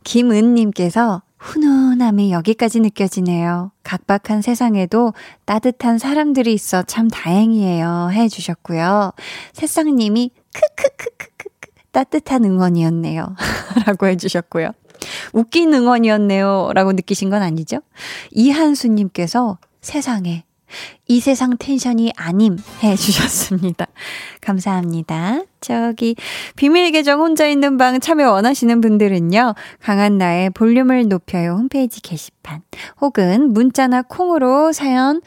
김은님께서 0.05 1.23
훈훈함이 1.45 2.33
여기까지 2.33 2.81
느껴지네요. 2.81 3.71
각박한 3.83 4.41
세상에도 4.41 5.13
따뜻한 5.45 5.99
사람들이 5.99 6.55
있어 6.55 6.83
참 6.83 7.09
다행이에요. 7.09 8.09
해 8.13 8.29
주셨고요. 8.29 9.13
새싹님이 9.53 10.31
크크크크크크 10.55 11.71
따뜻한 11.93 12.45
응원이었네요. 12.47 13.37
라고 13.87 14.07
해 14.07 14.17
주셨고요. 14.17 14.71
웃긴 15.35 15.75
응원이었네요. 15.75 16.71
라고 16.75 16.93
느끼신 16.93 17.29
건 17.29 17.43
아니죠? 17.43 17.81
이한수님께서 18.31 19.59
세상에 19.83 20.45
이 21.07 21.21
세상 21.21 21.57
텐션이 21.59 22.13
아님 22.17 22.57
해 22.83 22.97
주셨습니다. 22.97 23.87
감사합니다. 24.41 25.43
저기 25.61 26.17
비밀 26.57 26.93
계정 26.93 27.21
혼자 27.21 27.47
있는 27.47 27.79
방 27.79 28.01
참여 28.01 28.31
원하시는 28.31 28.81
분들은요. 28.81 29.55
강한 29.81 30.19
나의 30.19 30.51
볼륨을 30.51 31.09
높여요 31.09 31.53
홈페이지 31.53 32.01
게시판 32.01 32.63
혹은 33.01 33.53
문자나 33.53 34.03
콩으로 34.03 34.73
사연 34.73 35.23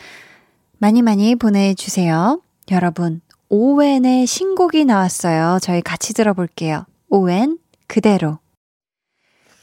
많이 0.77 1.01
많이 1.01 1.35
보내주세요. 1.35 2.41
여러분 2.71 3.21
오웬의 3.49 4.27
신곡이 4.27 4.85
나왔어요. 4.85 5.59
저희 5.61 5.81
같이 5.81 6.13
들어볼게요. 6.13 6.85
오웬 7.09 7.57
그대로 7.87 8.39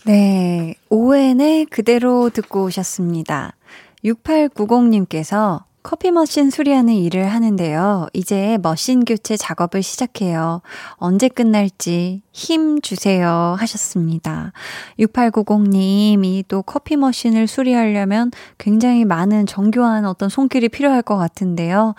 네, 0.07 0.74
오웬의 0.91 1.66
그대로 1.66 2.28
듣고 2.28 2.64
오셨습니다. 2.64 3.57
6890님께서 4.05 5.64
커피 5.85 6.11
머신 6.11 6.49
수리하는 6.49 6.95
일을 6.95 7.26
하는데요. 7.26 8.07
이제 8.14 8.59
머신 8.62 9.05
교체 9.05 9.37
작업을 9.37 9.82
시작해요. 9.82 10.62
언제 10.95 11.28
끝날지 11.28 12.22
힘 12.32 12.80
주세요 12.80 13.55
하셨습니다. 13.59 14.53
6890님이 14.99 16.43
또 16.49 16.62
커피 16.62 16.97
머신을 16.97 17.47
수리하려면 17.47 18.30
굉장히 18.57 19.05
많은 19.05 19.45
정교한 19.45 20.07
어떤 20.07 20.30
손길이 20.30 20.70
필요할 20.70 21.03
것 21.03 21.18
같은데요. 21.18 21.95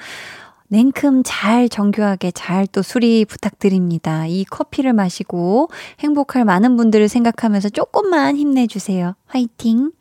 냉큼 0.67 1.21
잘 1.23 1.69
정교하게 1.69 2.31
잘 2.31 2.65
또 2.65 2.81
수리 2.81 3.23
부탁드립니다. 3.23 4.25
이 4.25 4.45
커피를 4.45 4.93
마시고 4.93 5.69
행복할 5.99 6.43
많은 6.43 6.75
분들을 6.75 7.07
생각하면서 7.07 7.69
조금만 7.69 8.35
힘내주세요. 8.35 9.13
화이팅! 9.27 9.91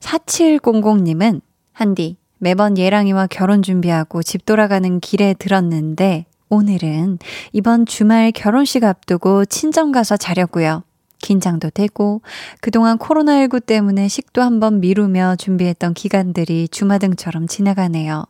4700님은 0.00 1.42
한디 1.72 2.21
매번 2.42 2.76
예랑이와 2.76 3.28
결혼 3.28 3.62
준비하고 3.62 4.24
집 4.24 4.44
돌아가는 4.44 4.98
길에 4.98 5.32
들었는데 5.32 6.26
오늘은 6.48 7.20
이번 7.52 7.86
주말 7.86 8.32
결혼식 8.32 8.82
앞두고 8.82 9.44
친정 9.44 9.92
가서 9.92 10.16
자려고요. 10.16 10.82
긴장도 11.22 11.70
되고 11.70 12.20
그동안 12.60 12.98
코로나19 12.98 13.64
때문에 13.64 14.08
식도 14.08 14.42
한번 14.42 14.80
미루며 14.80 15.36
준비했던 15.36 15.94
기간들이 15.94 16.66
주마등처럼 16.66 17.46
지나가네요. 17.46 18.24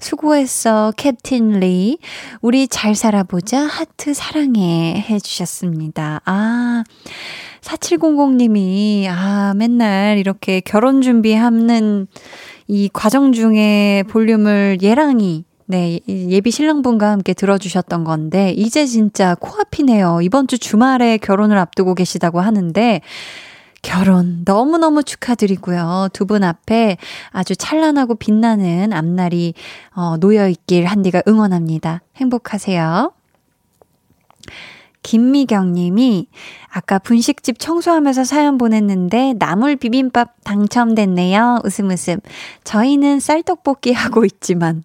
수고했어, 0.00 0.92
캡틴 0.96 1.60
리. 1.60 1.98
우리 2.40 2.66
잘 2.66 2.96
살아보자. 2.96 3.60
하트 3.60 4.14
사랑해. 4.14 4.96
해 5.08 5.20
주셨습니다. 5.20 6.22
아, 6.24 6.82
4700님이, 7.60 9.06
아, 9.08 9.54
맨날 9.56 10.18
이렇게 10.18 10.60
결혼 10.60 11.02
준비하는 11.02 12.08
이 12.66 12.88
과정 12.92 13.32
중에 13.32 14.04
볼륨을 14.08 14.78
예랑이 14.82 15.44
네, 15.66 15.98
예비 16.08 16.50
신랑분과 16.50 17.10
함께 17.10 17.32
들어주셨던 17.32 18.04
건데, 18.04 18.50
이제 18.50 18.84
진짜 18.84 19.34
코앞이네요. 19.34 20.20
이번 20.22 20.46
주 20.46 20.58
주말에 20.58 21.16
결혼을 21.16 21.56
앞두고 21.56 21.94
계시다고 21.94 22.40
하는데, 22.40 23.00
결혼 23.82 24.42
너무너무 24.44 25.02
축하드리고요. 25.04 26.08
두 26.12 26.26
분 26.26 26.42
앞에 26.44 26.96
아주 27.30 27.54
찬란하고 27.56 28.14
빛나는 28.14 28.92
앞날이 28.92 29.54
어, 29.94 30.16
놓여있길 30.18 30.86
한디가 30.86 31.22
응원합니다. 31.28 32.02
행복하세요. 32.16 33.12
김미경 35.04 35.74
님이 35.74 36.26
아까 36.68 36.98
분식집 36.98 37.60
청소하면서 37.60 38.24
사연 38.24 38.58
보냈는데 38.58 39.34
나물 39.38 39.76
비빔밥 39.76 40.34
당첨됐네요. 40.42 41.60
웃음 41.64 41.90
웃음. 41.90 42.16
저희는 42.64 43.20
쌀떡볶이 43.20 43.92
하고 43.92 44.24
있지만 44.24 44.82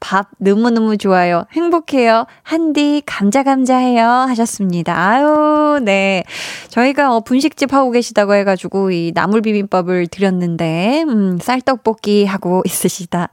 밥 0.00 0.28
너무너무 0.38 0.96
좋아요. 0.96 1.44
행복해요. 1.52 2.26
한디 2.42 3.02
감자감자해요. 3.06 4.06
하셨습니다. 4.06 4.96
아유, 4.96 5.80
네. 5.82 6.24
저희가 6.68 7.14
어, 7.14 7.20
분식집 7.20 7.72
하고 7.72 7.90
계시다고 7.90 8.34
해가지고 8.34 8.90
이 8.90 9.12
나물 9.14 9.42
비빔밥을 9.42 10.06
드렸는데, 10.08 11.04
음, 11.08 11.38
쌀떡볶이 11.40 12.24
하고 12.24 12.62
있으시다. 12.64 13.30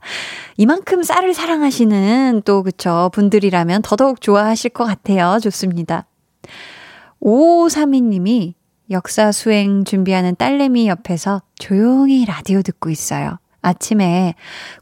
이만큼 0.56 1.02
쌀을 1.02 1.34
사랑하시는 1.34 2.42
또, 2.44 2.62
그쵸. 2.62 3.10
분들이라면 3.12 3.82
더더욱 3.82 4.20
좋아하실 4.20 4.70
것 4.70 4.84
같아요. 4.84 5.38
좋습니다. 5.42 6.06
5532님이 7.22 8.54
역사 8.90 9.30
수행 9.30 9.84
준비하는 9.84 10.34
딸내미 10.36 10.88
옆에서 10.88 11.42
조용히 11.58 12.24
라디오 12.24 12.62
듣고 12.62 12.90
있어요. 12.90 13.38
아침에 13.62 14.34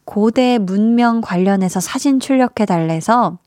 고대 0.05 0.59
문명 0.59 1.21
관련해서 1.21 1.81
사진 1.81 2.21
출력해 2.21 2.67
달래서 2.67 3.39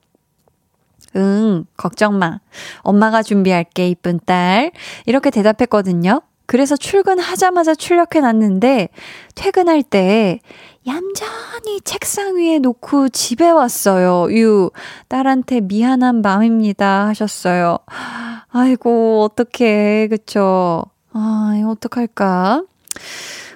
응, 1.15 1.65
걱정 1.75 2.19
마. 2.19 2.39
엄마가 2.81 3.21
준비할게, 3.21 3.89
이쁜 3.89 4.19
딸. 4.25 4.71
이렇게 5.05 5.29
대답했거든요. 5.29 6.21
그래서 6.45 6.75
출근하자마자 6.75 7.75
출력해 7.75 8.21
놨는데, 8.21 8.89
퇴근할 9.35 9.83
때, 9.83 10.39
얌전히 10.87 11.81
책상 11.83 12.37
위에 12.37 12.59
놓고 12.59 13.09
집에 13.09 13.49
왔어요. 13.49 14.33
유, 14.33 14.71
딸한테 15.07 15.61
미안한 15.61 16.21
마음입니다. 16.21 17.07
하셨어요. 17.07 17.77
아이고, 18.49 19.23
어떡해. 19.23 20.07
그쵸. 20.09 20.83
아, 21.13 21.61
어떡할까. 21.67 22.63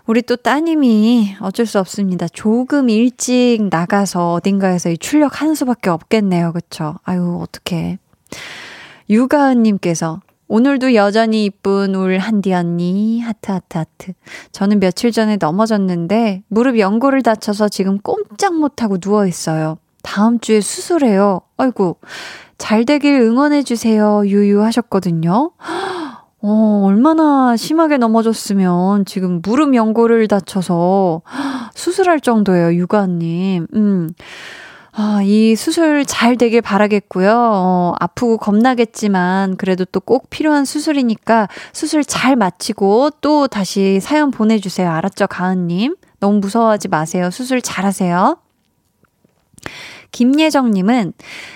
우리 0.08 0.22
또 0.22 0.36
따님이 0.36 1.36
어쩔 1.42 1.66
수 1.66 1.80
없습니다. 1.80 2.28
조금 2.28 2.90
일찍 2.90 3.68
나가서 3.72 4.34
어딘가에서 4.34 4.96
출력하는 4.96 5.56
수밖에 5.56 5.90
없겠네요. 5.90 6.54
그쵸? 6.54 6.96
아유, 7.04 7.40
어떡해. 7.42 7.98
유가은님께서 9.10 10.22
오늘도 10.48 10.94
여전히 10.94 11.46
이쁜 11.46 11.96
울 11.96 12.20
한디 12.20 12.54
언니 12.54 13.20
하트 13.20 13.52
하트 13.52 13.80
하트. 13.80 14.14
저는 14.52 14.80
며칠 14.80 15.12
전에 15.12 15.38
넘어졌는데 15.38 16.44
무릎 16.50 16.78
연골을 16.78 17.24
다쳐서 17.24 17.70
지금 17.70 17.98
꼼짝 17.98 18.56
못하고 18.56 19.00
누워 19.00 19.26
있어요. 19.26 19.80
다음 20.04 20.40
주에 20.40 20.62
수술해요. 20.62 21.42
아이고 21.58 21.98
잘 22.60 22.86
되길 22.86 23.20
응원해 23.22 23.64
주세요. 23.64 24.22
유유 24.24 24.62
하셨거든요. 24.62 25.52
어, 26.48 26.84
얼마나 26.86 27.58
심하게 27.58 27.98
넘어졌으면 27.98 29.06
지금 29.06 29.42
무릎 29.42 29.74
연골을 29.74 30.28
다쳐서 30.28 31.24
수술할 31.74 32.20
정도예요, 32.20 32.76
유가님. 32.76 33.66
음. 33.74 34.10
아, 34.92 35.22
이 35.24 35.56
수술 35.56 36.06
잘 36.06 36.38
되길 36.38 36.62
바라겠고요. 36.62 37.32
어, 37.36 37.94
아프고 38.00 38.38
겁나겠지만 38.38 39.58
그래도 39.58 39.86
또 39.86 40.00
꼭 40.02 40.30
필요한 40.30 40.66
수술이니까 40.66 41.48
수술 41.74 42.04
잘 42.04 42.36
마치고 42.36 43.10
또 43.22 43.48
다시 43.48 44.00
사연 44.00 44.30
보내주세요. 44.30 44.90
알았죠, 44.92 45.26
가은님? 45.26 45.96
너무 46.20 46.38
무서워하지 46.40 46.90
마세요. 46.90 47.32
수술 47.32 47.64
잘 47.64 47.86
하세요. 47.86 48.38
김예정님은 50.12 51.14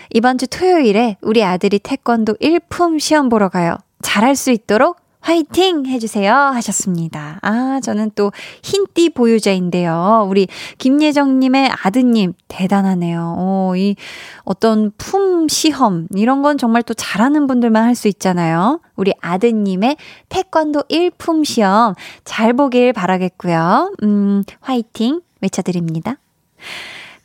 이번 0.09 0.39
주 0.39 0.47
토요일에 0.47 1.17
우리 1.21 1.43
아들이 1.43 1.77
태권도 1.77 2.37
1품 2.41 2.99
시험 2.99 3.29
보러 3.29 3.49
가요. 3.49 3.77
잘할 4.01 4.35
수 4.35 4.51
있도록 4.51 4.97
화이팅 5.21 5.85
해주세요 5.85 6.33
하셨습니다. 6.33 7.39
아, 7.41 7.81
저는 7.83 8.11
또 8.15 8.31
흰띠 8.63 9.09
보유자인데요. 9.09 10.25
우리 10.29 10.47
김예정님의 10.77 11.71
아드님 11.83 12.33
대단하네요. 12.47 13.35
오, 13.37 13.75
이 13.75 13.95
어떤 14.43 14.91
품 14.97 15.49
시험 15.49 16.07
이런 16.15 16.41
건 16.41 16.57
정말 16.57 16.83
또 16.83 16.93
잘하는 16.93 17.47
분들만 17.47 17.83
할 17.83 17.95
수 17.95 18.07
있잖아요. 18.07 18.79
우리 18.95 19.11
아드님의 19.19 19.97
태권도 20.29 20.83
1품 20.83 21.43
시험 21.43 21.95
잘 22.23 22.53
보길 22.53 22.93
바라겠고요. 22.93 23.93
음, 24.03 24.43
화이팅 24.61 25.19
외쳐드립니다. 25.41 26.15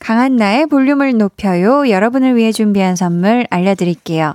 강한 0.00 0.34
나의 0.36 0.66
볼륨을 0.66 1.16
높여요. 1.16 1.88
여러분을 1.88 2.34
위해 2.36 2.50
준비한 2.50 2.96
선물 2.96 3.46
알려드릴게요. 3.50 4.34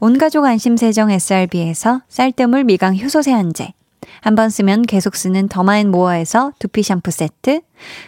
온가족 0.00 0.44
안심세정 0.44 1.10
SRB에서 1.10 2.02
쌀뜨물 2.08 2.64
미강 2.64 2.98
효소 2.98 3.22
세안제, 3.22 3.72
한번 4.20 4.50
쓰면 4.50 4.82
계속 4.82 5.16
쓰는 5.16 5.48
더마앤모어에서 5.48 6.52
두피 6.58 6.82
샴푸 6.82 7.10
세트, 7.10 7.60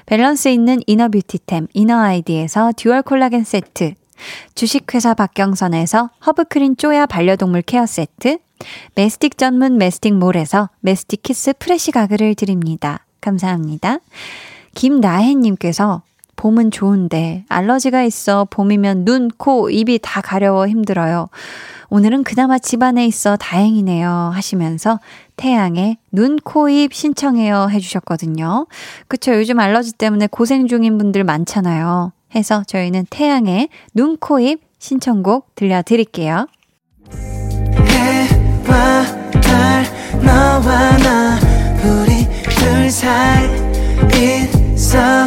밸런스 0.06 0.48
있는 0.48 0.80
이너 0.86 1.08
뷰티템 1.08 1.68
이너 1.74 1.98
아이디에서 1.98 2.72
듀얼 2.76 3.02
콜라겐 3.02 3.44
세트, 3.44 3.94
주식회사 4.54 5.14
박경선에서 5.14 6.10
허브크린 6.26 6.76
쪼야 6.76 7.06
반려동물 7.06 7.62
케어 7.62 7.86
세트, 7.86 8.38
메스틱 8.94 9.38
전문 9.38 9.78
메스틱몰에서 9.78 10.70
메스틱 10.80 11.22
키스 11.22 11.52
프레시 11.58 11.92
가글을 11.92 12.34
드립니다. 12.34 13.04
감사합니다. 13.20 13.98
김나혜님께서 14.74 16.02
봄은 16.38 16.70
좋은데 16.70 17.44
알러지가 17.48 18.04
있어 18.04 18.46
봄이면 18.48 19.04
눈, 19.04 19.28
코, 19.36 19.68
입이 19.68 19.98
다 20.00 20.22
가려워 20.22 20.66
힘들어요. 20.68 21.28
오늘은 21.90 22.22
그나마 22.22 22.58
집안에 22.58 23.06
있어 23.06 23.36
다행이네요 23.36 24.30
하시면서 24.32 25.00
태양의 25.36 25.98
눈, 26.12 26.36
코, 26.36 26.68
입 26.68 26.94
신청해요 26.94 27.68
해주셨거든요. 27.70 28.66
그쵸. 29.08 29.34
요즘 29.34 29.58
알러지 29.58 29.94
때문에 29.94 30.28
고생 30.28 30.66
중인 30.68 30.96
분들 30.96 31.24
많잖아요. 31.24 32.12
해서 32.34 32.62
저희는 32.66 33.06
태양의 33.10 33.68
눈, 33.94 34.16
코, 34.16 34.38
입 34.38 34.60
신청곡 34.78 35.54
들려드릴게요. 35.56 36.46
해와 37.90 39.04
달 39.42 39.84
너와 40.22 40.96
나 40.98 41.38
우리 41.82 42.28
둘 42.54 42.90
사이 42.90 43.48
있어 44.14 45.26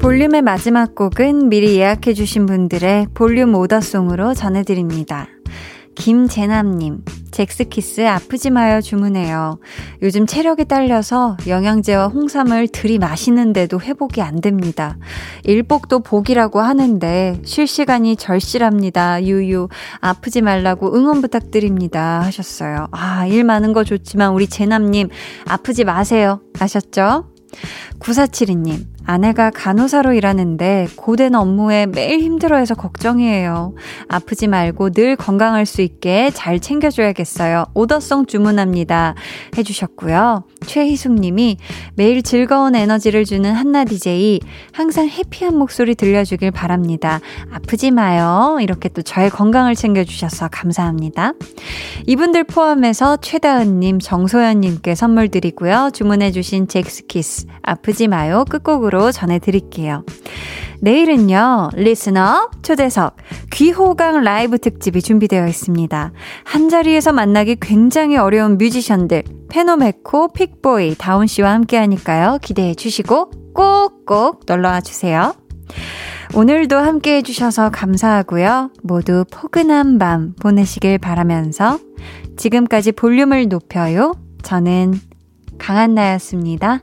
볼륨의 0.00 0.40
마지막 0.40 0.94
곡은 0.94 1.50
미리 1.50 1.76
예약해주신 1.76 2.46
분들의 2.46 3.08
볼륨 3.12 3.54
오더송으로 3.54 4.32
전해드립니다. 4.32 5.28
김재남님, 5.94 7.04
잭스키스 7.30 8.06
아프지 8.06 8.48
마요 8.48 8.80
주문해요. 8.80 9.60
요즘 10.00 10.26
체력이 10.26 10.64
딸려서 10.64 11.36
영양제와 11.46 12.08
홍삼을 12.08 12.68
들이마시는데도 12.68 13.78
회복이 13.78 14.22
안 14.22 14.40
됩니다. 14.40 14.96
일복도 15.44 16.00
복이라고 16.00 16.60
하는데 16.60 17.38
쉴 17.44 17.66
시간이 17.66 18.16
절실합니다. 18.16 19.24
유유, 19.24 19.68
아프지 20.00 20.40
말라고 20.40 20.96
응원 20.96 21.20
부탁드립니다. 21.20 22.22
하셨어요. 22.22 22.86
아, 22.92 23.26
일 23.26 23.44
많은 23.44 23.74
거 23.74 23.84
좋지만 23.84 24.32
우리 24.32 24.46
재남님, 24.46 25.10
아프지 25.46 25.84
마세요. 25.84 26.40
아셨죠? 26.58 27.26
9472님, 27.98 28.86
아내가 29.04 29.50
간호사로 29.50 30.12
일하는데 30.12 30.88
고된 30.96 31.34
업무에 31.34 31.86
매일 31.86 32.20
힘들어해서 32.20 32.74
걱정이에요. 32.74 33.74
아프지 34.08 34.46
말고 34.46 34.90
늘 34.90 35.16
건강할 35.16 35.66
수 35.66 35.82
있게 35.82 36.30
잘 36.32 36.60
챙겨줘야겠어요. 36.60 37.66
오더송 37.74 38.26
주문합니다. 38.26 39.14
해주셨고요. 39.56 40.44
최희숙 40.66 41.14
님이 41.14 41.56
매일 41.94 42.22
즐거운 42.22 42.74
에너지를 42.74 43.24
주는 43.24 43.52
한나 43.52 43.84
DJ, 43.84 44.40
항상 44.72 45.08
해피한 45.08 45.56
목소리 45.56 45.94
들려주길 45.94 46.50
바랍니다. 46.50 47.20
아프지 47.50 47.90
마요. 47.90 48.58
이렇게 48.60 48.88
또 48.88 49.02
저의 49.02 49.30
건강을 49.30 49.74
챙겨주셔서 49.74 50.48
감사합니다. 50.48 51.32
이분들 52.06 52.44
포함해서 52.44 53.16
최다은님, 53.18 53.98
정소연님께 54.00 54.94
선물 54.94 55.28
드리고요. 55.28 55.90
주문해주신 55.92 56.68
젝스키스, 56.68 57.46
아프지 57.62 58.08
마요. 58.08 58.44
끝곡으로 58.90 59.12
전해드릴게요. 59.12 60.04
내일은요, 60.82 61.70
listener 61.74 62.50
초대석 62.62 63.16
귀호강 63.52 64.22
라이브 64.22 64.58
특집이 64.58 65.00
준비되어 65.02 65.46
있습니다. 65.46 66.12
한 66.44 66.68
자리에서 66.68 67.12
만나기 67.12 67.56
굉장히 67.60 68.16
어려운 68.16 68.58
뮤지션들, 68.58 69.22
페노메코, 69.48 70.32
픽보이, 70.32 70.96
다운 70.98 71.26
씨와 71.26 71.52
함께 71.52 71.76
하니까요. 71.78 72.38
기대해 72.42 72.74
주시고 72.74 73.30
꼭꼭 73.54 74.42
놀러와 74.46 74.80
주세요. 74.80 75.34
오늘도 76.34 76.76
함께 76.76 77.16
해주셔서 77.16 77.70
감사하고요. 77.70 78.70
모두 78.82 79.24
포근한 79.30 79.98
밤 79.98 80.34
보내시길 80.40 80.98
바라면서 80.98 81.78
지금까지 82.36 82.92
볼륨을 82.92 83.48
높여요. 83.48 84.14
저는 84.42 84.94
강한나였습니다. 85.58 86.80